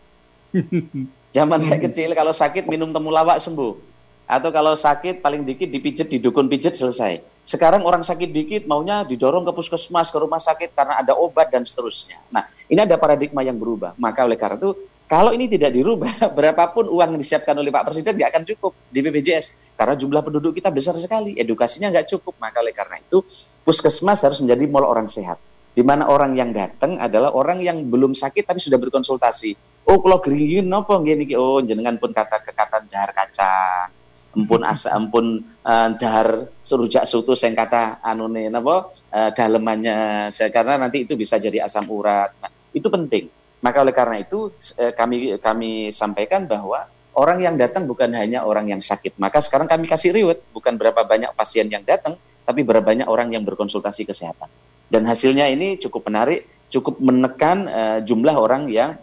Zaman 1.36 1.58
saya 1.64 1.80
kecil 1.80 2.12
kalau 2.12 2.36
sakit 2.36 2.68
minum 2.68 2.92
temulawak 2.92 3.40
sembuh. 3.40 3.88
Atau 4.30 4.52
kalau 4.54 4.78
sakit 4.78 5.24
paling 5.24 5.42
dikit 5.42 5.66
dipijet, 5.66 6.06
di 6.06 6.22
dukun 6.22 6.46
pijet 6.46 6.76
selesai. 6.76 7.42
Sekarang 7.42 7.82
orang 7.82 8.04
sakit 8.04 8.30
dikit 8.30 8.62
maunya 8.68 9.02
didorong 9.02 9.42
ke 9.42 9.50
puskesmas, 9.50 10.12
ke 10.12 10.18
rumah 10.22 10.38
sakit 10.38 10.70
karena 10.76 11.02
ada 11.02 11.18
obat 11.18 11.50
dan 11.50 11.66
seterusnya. 11.66 12.14
Nah 12.30 12.44
ini 12.70 12.78
ada 12.78 12.94
paradigma 12.94 13.42
yang 13.42 13.58
berubah. 13.58 13.96
Maka 13.98 14.28
oleh 14.28 14.38
karena 14.38 14.60
itu 14.60 14.76
kalau 15.10 15.34
ini 15.34 15.50
tidak 15.50 15.74
dirubah, 15.74 16.30
berapapun 16.38 16.86
uang 16.86 17.18
yang 17.18 17.18
disiapkan 17.18 17.58
oleh 17.58 17.74
Pak 17.74 17.90
Presiden 17.90 18.14
nggak 18.14 18.30
akan 18.30 18.42
cukup 18.54 18.72
di 18.94 19.02
BPJS. 19.02 19.74
Karena 19.74 19.98
jumlah 19.98 20.22
penduduk 20.22 20.54
kita 20.54 20.70
besar 20.70 20.94
sekali, 20.94 21.34
edukasinya 21.34 21.90
nggak 21.90 22.14
cukup. 22.14 22.38
Maka 22.38 22.62
oleh 22.62 22.70
karena 22.70 23.02
itu, 23.02 23.18
puskesmas 23.66 24.22
harus 24.22 24.38
menjadi 24.38 24.70
mall 24.70 24.86
orang 24.86 25.10
sehat. 25.10 25.42
Di 25.74 25.82
mana 25.82 26.06
orang 26.06 26.38
yang 26.38 26.54
datang 26.54 26.94
adalah 27.02 27.34
orang 27.34 27.58
yang 27.58 27.82
belum 27.90 28.14
sakit 28.14 28.46
tapi 28.46 28.62
sudah 28.62 28.78
berkonsultasi. 28.78 29.82
Oh, 29.90 29.98
kalau 29.98 30.22
geringin 30.22 30.70
nopo 30.70 30.94
gini, 31.02 31.26
oh 31.34 31.58
jenengan 31.58 31.98
pun 31.98 32.14
kata 32.14 32.46
kekatan 32.46 32.86
dahar 32.86 33.10
kacang, 33.10 33.90
empun 34.38 34.62
asa 34.62 34.94
empun 34.98 35.42
uh, 35.66 35.90
dahar 35.98 36.54
surujak 36.62 37.02
sutu 37.02 37.34
saya 37.34 37.50
kata 37.58 37.98
anune 37.98 38.46
napa 38.46 38.90
uh, 39.10 39.30
dalemannya 39.34 40.30
saya 40.30 40.54
karena 40.54 40.78
nanti 40.78 41.02
itu 41.02 41.18
bisa 41.18 41.34
jadi 41.34 41.66
asam 41.66 41.86
urat. 41.90 42.30
Nah, 42.38 42.50
itu 42.70 42.86
penting 42.86 43.39
maka 43.60 43.84
oleh 43.84 43.92
karena 43.92 44.16
itu 44.20 44.52
eh, 44.80 44.92
kami 44.96 45.36
kami 45.36 45.92
sampaikan 45.92 46.48
bahwa 46.48 46.88
orang 47.16 47.44
yang 47.44 47.54
datang 47.60 47.84
bukan 47.84 48.08
hanya 48.16 48.44
orang 48.48 48.72
yang 48.72 48.80
sakit. 48.80 49.20
Maka 49.20 49.44
sekarang 49.44 49.68
kami 49.68 49.84
kasih 49.84 50.16
riwet 50.16 50.40
bukan 50.56 50.80
berapa 50.80 51.04
banyak 51.04 51.32
pasien 51.36 51.68
yang 51.68 51.84
datang, 51.84 52.16
tapi 52.48 52.64
berapa 52.64 52.84
banyak 52.84 53.08
orang 53.08 53.32
yang 53.36 53.44
berkonsultasi 53.44 54.08
kesehatan. 54.08 54.48
Dan 54.90 55.06
hasilnya 55.06 55.46
ini 55.52 55.76
cukup 55.76 56.08
menarik, 56.08 56.48
cukup 56.72 56.98
menekan 56.98 57.68
uh, 57.68 57.98
jumlah 58.02 58.34
orang 58.34 58.66
yang 58.72 58.98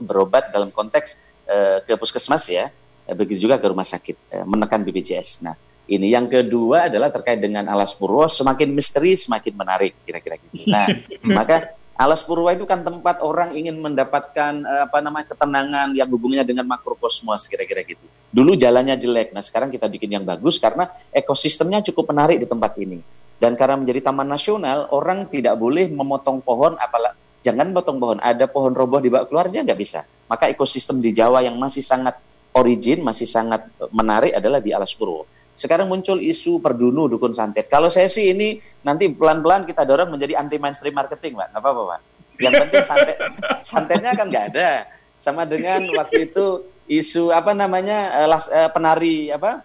berobat 0.00 0.48
dalam 0.48 0.72
konteks 0.72 1.18
uh, 1.44 1.84
ke 1.84 1.92
puskesmas 1.98 2.48
ya, 2.48 2.72
begitu 3.12 3.44
juga 3.44 3.60
ke 3.60 3.68
rumah 3.68 3.84
sakit, 3.84 4.16
uh, 4.32 4.46
menekan 4.48 4.80
BPJS. 4.80 5.44
Nah, 5.44 5.52
ini 5.90 6.08
yang 6.08 6.30
kedua 6.30 6.88
adalah 6.88 7.12
terkait 7.12 7.42
dengan 7.42 7.68
alas 7.68 7.92
purwo, 7.98 8.24
semakin 8.30 8.70
misteri 8.70 9.18
semakin 9.18 9.52
menarik 9.58 9.92
kira-kira 10.06 10.38
gitu. 10.38 10.70
Nah, 10.70 10.88
maka 11.36 11.76
Alas 12.00 12.24
Purwa 12.24 12.48
itu 12.56 12.64
kan 12.64 12.80
tempat 12.80 13.20
orang 13.20 13.52
ingin 13.52 13.76
mendapatkan 13.76 14.64
uh, 14.64 14.88
apa 14.88 15.04
namanya 15.04 15.36
ketenangan 15.36 15.92
yang 15.92 16.08
hubungannya 16.08 16.48
dengan 16.48 16.64
makrokosmos 16.64 17.44
kira-kira 17.44 17.84
gitu. 17.84 18.00
Dulu 18.32 18.56
jalannya 18.56 18.96
jelek, 18.96 19.36
nah 19.36 19.44
sekarang 19.44 19.68
kita 19.68 19.84
bikin 19.84 20.16
yang 20.16 20.24
bagus 20.24 20.56
karena 20.56 20.88
ekosistemnya 21.12 21.84
cukup 21.84 22.08
menarik 22.08 22.40
di 22.40 22.48
tempat 22.48 22.72
ini. 22.80 23.04
Dan 23.36 23.52
karena 23.52 23.76
menjadi 23.76 24.00
taman 24.08 24.32
nasional, 24.32 24.88
orang 24.96 25.28
tidak 25.28 25.60
boleh 25.60 25.92
memotong 25.92 26.40
pohon, 26.40 26.80
apalagi 26.80 27.20
jangan 27.44 27.68
potong 27.76 28.00
pohon. 28.00 28.16
Ada 28.16 28.48
pohon 28.48 28.72
roboh 28.72 29.04
di 29.04 29.12
bawah 29.12 29.28
keluar 29.28 29.52
aja 29.52 29.60
nggak 29.60 29.76
bisa. 29.76 30.00
Maka 30.24 30.48
ekosistem 30.48 31.04
di 31.04 31.12
Jawa 31.12 31.44
yang 31.44 31.60
masih 31.60 31.84
sangat 31.84 32.16
origin, 32.56 33.04
masih 33.04 33.28
sangat 33.28 33.68
menarik 33.92 34.32
adalah 34.32 34.56
di 34.56 34.72
Alas 34.72 34.96
Purwo. 34.96 35.28
Sekarang 35.60 35.92
muncul 35.92 36.16
isu 36.24 36.64
perdunu 36.64 37.04
dukun 37.04 37.36
santet. 37.36 37.68
Kalau 37.68 37.92
saya 37.92 38.08
sih 38.08 38.32
ini 38.32 38.56
nanti 38.80 39.12
pelan-pelan 39.12 39.68
kita 39.68 39.84
dorong 39.84 40.16
menjadi 40.16 40.40
anti 40.40 40.56
mainstream 40.56 40.96
marketing, 40.96 41.36
Pak. 41.36 41.52
Nggak 41.52 41.60
apa-apa, 41.60 41.82
Pak. 41.84 42.00
Yang 42.40 42.52
penting 42.64 42.84
santet, 42.88 43.16
santetnya 43.68 44.12
kan 44.16 44.26
nggak 44.32 44.44
ada. 44.56 44.88
Sama 45.20 45.44
dengan 45.44 45.84
waktu 46.00 46.32
itu 46.32 46.64
isu 46.88 47.28
apa 47.28 47.52
namanya 47.52 48.24
uh, 48.24 48.28
las, 48.32 48.48
uh, 48.48 48.72
penari 48.72 49.28
apa? 49.28 49.60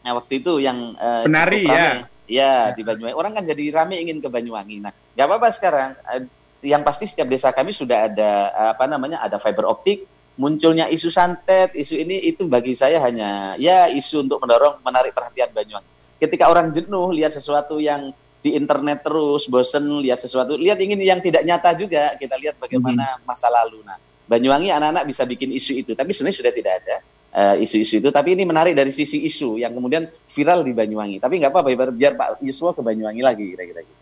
Nah, 0.00 0.12
waktu 0.16 0.40
itu 0.40 0.64
yang 0.64 0.96
uh, 0.96 1.28
penari 1.28 1.68
ya. 1.68 2.08
Ya 2.24 2.52
di 2.72 2.80
Banyuwangi. 2.80 3.12
Orang 3.12 3.36
kan 3.36 3.44
jadi 3.44 3.68
rame 3.68 4.00
ingin 4.00 4.24
ke 4.24 4.32
Banyuwangi. 4.32 4.80
Nah, 4.80 4.96
nggak 5.12 5.26
apa-apa 5.28 5.48
sekarang. 5.52 5.92
Uh, 6.08 6.24
yang 6.64 6.80
pasti 6.80 7.04
setiap 7.04 7.28
desa 7.28 7.52
kami 7.52 7.74
sudah 7.74 8.08
ada 8.08 8.30
apa 8.72 8.88
namanya 8.88 9.20
ada 9.20 9.36
fiber 9.36 9.68
optik 9.68 10.08
munculnya 10.36 10.88
isu 10.88 11.12
santet, 11.12 11.76
isu 11.76 12.00
ini 12.00 12.24
itu 12.24 12.48
bagi 12.48 12.72
saya 12.72 13.00
hanya 13.04 13.56
ya 13.60 13.88
isu 13.92 14.24
untuk 14.24 14.40
mendorong 14.40 14.80
menarik 14.80 15.12
perhatian 15.12 15.52
Banyuwangi. 15.52 15.88
Ketika 16.16 16.48
orang 16.48 16.70
jenuh 16.72 17.12
lihat 17.12 17.34
sesuatu 17.34 17.76
yang 17.82 18.14
di 18.42 18.58
internet 18.58 19.06
terus, 19.06 19.46
bosen 19.46 20.02
lihat 20.02 20.18
sesuatu, 20.18 20.58
lihat 20.58 20.78
ingin 20.82 20.98
yang 20.98 21.22
tidak 21.22 21.46
nyata 21.46 21.78
juga, 21.78 22.18
kita 22.18 22.34
lihat 22.42 22.58
bagaimana 22.58 23.18
hmm. 23.18 23.22
masa 23.22 23.46
lalu. 23.46 23.84
Nah, 23.86 23.96
Banyuwangi 24.26 24.74
anak-anak 24.74 25.04
bisa 25.06 25.22
bikin 25.22 25.54
isu 25.54 25.78
itu, 25.78 25.92
tapi 25.94 26.10
sebenarnya 26.10 26.38
sudah 26.42 26.52
tidak 26.54 26.72
ada 26.82 26.96
eh, 27.36 27.62
isu-isu 27.62 27.98
uh, 27.98 28.00
itu. 28.02 28.08
Tapi 28.10 28.34
ini 28.34 28.42
menarik 28.42 28.74
dari 28.74 28.90
sisi 28.90 29.22
isu 29.22 29.62
yang 29.62 29.70
kemudian 29.76 30.10
viral 30.26 30.66
di 30.66 30.72
Banyuwangi. 30.74 31.22
Tapi 31.22 31.38
nggak 31.38 31.52
apa-apa, 31.54 31.68
biar, 31.70 31.90
biar 31.94 32.12
Pak 32.18 32.28
Yuswo 32.42 32.74
ke 32.74 32.82
Banyuwangi 32.82 33.22
lagi 33.22 33.44
kira-kira. 33.54 33.80
Gitu. 33.86 33.94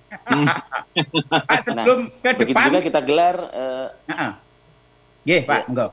nah, 1.77 1.85
ke 1.85 2.31
begitu 2.40 2.57
depan, 2.57 2.69
juga 2.73 2.81
kita 2.81 3.01
gelar. 3.05 3.37
Uh, 3.53 3.88
uh-uh. 4.09 4.33
Yeah, 5.25 5.43
Pak, 5.45 5.57
ya. 5.57 5.64
enggak. 5.69 5.90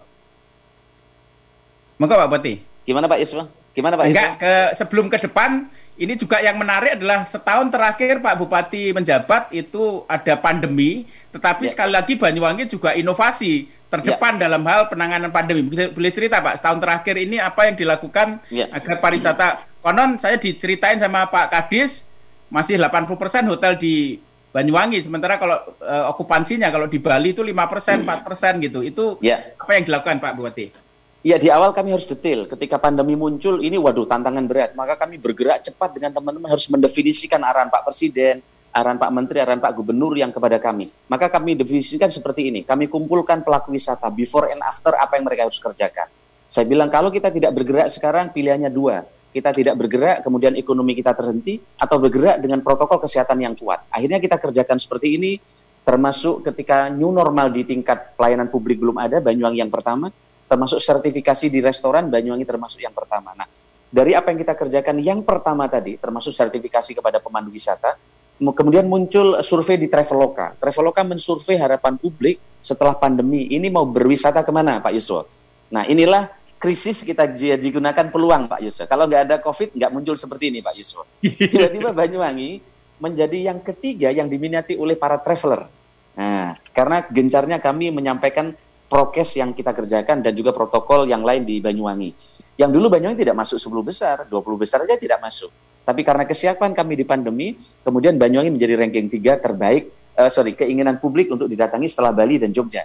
Monggo 1.97 2.15
Pak 2.15 2.29
Boti. 2.29 2.53
Gimana 2.85 3.09
Pak 3.09 3.19
Yusuf? 3.19 3.49
Gimana 3.77 3.93
Pak 3.93 4.05
Enggak, 4.09 4.31
ke 4.41 4.53
sebelum 4.73 5.05
ke 5.05 5.21
depan 5.21 5.69
ini 5.97 6.13
juga 6.17 6.41
yang 6.41 6.57
menarik 6.57 6.97
adalah 6.97 7.21
setahun 7.21 7.69
terakhir 7.69 8.21
Pak 8.21 8.37
Bupati 8.37 8.89
menjabat 8.89 9.53
itu 9.53 10.01
ada 10.09 10.33
pandemi, 10.37 11.05
tetapi 11.29 11.65
ya. 11.65 11.71
sekali 11.73 11.91
lagi 11.93 12.13
Banyuwangi 12.17 12.65
juga 12.69 12.97
inovasi 12.97 13.69
terdepan 13.89 14.37
ya. 14.37 14.49
dalam 14.49 14.65
hal 14.65 14.89
penanganan 14.89 15.29
pandemi. 15.29 15.65
Boleh 15.69 16.09
cerita 16.13 16.41
Pak, 16.41 16.57
setahun 16.57 16.81
terakhir 16.81 17.21
ini 17.21 17.37
apa 17.37 17.69
yang 17.69 17.75
dilakukan 17.77 18.41
ya. 18.49 18.65
agar 18.73 18.97
pariwisata 18.97 19.47
konon 19.81 20.17
saya 20.17 20.41
diceritain 20.41 20.97
sama 20.97 21.29
Pak 21.29 21.49
Kadis 21.53 22.09
masih 22.49 22.81
80% 22.81 23.45
hotel 23.45 23.77
di 23.77 24.17
Banyuwangi 24.53 24.97
sementara 25.05 25.37
kalau 25.37 25.53
uh, 25.85 26.09
okupansinya 26.09 26.73
kalau 26.73 26.89
di 26.89 26.97
Bali 26.97 27.29
itu 27.29 27.45
5%, 27.45 27.53
4% 27.53 28.65
gitu. 28.65 28.81
Itu 28.81 29.21
ya. 29.21 29.53
apa 29.53 29.77
yang 29.77 29.85
dilakukan 29.85 30.17
Pak 30.17 30.33
Bupati? 30.33 30.86
Ya 31.27 31.35
di 31.35 31.51
awal 31.51 31.75
kami 31.75 31.91
harus 31.91 32.07
detail. 32.07 32.47
Ketika 32.47 32.79
pandemi 32.79 33.19
muncul, 33.19 33.59
ini 33.59 33.75
waduh 33.75 34.07
tantangan 34.07 34.47
berat. 34.47 34.71
Maka 34.79 34.95
kami 34.95 35.19
bergerak 35.19 35.59
cepat 35.59 35.91
dengan 35.91 36.15
teman-teman 36.15 36.47
harus 36.47 36.71
mendefinisikan 36.71 37.43
arahan 37.43 37.67
Pak 37.67 37.83
Presiden, 37.83 38.39
arahan 38.71 38.95
Pak 38.95 39.11
Menteri, 39.11 39.43
arahan 39.43 39.59
Pak 39.59 39.75
Gubernur 39.75 40.15
yang 40.15 40.31
kepada 40.31 40.55
kami. 40.55 40.87
Maka 41.11 41.27
kami 41.27 41.59
definisikan 41.59 42.07
seperti 42.07 42.47
ini. 42.47 42.63
Kami 42.63 42.87
kumpulkan 42.87 43.43
pelaku 43.43 43.75
wisata 43.75 44.07
before 44.07 44.47
and 44.55 44.63
after 44.63 44.95
apa 44.95 45.19
yang 45.19 45.27
mereka 45.27 45.51
harus 45.51 45.59
kerjakan. 45.59 46.07
Saya 46.47 46.63
bilang 46.63 46.87
kalau 46.87 47.11
kita 47.11 47.27
tidak 47.27 47.51
bergerak 47.51 47.91
sekarang 47.91 48.31
pilihannya 48.31 48.71
dua. 48.71 49.03
Kita 49.35 49.51
tidak 49.51 49.75
bergerak 49.75 50.23
kemudian 50.23 50.55
ekonomi 50.55 50.95
kita 50.95 51.11
terhenti 51.11 51.59
atau 51.75 51.99
bergerak 51.99 52.39
dengan 52.39 52.63
protokol 52.63 53.03
kesehatan 53.03 53.43
yang 53.43 53.51
kuat. 53.51 53.83
Akhirnya 53.91 54.23
kita 54.23 54.39
kerjakan 54.39 54.79
seperti 54.79 55.19
ini 55.19 55.43
termasuk 55.83 56.47
ketika 56.47 56.87
new 56.87 57.11
normal 57.11 57.51
di 57.51 57.67
tingkat 57.67 58.15
pelayanan 58.15 58.47
publik 58.47 58.79
belum 58.79 58.95
ada 58.95 59.19
Banyuwangi 59.23 59.59
yang 59.63 59.71
pertama 59.71 60.11
termasuk 60.47 60.79
sertifikasi 60.79 61.51
di 61.51 61.59
restoran 61.59 62.07
Banyuwangi 62.07 62.47
termasuk 62.47 62.79
yang 62.81 62.95
pertama. 62.95 63.35
Nah, 63.35 63.47
dari 63.87 64.15
apa 64.15 64.31
yang 64.31 64.39
kita 64.39 64.55
kerjakan 64.55 64.97
yang 64.99 65.19
pertama 65.23 65.67
tadi, 65.67 65.95
termasuk 65.99 66.31
sertifikasi 66.35 66.97
kepada 66.97 67.19
pemandu 67.23 67.51
wisata, 67.51 67.95
kemudian 68.39 68.87
muncul 68.87 69.39
survei 69.43 69.79
di 69.79 69.87
Traveloka. 69.87 70.55
Traveloka 70.59 71.03
mensurvei 71.03 71.59
harapan 71.59 71.95
publik 71.95 72.39
setelah 72.59 72.95
pandemi 72.95 73.47
ini 73.51 73.71
mau 73.71 73.87
berwisata 73.87 74.43
ke 74.43 74.51
mana, 74.51 74.83
Pak 74.83 74.91
Yuswo? 74.91 75.27
Nah, 75.71 75.83
inilah 75.87 76.31
krisis 76.57 77.05
kita 77.05 77.29
digunakan 77.57 78.09
peluang 78.09 78.49
Pak 78.49 78.59
Yusuf. 78.65 78.85
Kalau 78.89 79.05
nggak 79.05 79.23
ada 79.29 79.35
COVID 79.39 79.77
nggak 79.77 79.91
muncul 79.93 80.15
seperti 80.17 80.49
ini 80.49 80.59
Pak 80.59 80.75
Yusuf. 80.75 81.05
Tiba-tiba 81.51 81.93
Banyuwangi 81.93 82.59
menjadi 82.97 83.53
yang 83.53 83.61
ketiga 83.61 84.09
yang 84.09 84.25
diminati 84.25 84.73
oleh 84.73 84.97
para 84.97 85.21
traveler. 85.21 85.69
Nah, 86.17 86.57
karena 86.73 87.05
gencarnya 87.05 87.57
kami 87.61 87.93
menyampaikan 87.93 88.57
prokes 88.87 89.35
yang 89.35 89.51
kita 89.51 89.75
kerjakan 89.75 90.23
dan 90.23 90.31
juga 90.31 90.55
protokol 90.55 91.07
yang 91.07 91.21
lain 91.21 91.43
di 91.43 91.59
Banyuwangi. 91.59 92.11
Yang 92.55 92.71
dulu 92.73 92.87
Banyuwangi 92.87 93.19
tidak 93.19 93.35
masuk 93.35 93.59
10 93.59 93.83
besar, 93.83 94.15
20 94.25 94.63
besar 94.63 94.81
saja 94.87 94.95
tidak 94.95 95.19
masuk. 95.21 95.51
Tapi 95.87 96.03
karena 96.03 96.27
kesiapan 96.27 96.75
kami 96.75 96.99
di 96.99 97.05
pandemi, 97.07 97.55
kemudian 97.83 98.19
Banyuwangi 98.19 98.51
menjadi 98.51 98.75
ranking 98.75 99.07
tiga 99.07 99.39
terbaik, 99.39 99.87
uh, 100.19 100.27
sorry, 100.27 100.55
keinginan 100.55 100.99
publik 100.99 101.31
untuk 101.31 101.47
didatangi 101.47 101.87
setelah 101.87 102.11
Bali 102.11 102.39
dan 102.39 102.51
Jogja. 102.51 102.83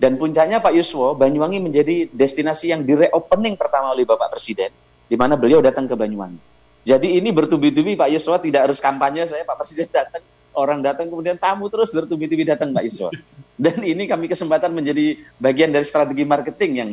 Dan 0.00 0.16
puncaknya 0.16 0.64
Pak 0.64 0.72
Yuswo, 0.72 1.12
Banyuwangi 1.12 1.60
menjadi 1.60 2.08
destinasi 2.08 2.72
yang 2.72 2.82
di-reopening 2.88 3.54
pertama 3.60 3.92
oleh 3.92 4.08
Bapak 4.08 4.32
Presiden, 4.32 4.72
di 5.06 5.14
mana 5.14 5.36
beliau 5.36 5.60
datang 5.60 5.84
ke 5.84 5.92
Banyuwangi. 5.92 6.40
Jadi 6.88 7.20
ini 7.20 7.28
bertubi-tubi 7.28 8.00
Pak 8.00 8.08
Yuswo 8.08 8.40
tidak 8.40 8.72
harus 8.72 8.80
kampanye 8.80 9.28
saya 9.28 9.44
Pak 9.44 9.60
Presiden 9.60 9.92
datang, 9.92 10.24
orang 10.54 10.82
datang 10.82 11.06
kemudian 11.06 11.38
tamu 11.38 11.70
terus 11.70 11.94
bertubi-tubi 11.94 12.46
datang 12.46 12.74
Pak 12.74 12.82
Yuswo. 12.84 13.08
Dan 13.54 13.80
ini 13.84 14.08
kami 14.08 14.26
kesempatan 14.26 14.72
menjadi 14.72 15.20
bagian 15.36 15.70
dari 15.70 15.86
strategi 15.86 16.24
marketing 16.26 16.72
yang 16.74 16.90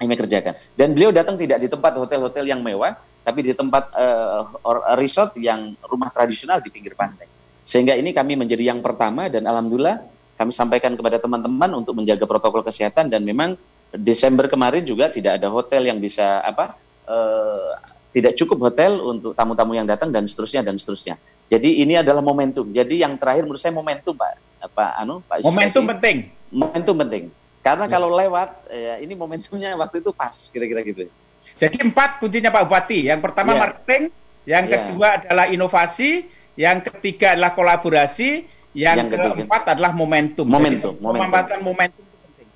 kami 0.00 0.14
kerjakan. 0.18 0.54
Dan 0.74 0.96
beliau 0.96 1.14
datang 1.14 1.38
tidak 1.38 1.62
di 1.62 1.68
tempat 1.70 1.94
hotel-hotel 1.94 2.44
yang 2.48 2.60
mewah, 2.60 2.98
tapi 3.22 3.46
di 3.46 3.52
tempat 3.54 3.92
uh, 3.94 4.50
resort 4.98 5.38
yang 5.38 5.78
rumah 5.86 6.10
tradisional 6.10 6.58
di 6.58 6.70
pinggir 6.74 6.98
pantai. 6.98 7.30
Sehingga 7.62 7.94
ini 7.94 8.10
kami 8.10 8.34
menjadi 8.34 8.74
yang 8.74 8.82
pertama 8.82 9.30
dan 9.30 9.46
alhamdulillah 9.46 10.02
kami 10.34 10.50
sampaikan 10.50 10.98
kepada 10.98 11.22
teman-teman 11.22 11.70
untuk 11.78 11.94
menjaga 11.94 12.26
protokol 12.26 12.66
kesehatan 12.66 13.06
dan 13.06 13.22
memang 13.22 13.54
Desember 13.94 14.50
kemarin 14.50 14.82
juga 14.82 15.06
tidak 15.12 15.38
ada 15.38 15.46
hotel 15.52 15.86
yang 15.86 16.02
bisa 16.02 16.42
apa 16.42 16.74
uh, 17.06 17.78
tidak 18.10 18.34
cukup 18.34 18.68
hotel 18.68 18.98
untuk 19.00 19.32
tamu-tamu 19.32 19.72
yang 19.72 19.86
datang 19.86 20.10
dan 20.10 20.26
seterusnya 20.26 20.66
dan 20.66 20.74
seterusnya. 20.76 21.16
Jadi 21.52 21.84
ini 21.84 22.00
adalah 22.00 22.24
momentum. 22.24 22.72
Jadi 22.72 23.04
yang 23.04 23.12
terakhir 23.20 23.44
menurut 23.44 23.60
saya 23.60 23.76
momentum 23.76 24.16
Pak 24.16 24.40
Pak 24.72 24.90
Anu 25.04 25.20
Pak 25.28 25.44
Momentum 25.44 25.84
penting. 25.84 26.32
Momentum 26.48 26.94
penting. 27.04 27.24
Karena 27.60 27.84
ya. 27.84 27.90
kalau 27.92 28.08
lewat 28.08 28.48
ya 28.72 28.94
ini 29.04 29.12
momentumnya 29.12 29.76
waktu 29.76 30.00
itu 30.00 30.16
pas 30.16 30.32
kira-kira 30.48 30.80
gitu. 30.80 31.12
Jadi 31.60 31.76
empat 31.84 32.24
kuncinya 32.24 32.48
Pak 32.48 32.64
Bupati. 32.64 33.04
Yang 33.04 33.20
pertama 33.20 33.52
ya. 33.52 33.60
marketing, 33.68 34.02
yang 34.48 34.64
ya. 34.64 34.72
kedua 34.72 35.08
adalah 35.20 35.46
inovasi, 35.52 36.24
yang 36.56 36.80
ketiga 36.80 37.36
adalah 37.36 37.52
kolaborasi, 37.52 38.48
yang, 38.72 38.96
yang 39.04 39.08
keempat 39.12 39.60
ketiga. 39.68 39.72
adalah 39.76 39.92
momentum. 39.92 40.48
Momentum. 40.48 40.96
Jadi, 40.96 41.04
momentum. 41.04 41.20
Memanfaatkan 41.20 41.58
momentum 41.60 42.00
itu 42.00 42.16
penting. 42.24 42.46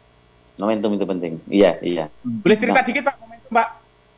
Momentum 0.56 0.90
itu 0.96 1.04
penting. 1.04 1.32
Iya, 1.52 1.72
iya. 1.84 2.04
Boleh 2.24 2.56
cerita 2.56 2.80
nah, 2.80 2.86
dikit 2.88 3.02
Pak 3.04 3.14
momentum 3.20 3.50
Pak? 3.52 3.68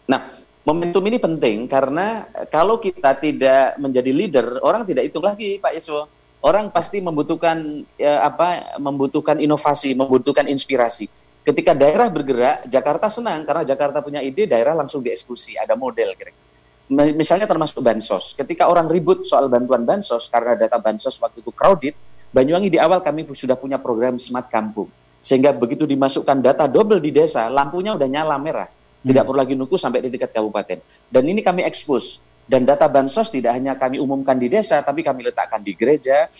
Nah, 0.07 0.21
momentum 0.67 1.03
ini 1.07 1.19
penting 1.19 1.67
karena 1.67 2.27
kalau 2.49 2.79
kita 2.79 3.15
tidak 3.19 3.77
menjadi 3.77 4.11
leader, 4.11 4.47
orang 4.63 4.87
tidak 4.87 5.11
hitung 5.11 5.27
lagi 5.27 5.59
Pak 5.59 5.75
Yeswo. 5.75 6.09
Orang 6.39 6.71
pasti 6.71 7.03
membutuhkan 7.03 7.83
ya, 7.99 8.23
apa? 8.23 8.79
Membutuhkan 8.79 9.43
inovasi, 9.43 9.99
membutuhkan 9.99 10.47
inspirasi. 10.47 11.11
Ketika 11.43 11.75
daerah 11.75 12.07
bergerak, 12.07 12.71
Jakarta 12.71 13.11
senang 13.11 13.43
karena 13.43 13.67
Jakarta 13.67 13.99
punya 13.99 14.23
ide, 14.23 14.47
daerah 14.47 14.71
langsung 14.79 15.03
dieksekusi, 15.03 15.59
ada 15.59 15.75
model 15.75 16.15
kira-kira 16.15 16.47
misalnya 16.89 17.45
termasuk 17.45 17.85
bansos. 17.85 18.33
Ketika 18.33 18.65
orang 18.65 18.89
ribut 18.89 19.21
soal 19.21 19.53
bantuan 19.53 19.85
bansos 19.85 20.33
karena 20.33 20.57
data 20.57 20.81
bansos 20.81 21.21
waktu 21.21 21.45
itu 21.45 21.53
crowded, 21.53 21.93
Banyuwangi 22.29 22.69
di 22.69 22.77
awal 22.77 23.01
kami 23.01 23.25
sudah 23.25 23.57
punya 23.57 23.81
program 23.81 24.21
Smart 24.21 24.53
Kampung. 24.53 24.93
Sehingga 25.17 25.57
begitu 25.57 25.89
dimasukkan 25.89 26.45
data 26.45 26.69
double 26.69 27.01
di 27.01 27.09
desa, 27.09 27.49
lampunya 27.49 27.97
udah 27.97 28.05
nyala 28.05 28.37
merah. 28.37 28.69
Tidak 28.99 29.23
hmm. 29.23 29.27
perlu 29.27 29.39
lagi 29.39 29.55
nunggu 29.55 29.77
sampai 29.79 30.03
di 30.03 30.11
tingkat 30.11 30.35
kabupaten. 30.35 30.79
Dan 31.07 31.23
ini 31.27 31.41
kami 31.41 31.63
expose. 31.63 32.19
Dan 32.49 32.65
data 32.65 32.89
bansos 32.89 33.29
tidak 33.29 33.53
hanya 33.55 33.77
kami 33.77 34.01
umumkan 34.01 34.35
di 34.41 34.49
desa, 34.49 34.81
tapi 34.81 35.05
kami 35.05 35.21
letakkan 35.21 35.61
di 35.61 35.77
gereja, 35.77 36.33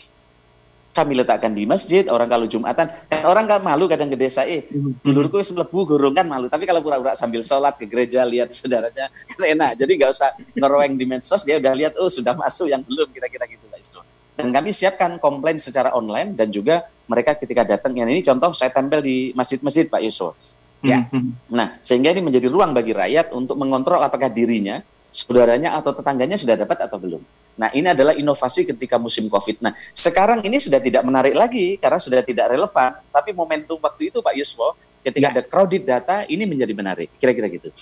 kami 0.99 1.15
letakkan 1.15 1.55
di 1.55 1.63
masjid 1.63 2.03
orang 2.11 2.27
kalau 2.27 2.47
jumatan 2.51 2.91
dan 3.07 3.23
orang 3.23 3.47
kan 3.47 3.63
malu 3.63 3.87
kadang 3.87 4.11
ke 4.11 4.19
desa 4.19 4.43
eh 4.43 4.67
mhm. 4.67 4.99
dulurku 5.05 5.39
selebu 5.39 5.95
gurung 5.95 6.11
kan 6.11 6.27
malu 6.27 6.51
tapi 6.51 6.67
kalau 6.67 6.83
pura-pura 6.83 7.15
sambil 7.15 7.45
sholat 7.47 7.79
ke 7.79 7.87
gereja 7.87 8.27
lihat 8.27 8.51
saudaranya 8.51 9.07
kan 9.31 9.47
enak 9.47 9.79
jadi 9.79 9.93
nggak 9.95 10.11
usah 10.11 10.35
ngeroweng 10.59 10.99
di 10.99 11.07
medsos 11.07 11.47
dia 11.47 11.63
udah 11.63 11.73
lihat 11.79 11.95
oh 12.03 12.11
sudah 12.11 12.35
masuk 12.35 12.67
yang 12.67 12.83
belum 12.83 13.07
kira-kira 13.15 13.47
gitu 13.47 13.71
Pak 13.71 13.79
Isto 13.79 14.01
dan 14.35 14.51
kami 14.51 14.75
siapkan 14.75 15.19
komplain 15.23 15.63
secara 15.63 15.95
online 15.95 16.35
dan 16.35 16.51
juga 16.51 16.91
mereka 17.07 17.39
ketika 17.39 17.63
datang 17.63 17.95
yang 17.95 18.11
ini 18.11 18.19
contoh 18.25 18.51
saya 18.51 18.75
tempel 18.75 18.99
di 18.99 19.31
masjid-masjid 19.39 19.87
Pak 19.87 20.03
Yusuf 20.03 20.35
ya 20.83 21.11
mhm. 21.11 21.51
nah 21.51 21.75
sehingga 21.83 22.15
ini 22.15 22.23
menjadi 22.23 22.47
ruang 22.47 22.71
bagi 22.71 22.95
rakyat 22.95 23.35
untuk 23.35 23.59
mengontrol 23.59 23.99
apakah 23.99 24.31
dirinya 24.31 24.83
saudaranya 25.11 25.75
atau 25.75 25.91
tetangganya 25.91 26.39
sudah 26.39 26.55
dapat 26.55 26.87
atau 26.87 27.01
belum 27.01 27.23
Nah, 27.59 27.75
ini 27.75 27.91
adalah 27.91 28.15
inovasi 28.15 28.63
ketika 28.63 29.03
musim 29.03 29.27
Covid. 29.27 29.59
Nah, 29.59 29.75
sekarang 29.91 30.47
ini 30.47 30.63
sudah 30.63 30.79
tidak 30.79 31.03
menarik 31.03 31.35
lagi 31.35 31.75
karena 31.83 31.99
sudah 31.99 32.23
tidak 32.23 32.55
relevan, 32.55 33.03
tapi 33.11 33.35
momentum 33.35 33.83
waktu 33.83 34.15
itu 34.15 34.23
Pak 34.23 34.35
Yuswo 34.39 34.79
ketika 35.03 35.27
ya. 35.27 35.35
ada 35.35 35.43
crowded 35.43 35.83
data 35.83 36.23
ini 36.31 36.47
menjadi 36.47 36.71
menarik. 36.71 37.11
Kira-kira 37.19 37.51
gitu. 37.51 37.75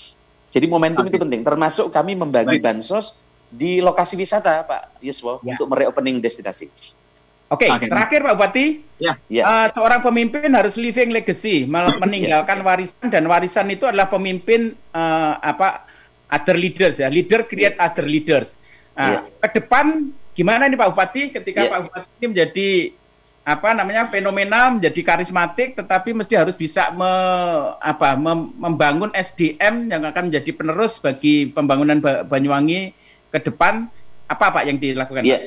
Jadi 0.49 0.65
momentum 0.65 1.05
okay. 1.05 1.13
itu 1.13 1.19
penting, 1.21 1.45
termasuk 1.45 1.93
kami 1.93 2.17
membagi 2.17 2.57
Baik. 2.57 2.65
bansos 2.65 3.21
di 3.53 3.85
lokasi 3.85 4.17
wisata 4.17 4.65
Pak 4.65 5.05
Yuswo 5.05 5.45
ya. 5.45 5.61
untuk 5.61 5.69
mereopening 5.69 6.25
destinasi. 6.25 6.73
Oke, 7.47 7.71
okay, 7.71 7.87
terakhir 7.87 8.27
Pak 8.27 8.35
Bupati, 8.35 8.83
ya. 8.99 9.15
Uh, 9.47 9.67
seorang 9.71 10.03
pemimpin 10.03 10.51
harus 10.51 10.75
living 10.75 11.15
legacy, 11.15 11.63
meninggalkan 12.03 12.59
ya. 12.59 12.65
warisan 12.67 13.07
dan 13.07 13.23
warisan 13.31 13.67
itu 13.71 13.87
adalah 13.87 14.11
pemimpin 14.11 14.75
uh, 14.91 15.39
apa 15.39 15.87
other 16.27 16.59
leaders 16.59 16.99
ya, 16.99 17.07
leader 17.07 17.47
create 17.47 17.79
ya. 17.79 17.87
other 17.87 18.03
leaders. 18.03 18.59
Nah, 18.99 19.31
ya. 19.31 19.47
ke 19.47 19.63
depan 19.63 20.11
gimana 20.35 20.67
nih 20.67 20.75
Pak 20.75 20.89
Bupati 20.91 21.23
ketika 21.39 21.61
ya. 21.63 21.71
Pak 21.71 21.81
Bupati 21.87 22.09
ini 22.19 22.27
menjadi 22.35 22.71
apa 23.47 23.79
namanya 23.79 24.11
fenomena 24.11 24.75
menjadi 24.75 25.07
karismatik 25.07 25.79
tetapi 25.79 26.11
mesti 26.19 26.35
harus 26.35 26.59
bisa 26.59 26.91
me, 26.91 27.07
apa 27.79 28.19
mem, 28.19 28.51
membangun 28.59 29.15
SDM 29.15 29.87
yang 29.87 30.03
akan 30.03 30.35
menjadi 30.35 30.51
penerus 30.51 30.99
bagi 30.99 31.47
pembangunan 31.55 32.03
Banyuwangi 32.03 32.91
ke 33.31 33.39
depan 33.39 33.87
apa 34.27 34.45
Pak 34.51 34.67
yang 34.67 34.83
dilakukan? 34.83 35.23
Ya. 35.23 35.39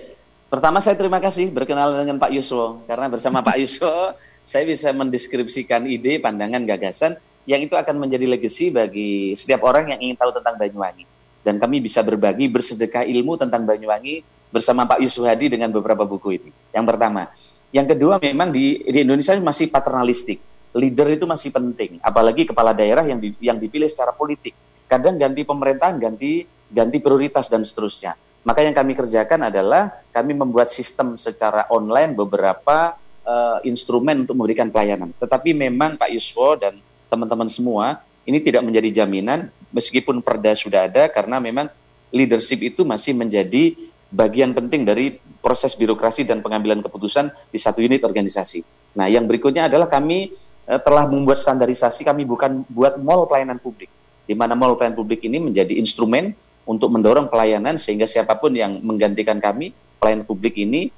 Pertama 0.50 0.82
saya 0.82 0.98
terima 0.98 1.22
kasih 1.22 1.54
berkenalan 1.54 2.02
dengan 2.02 2.18
Pak 2.18 2.34
Yuswo 2.34 2.82
karena 2.90 3.06
bersama 3.06 3.46
Pak 3.46 3.54
Yuswo 3.62 4.18
saya 4.42 4.66
bisa 4.66 4.90
mendeskripsikan 4.90 5.86
ide, 5.86 6.18
pandangan, 6.18 6.66
gagasan 6.66 7.22
yang 7.46 7.62
itu 7.62 7.78
akan 7.78 8.02
menjadi 8.02 8.26
legacy 8.26 8.74
bagi 8.74 9.38
setiap 9.38 9.62
orang 9.70 9.94
yang 9.94 10.02
ingin 10.02 10.18
tahu 10.18 10.34
tentang 10.34 10.58
Banyuwangi 10.58 11.06
dan 11.46 11.62
kami 11.62 11.86
bisa 11.86 12.02
berbagi 12.02 12.50
bersedekah 12.50 13.06
ilmu 13.06 13.38
tentang 13.38 13.62
Banyuwangi 13.62 14.26
bersama 14.50 14.90
Pak 14.90 15.06
Yusuf 15.06 15.30
Hadi 15.30 15.54
dengan 15.54 15.70
beberapa 15.70 16.02
buku 16.02 16.42
ini. 16.42 16.50
Yang 16.74 16.86
pertama. 16.98 17.30
Yang 17.70 17.94
kedua 17.94 18.18
memang 18.18 18.50
di, 18.50 18.82
di 18.90 19.06
Indonesia 19.06 19.38
masih 19.38 19.70
paternalistik. 19.70 20.42
Leader 20.74 21.14
itu 21.14 21.26
masih 21.26 21.50
penting, 21.54 21.98
apalagi 22.02 22.46
kepala 22.50 22.74
daerah 22.74 23.02
yang 23.02 23.18
di, 23.22 23.34
yang 23.42 23.58
dipilih 23.58 23.90
secara 23.90 24.14
politik. 24.14 24.54
Kadang 24.90 25.18
ganti 25.18 25.42
pemerintahan, 25.46 25.98
ganti 25.98 26.46
ganti 26.70 26.98
prioritas 27.02 27.50
dan 27.50 27.66
seterusnya. 27.66 28.14
Maka 28.50 28.66
yang 28.66 28.74
kami 28.74 28.98
kerjakan 28.98 29.46
adalah 29.46 30.02
kami 30.10 30.34
membuat 30.34 30.74
sistem 30.74 31.14
secara 31.22 31.70
online 31.70 32.18
beberapa 32.18 32.98
uh, 33.22 33.62
instrumen 33.62 34.26
untuk 34.26 34.34
memberikan 34.34 34.74
pelayanan. 34.74 35.14
Tetapi 35.22 35.54
memang 35.54 36.02
Pak 36.02 36.10
Yuswo 36.10 36.58
dan 36.58 36.82
teman-teman 37.14 37.46
semua 37.46 38.02
ini 38.26 38.42
tidak 38.42 38.66
menjadi 38.66 39.06
jaminan 39.06 39.54
meskipun 39.70 40.26
perda 40.26 40.58
sudah 40.58 40.90
ada 40.90 41.06
karena 41.14 41.38
memang 41.38 41.70
leadership 42.10 42.66
itu 42.66 42.82
masih 42.82 43.14
menjadi 43.14 43.78
bagian 44.10 44.58
penting 44.58 44.82
dari 44.82 45.22
proses 45.46 45.78
birokrasi 45.78 46.26
dan 46.26 46.42
pengambilan 46.42 46.82
keputusan 46.82 47.30
di 47.54 47.62
satu 47.62 47.86
unit 47.86 48.02
organisasi. 48.02 48.66
Nah, 48.98 49.06
yang 49.06 49.30
berikutnya 49.30 49.70
adalah 49.70 49.86
kami 49.86 50.34
eh, 50.66 50.82
telah 50.82 51.06
membuat 51.06 51.38
standarisasi, 51.38 52.02
kami 52.02 52.26
bukan 52.26 52.66
buat 52.66 52.98
mall 52.98 53.30
pelayanan 53.30 53.62
publik, 53.62 53.94
di 54.26 54.34
mana 54.34 54.58
mall 54.58 54.74
pelayanan 54.74 54.98
publik 54.98 55.22
ini 55.30 55.38
menjadi 55.38 55.78
instrumen 55.78 56.34
untuk 56.66 56.90
mendorong 56.92 57.32
pelayanan 57.32 57.78
sehingga 57.78 58.08
siapa 58.08 58.40
pun 58.40 58.56
yang 58.56 58.82
menggantikan 58.82 59.38
kami, 59.38 59.72
pelayanan 60.00 60.26
publik 60.26 60.58
ini, 60.60 60.92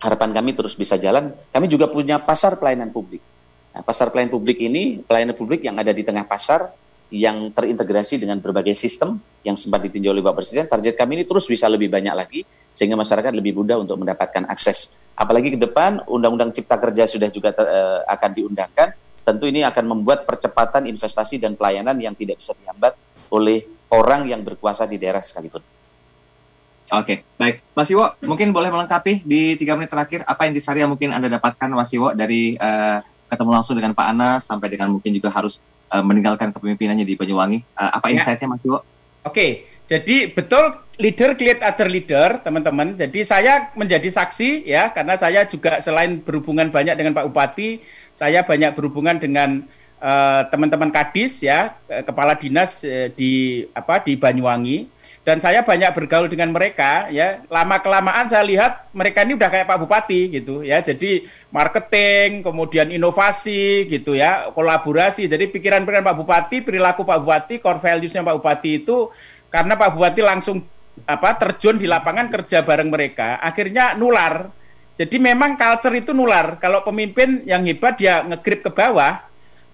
harapan 0.00 0.32
kami 0.36 0.52
terus 0.52 0.76
bisa 0.76 1.00
jalan. 1.00 1.32
Kami 1.52 1.66
juga 1.66 1.88
punya 1.88 2.20
pasar 2.20 2.60
pelayanan 2.60 2.92
publik 2.92 3.22
Nah, 3.76 3.84
pasar 3.84 4.08
pelayanan 4.08 4.32
publik 4.32 4.64
ini, 4.64 5.04
pelayanan 5.04 5.36
publik 5.36 5.60
yang 5.60 5.76
ada 5.76 5.92
di 5.92 6.00
tengah 6.00 6.24
pasar, 6.24 6.72
yang 7.12 7.52
terintegrasi 7.52 8.16
dengan 8.16 8.40
berbagai 8.40 8.72
sistem 8.72 9.20
yang 9.44 9.52
sempat 9.52 9.84
ditinjau 9.84 10.16
oleh 10.16 10.24
Bapak 10.24 10.40
Presiden, 10.40 10.64
target 10.64 10.96
kami 10.96 11.20
ini 11.20 11.24
terus 11.28 11.44
bisa 11.44 11.68
lebih 11.68 11.92
banyak 11.92 12.14
lagi, 12.16 12.40
sehingga 12.72 12.96
masyarakat 12.96 13.36
lebih 13.36 13.52
mudah 13.52 13.76
untuk 13.76 14.00
mendapatkan 14.00 14.48
akses. 14.48 15.04
Apalagi 15.12 15.54
ke 15.54 15.60
depan, 15.60 16.00
Undang-Undang 16.08 16.56
Cipta 16.56 16.80
Kerja 16.80 17.04
sudah 17.04 17.28
juga 17.28 17.52
uh, 17.52 18.00
akan 18.08 18.30
diundangkan, 18.32 18.96
tentu 19.20 19.44
ini 19.44 19.60
akan 19.60 19.84
membuat 19.92 20.24
percepatan 20.24 20.88
investasi 20.88 21.36
dan 21.36 21.52
pelayanan 21.52 22.00
yang 22.00 22.16
tidak 22.16 22.40
bisa 22.40 22.56
dihambat 22.56 22.96
oleh 23.28 23.68
orang 23.90 24.26
yang 24.26 24.42
berkuasa 24.42 24.86
di 24.88 24.96
daerah 24.98 25.22
sekalipun. 25.22 25.62
Oke, 26.94 27.26
baik. 27.34 27.66
Mas 27.74 27.90
Iwo, 27.90 28.06
mungkin 28.22 28.54
boleh 28.54 28.70
melengkapi 28.70 29.26
di 29.26 29.58
tiga 29.58 29.74
menit 29.74 29.90
terakhir 29.90 30.22
apa 30.22 30.46
yang 30.46 30.54
yang 30.54 30.90
mungkin 30.94 31.10
Anda 31.10 31.26
dapatkan, 31.26 31.66
Mas 31.74 31.90
Iwo, 31.90 32.14
dari 32.14 32.54
uh, 32.62 33.02
ketemu 33.26 33.50
langsung 33.50 33.74
dengan 33.74 33.90
Pak 33.90 34.06
Anas 34.06 34.46
sampai 34.46 34.70
dengan 34.70 34.94
mungkin 34.94 35.10
juga 35.10 35.34
harus 35.34 35.58
uh, 35.90 36.02
meninggalkan 36.02 36.54
kepemimpinannya 36.54 37.02
di 37.02 37.18
Banyuwangi. 37.18 37.58
Uh, 37.74 37.90
apa 37.90 38.06
ya. 38.06 38.22
insight-nya 38.22 38.46
Mas 38.54 38.62
Iwo? 38.62 38.86
Oke, 39.26 39.66
jadi 39.90 40.30
betul 40.30 40.78
leader 41.02 41.34
create 41.34 41.58
other 41.58 41.90
leader, 41.90 42.38
teman-teman. 42.38 42.94
Jadi 42.94 43.26
saya 43.26 43.74
menjadi 43.74 44.06
saksi 44.06 44.62
ya, 44.62 44.94
karena 44.94 45.18
saya 45.18 45.42
juga 45.50 45.82
selain 45.82 46.22
berhubungan 46.22 46.70
banyak 46.70 46.94
dengan 46.94 47.18
Pak 47.18 47.26
Bupati, 47.34 47.82
saya 48.14 48.46
banyak 48.46 48.78
berhubungan 48.78 49.18
dengan 49.18 49.66
teman-teman 50.52 50.94
kadis 50.94 51.42
ya, 51.42 51.74
kepala 52.06 52.38
dinas 52.38 52.86
uh, 52.86 53.10
di 53.10 53.66
apa 53.74 54.02
di 54.04 54.14
Banyuwangi. 54.14 54.94
Dan 55.26 55.42
saya 55.42 55.66
banyak 55.66 55.90
bergaul 55.90 56.30
dengan 56.30 56.54
mereka 56.54 57.10
ya. 57.10 57.42
Lama 57.50 57.82
kelamaan 57.82 58.30
saya 58.30 58.46
lihat 58.46 58.86
mereka 58.94 59.26
ini 59.26 59.34
udah 59.34 59.50
kayak 59.50 59.66
Pak 59.66 59.78
Bupati 59.82 60.20
gitu 60.30 60.62
ya. 60.62 60.78
Jadi 60.78 61.26
marketing, 61.50 62.46
kemudian 62.46 62.94
inovasi 62.94 63.90
gitu 63.90 64.14
ya, 64.14 64.54
kolaborasi. 64.54 65.26
Jadi 65.26 65.50
pikiran-pikiran 65.50 66.06
Pak 66.06 66.16
Bupati, 66.22 66.62
perilaku 66.62 67.02
Pak 67.02 67.18
Bupati, 67.26 67.54
core 67.58 67.82
values-nya 67.82 68.22
Pak 68.22 68.38
Bupati 68.38 68.70
itu 68.86 69.10
karena 69.50 69.74
Pak 69.74 69.98
Bupati 69.98 70.22
langsung 70.22 70.62
apa 71.04 71.36
terjun 71.36 71.76
di 71.76 71.84
lapangan 71.84 72.32
kerja 72.32 72.64
bareng 72.64 72.88
mereka, 72.88 73.36
akhirnya 73.42 73.92
nular. 73.98 74.48
Jadi 74.96 75.20
memang 75.20 75.60
culture 75.60 75.92
itu 75.92 76.16
nular. 76.16 76.56
Kalau 76.56 76.80
pemimpin 76.80 77.44
yang 77.44 77.66
hebat 77.68 78.00
dia 78.00 78.24
ngegrip 78.24 78.64
ke 78.64 78.70
bawah, 78.72 79.20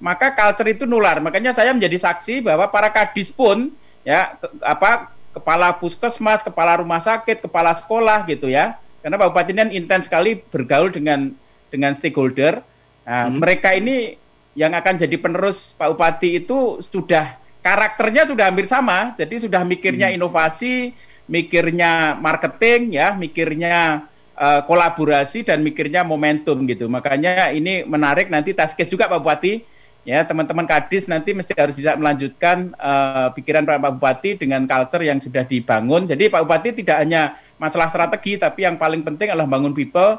maka 0.03 0.35
culture 0.35 0.75
itu 0.75 0.83
nular. 0.83 1.23
Makanya 1.23 1.55
saya 1.55 1.71
menjadi 1.71 1.95
saksi 1.95 2.43
bahwa 2.43 2.67
para 2.67 2.91
kadis 2.91 3.31
pun 3.31 3.71
ya 4.03 4.35
ke, 4.35 4.51
apa 4.59 5.15
kepala 5.31 5.71
puskesmas, 5.79 6.43
kepala 6.43 6.83
rumah 6.83 6.99
sakit, 6.99 7.47
kepala 7.47 7.71
sekolah 7.71 8.27
gitu 8.27 8.51
ya. 8.51 8.75
Karena 8.99 9.15
Pak 9.15 9.31
Bupati 9.31 9.55
ini 9.55 9.79
intens 9.79 10.11
sekali 10.11 10.43
bergaul 10.43 10.91
dengan 10.91 11.31
dengan 11.71 11.95
stakeholder. 11.95 12.67
Nah, 13.07 13.31
hmm. 13.31 13.39
mereka 13.39 13.79
ini 13.79 14.19
yang 14.59 14.75
akan 14.75 14.99
jadi 14.99 15.17
penerus 15.23 15.71
Pak 15.79 15.95
Bupati 15.95 16.43
itu 16.43 16.83
sudah 16.83 17.39
karakternya 17.63 18.27
sudah 18.27 18.51
hampir 18.51 18.67
sama. 18.67 19.15
Jadi 19.15 19.47
sudah 19.47 19.63
mikirnya 19.63 20.11
hmm. 20.11 20.19
inovasi, 20.19 20.91
mikirnya 21.31 22.19
marketing 22.19 22.99
ya, 22.99 23.15
mikirnya 23.15 24.07
uh, 24.35 24.61
kolaborasi 24.67 25.47
dan 25.47 25.63
mikirnya 25.63 26.03
momentum 26.03 26.59
gitu. 26.67 26.91
Makanya 26.91 27.55
ini 27.55 27.87
menarik 27.87 28.27
nanti 28.27 28.51
task 28.51 28.75
case 28.75 28.91
juga 28.91 29.07
Pak 29.07 29.23
Bupati 29.23 29.72
ya 30.03 30.27
teman-teman 30.27 30.67
kadis 30.67 31.07
nanti 31.07 31.31
mesti 31.31 31.55
harus 31.55 31.79
bisa 31.79 31.95
melanjutkan 31.95 32.75
uh, 32.75 33.31
pikiran 33.35 33.63
Pak 33.63 33.99
Bupati 33.99 34.35
dengan 34.35 34.67
culture 34.67 35.03
yang 35.07 35.23
sudah 35.23 35.47
dibangun. 35.47 36.11
Jadi 36.11 36.27
Pak 36.27 36.43
Bupati 36.43 36.83
tidak 36.83 37.07
hanya 37.07 37.39
masalah 37.59 37.87
strategi, 37.87 38.35
tapi 38.35 38.67
yang 38.67 38.75
paling 38.75 39.07
penting 39.07 39.31
adalah 39.31 39.47
bangun 39.47 39.71
people, 39.71 40.19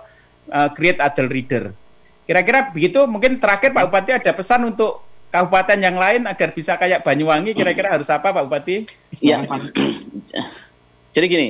uh, 0.51 0.69
create 0.71 1.03
adult 1.03 1.29
reader. 1.31 1.75
Kira-kira 2.23 2.71
begitu. 2.71 3.03
Mungkin 3.03 3.43
terakhir 3.43 3.75
Pak 3.75 3.83
Bupati 3.91 4.11
ada 4.15 4.31
pesan 4.31 4.71
untuk 4.71 5.03
kabupaten 5.27 5.75
yang 5.75 5.99
lain 5.99 6.23
agar 6.31 6.55
bisa 6.55 6.79
kayak 6.79 7.03
Banyuwangi. 7.03 7.51
Kira-kira 7.51 7.91
harus 7.99 8.07
apa 8.07 8.31
Pak 8.31 8.43
Bupati? 8.47 8.87
Iya. 9.19 9.43
Jadi 11.13 11.25
gini, 11.27 11.49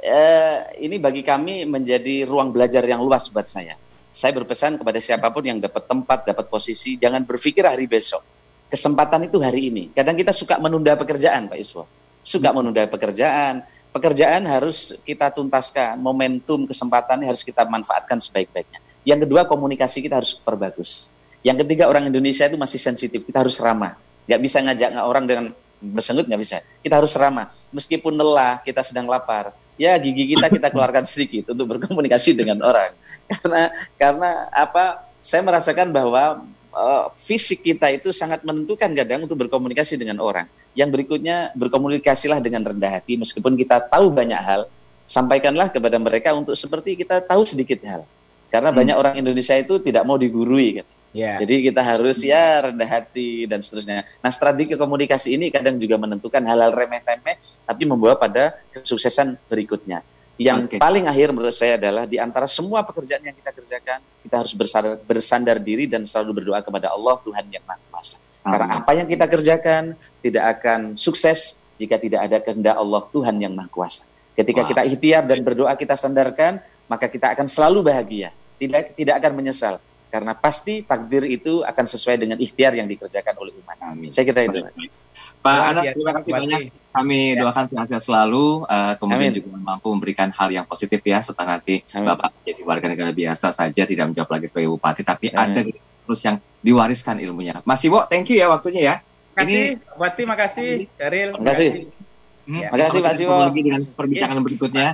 uh, 0.00 0.58
ini 0.80 0.96
bagi 0.96 1.20
kami 1.20 1.68
menjadi 1.68 2.24
ruang 2.24 2.48
belajar 2.48 2.80
yang 2.88 3.04
luas 3.04 3.28
buat 3.28 3.44
saya 3.44 3.76
saya 4.14 4.30
berpesan 4.30 4.78
kepada 4.78 5.02
siapa 5.02 5.26
pun 5.34 5.42
yang 5.42 5.58
dapat 5.58 5.90
tempat, 5.90 6.22
dapat 6.22 6.46
posisi, 6.46 6.94
jangan 6.94 7.26
berpikir 7.26 7.66
hari 7.66 7.90
besok. 7.90 8.22
Kesempatan 8.70 9.26
itu 9.26 9.42
hari 9.42 9.74
ini. 9.74 9.90
Kadang 9.90 10.14
kita 10.14 10.30
suka 10.30 10.54
menunda 10.62 10.94
pekerjaan, 10.94 11.50
Pak 11.50 11.58
Iswo. 11.58 11.82
Suka 12.22 12.54
menunda 12.54 12.86
pekerjaan. 12.86 13.66
Pekerjaan 13.90 14.46
harus 14.46 14.94
kita 15.02 15.34
tuntaskan. 15.34 15.98
Momentum 15.98 16.62
kesempatannya 16.70 17.26
harus 17.26 17.42
kita 17.42 17.66
manfaatkan 17.66 18.22
sebaik-baiknya. 18.22 18.78
Yang 19.02 19.26
kedua, 19.26 19.50
komunikasi 19.50 19.98
kita 20.06 20.22
harus 20.22 20.38
perbagus. 20.38 21.10
Yang 21.42 21.66
ketiga, 21.66 21.90
orang 21.90 22.06
Indonesia 22.06 22.46
itu 22.46 22.54
masih 22.54 22.78
sensitif. 22.78 23.26
Kita 23.26 23.42
harus 23.42 23.58
ramah. 23.58 23.98
Gak 24.30 24.38
bisa 24.38 24.62
ngajak 24.62 24.94
orang 25.02 25.26
dengan 25.26 25.44
bersengut, 25.82 26.24
nggak 26.30 26.40
bisa. 26.40 26.62
Kita 26.80 27.02
harus 27.02 27.12
ramah. 27.18 27.50
Meskipun 27.74 28.14
lelah, 28.14 28.62
kita 28.62 28.80
sedang 28.80 29.10
lapar 29.10 29.52
ya 29.74 29.98
gigi 29.98 30.34
kita 30.34 30.46
kita 30.50 30.68
keluarkan 30.70 31.02
sedikit 31.06 31.52
untuk 31.52 31.76
berkomunikasi 31.76 32.34
dengan 32.34 32.62
orang. 32.62 32.94
Karena 33.30 33.62
karena 33.98 34.30
apa 34.54 35.04
saya 35.18 35.40
merasakan 35.40 35.88
bahwa 35.90 36.44
uh, 36.74 37.10
fisik 37.16 37.64
kita 37.64 37.90
itu 37.90 38.12
sangat 38.12 38.44
menentukan 38.44 38.92
kadang 38.92 39.24
untuk 39.24 39.38
berkomunikasi 39.46 39.96
dengan 39.96 40.20
orang. 40.20 40.46
Yang 40.74 40.90
berikutnya 41.00 41.54
berkomunikasilah 41.54 42.42
dengan 42.42 42.66
rendah 42.66 43.00
hati. 43.00 43.14
Meskipun 43.16 43.54
kita 43.54 43.80
tahu 43.88 44.10
banyak 44.10 44.36
hal 44.36 44.66
sampaikanlah 45.06 45.70
kepada 45.70 45.96
mereka 45.96 46.34
untuk 46.34 46.58
seperti 46.58 46.98
kita 46.98 47.22
tahu 47.24 47.46
sedikit 47.46 47.80
hal. 47.86 48.02
Karena 48.50 48.70
hmm. 48.70 48.78
banyak 48.78 48.96
orang 48.98 49.14
Indonesia 49.18 49.54
itu 49.56 49.80
tidak 49.80 50.02
mau 50.04 50.18
digurui 50.20 50.82
kan 50.82 50.86
Yeah. 51.14 51.38
Jadi 51.38 51.70
kita 51.70 51.78
harus 51.78 52.18
ya 52.26 52.66
rendah 52.68 52.90
hati 52.90 53.46
dan 53.46 53.62
seterusnya. 53.62 54.02
Nah 54.18 54.30
strategi 54.34 54.74
komunikasi 54.74 55.38
ini 55.38 55.46
kadang 55.46 55.78
juga 55.78 55.94
menentukan 55.94 56.42
hal-hal 56.42 56.74
remeh-temeh, 56.74 57.38
tapi 57.62 57.82
membawa 57.86 58.18
pada 58.18 58.58
kesuksesan 58.74 59.38
berikutnya. 59.46 60.02
Yang 60.34 60.74
okay. 60.74 60.78
paling 60.82 61.06
akhir 61.06 61.30
menurut 61.30 61.54
saya 61.54 61.78
adalah 61.78 62.10
di 62.10 62.18
antara 62.18 62.50
semua 62.50 62.82
pekerjaan 62.82 63.22
yang 63.22 63.38
kita 63.38 63.54
kerjakan, 63.54 64.02
kita 64.26 64.36
harus 64.42 64.50
bersandar, 64.58 64.98
bersandar 65.06 65.56
diri 65.62 65.86
dan 65.86 66.02
selalu 66.02 66.42
berdoa 66.42 66.58
kepada 66.66 66.90
Allah 66.90 67.14
Tuhan 67.22 67.46
yang 67.46 67.62
Maha 67.62 67.78
Kuasa. 67.86 68.18
Karena 68.42 68.82
apa 68.82 68.92
yang 68.98 69.06
kita 69.06 69.24
kerjakan 69.30 69.94
tidak 70.18 70.44
akan 70.58 70.98
sukses 70.98 71.62
jika 71.78 71.94
tidak 72.02 72.26
ada 72.26 72.42
kehendak 72.42 72.74
Allah 72.74 73.06
Tuhan 73.14 73.38
yang 73.38 73.54
Maha 73.54 73.70
Kuasa. 73.70 74.10
Ketika 74.34 74.66
wow. 74.66 74.68
kita 74.74 74.82
ikhtiar 74.90 75.22
dan 75.22 75.46
berdoa 75.46 75.78
kita 75.78 75.94
sandarkan, 75.94 76.58
maka 76.90 77.06
kita 77.06 77.30
akan 77.30 77.46
selalu 77.46 77.86
bahagia, 77.86 78.34
tidak 78.58 78.98
tidak 78.98 79.22
akan 79.22 79.38
menyesal 79.38 79.78
karena 80.14 80.30
pasti 80.38 80.86
takdir 80.86 81.26
itu 81.26 81.66
akan 81.66 81.84
sesuai 81.90 82.22
dengan 82.22 82.38
ikhtiar 82.38 82.78
yang 82.78 82.86
dikerjakan 82.86 83.34
oleh 83.34 83.50
umat. 83.58 83.74
Amin. 83.82 84.14
Saya 84.14 84.30
kira 84.30 84.46
itu. 84.46 84.62
Mas. 84.62 84.78
Pak 85.42 85.60
Anas, 85.74 85.84
terima 85.90 86.12
kasih 86.14 86.30
banyak. 86.30 86.60
Kami 86.94 87.20
ya. 87.34 87.42
doakan 87.42 87.64
sehat-sehat 87.66 88.02
selalu, 88.06 88.62
uh, 88.64 88.94
kemudian 88.94 89.34
Amin. 89.34 89.38
juga 89.42 89.58
mampu 89.58 89.90
memberikan 89.90 90.30
hal 90.30 90.54
yang 90.54 90.62
positif 90.62 91.02
ya 91.02 91.18
setelah 91.18 91.58
nanti 91.58 91.82
Amin. 91.90 92.14
Bapak 92.14 92.30
jadi 92.46 92.62
warga 92.62 92.86
negara 92.86 93.10
biasa 93.10 93.50
saja, 93.50 93.82
tidak 93.82 94.14
menjawab 94.14 94.30
lagi 94.38 94.46
sebagai 94.46 94.70
bupati, 94.70 95.02
tapi 95.02 95.34
Amin. 95.34 95.42
ada 95.42 95.60
terus 96.06 96.20
yang 96.22 96.38
diwariskan 96.62 97.18
ilmunya. 97.18 97.58
Mas 97.66 97.82
Iwo, 97.82 98.06
thank 98.06 98.30
you 98.30 98.38
ya 98.38 98.46
waktunya 98.46 98.80
ya. 98.80 98.94
Terima 99.34 99.50
kasih, 99.50 99.64
Bupati, 99.82 100.22
makasih, 100.30 100.70
Daril. 100.94 101.28
Terima 101.34 101.46
kasih. 101.50 101.70
Hmm, 102.46 102.60
ya. 102.62 102.68
Terima 102.70 102.84
kasih, 102.86 103.00
Pak 103.02 103.14
Siwo. 103.18 103.36
Lagi 103.42 103.60
dengan 103.66 103.82
perbincangan 103.98 104.38
berikutnya. 104.46 104.88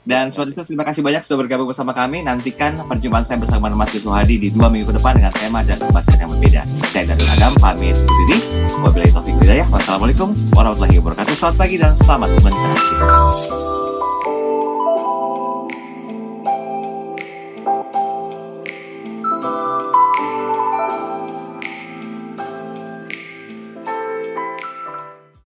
Dan 0.00 0.32
seperti 0.32 0.56
itu 0.56 0.62
terima 0.72 0.84
kasih 0.88 1.04
banyak 1.04 1.22
sudah 1.28 1.38
bergabung 1.44 1.68
bersama 1.68 1.92
kami. 1.92 2.24
Nantikan 2.24 2.80
perjumpaan 2.88 3.24
saya 3.24 3.36
bersama 3.36 3.68
Mas 3.72 3.92
Yusuf 3.92 4.12
Hadi 4.12 4.40
di 4.40 4.48
dua 4.48 4.72
minggu 4.72 4.88
ke 4.88 4.94
depan 4.96 5.20
dengan 5.20 5.32
tema 5.36 5.60
dan 5.60 5.76
pembahasan 5.76 6.16
yang 6.16 6.30
berbeda. 6.32 6.62
Saya 6.88 7.04
dari 7.12 7.24
Adam 7.36 7.52
pamit 7.60 7.94
undur 7.94 8.16
diri. 8.24 8.38
Wabillahi 8.80 9.12
taufiq 9.12 9.36
hidayah. 9.44 9.66
Wassalamualaikum 9.68 10.32
warahmatullahi 10.56 10.96
wabarakatuh. 11.04 11.34
Selamat 11.36 11.56
pagi 11.60 11.76
dan 11.76 11.92
selamat 12.00 12.28
menikmati. 12.40 13.89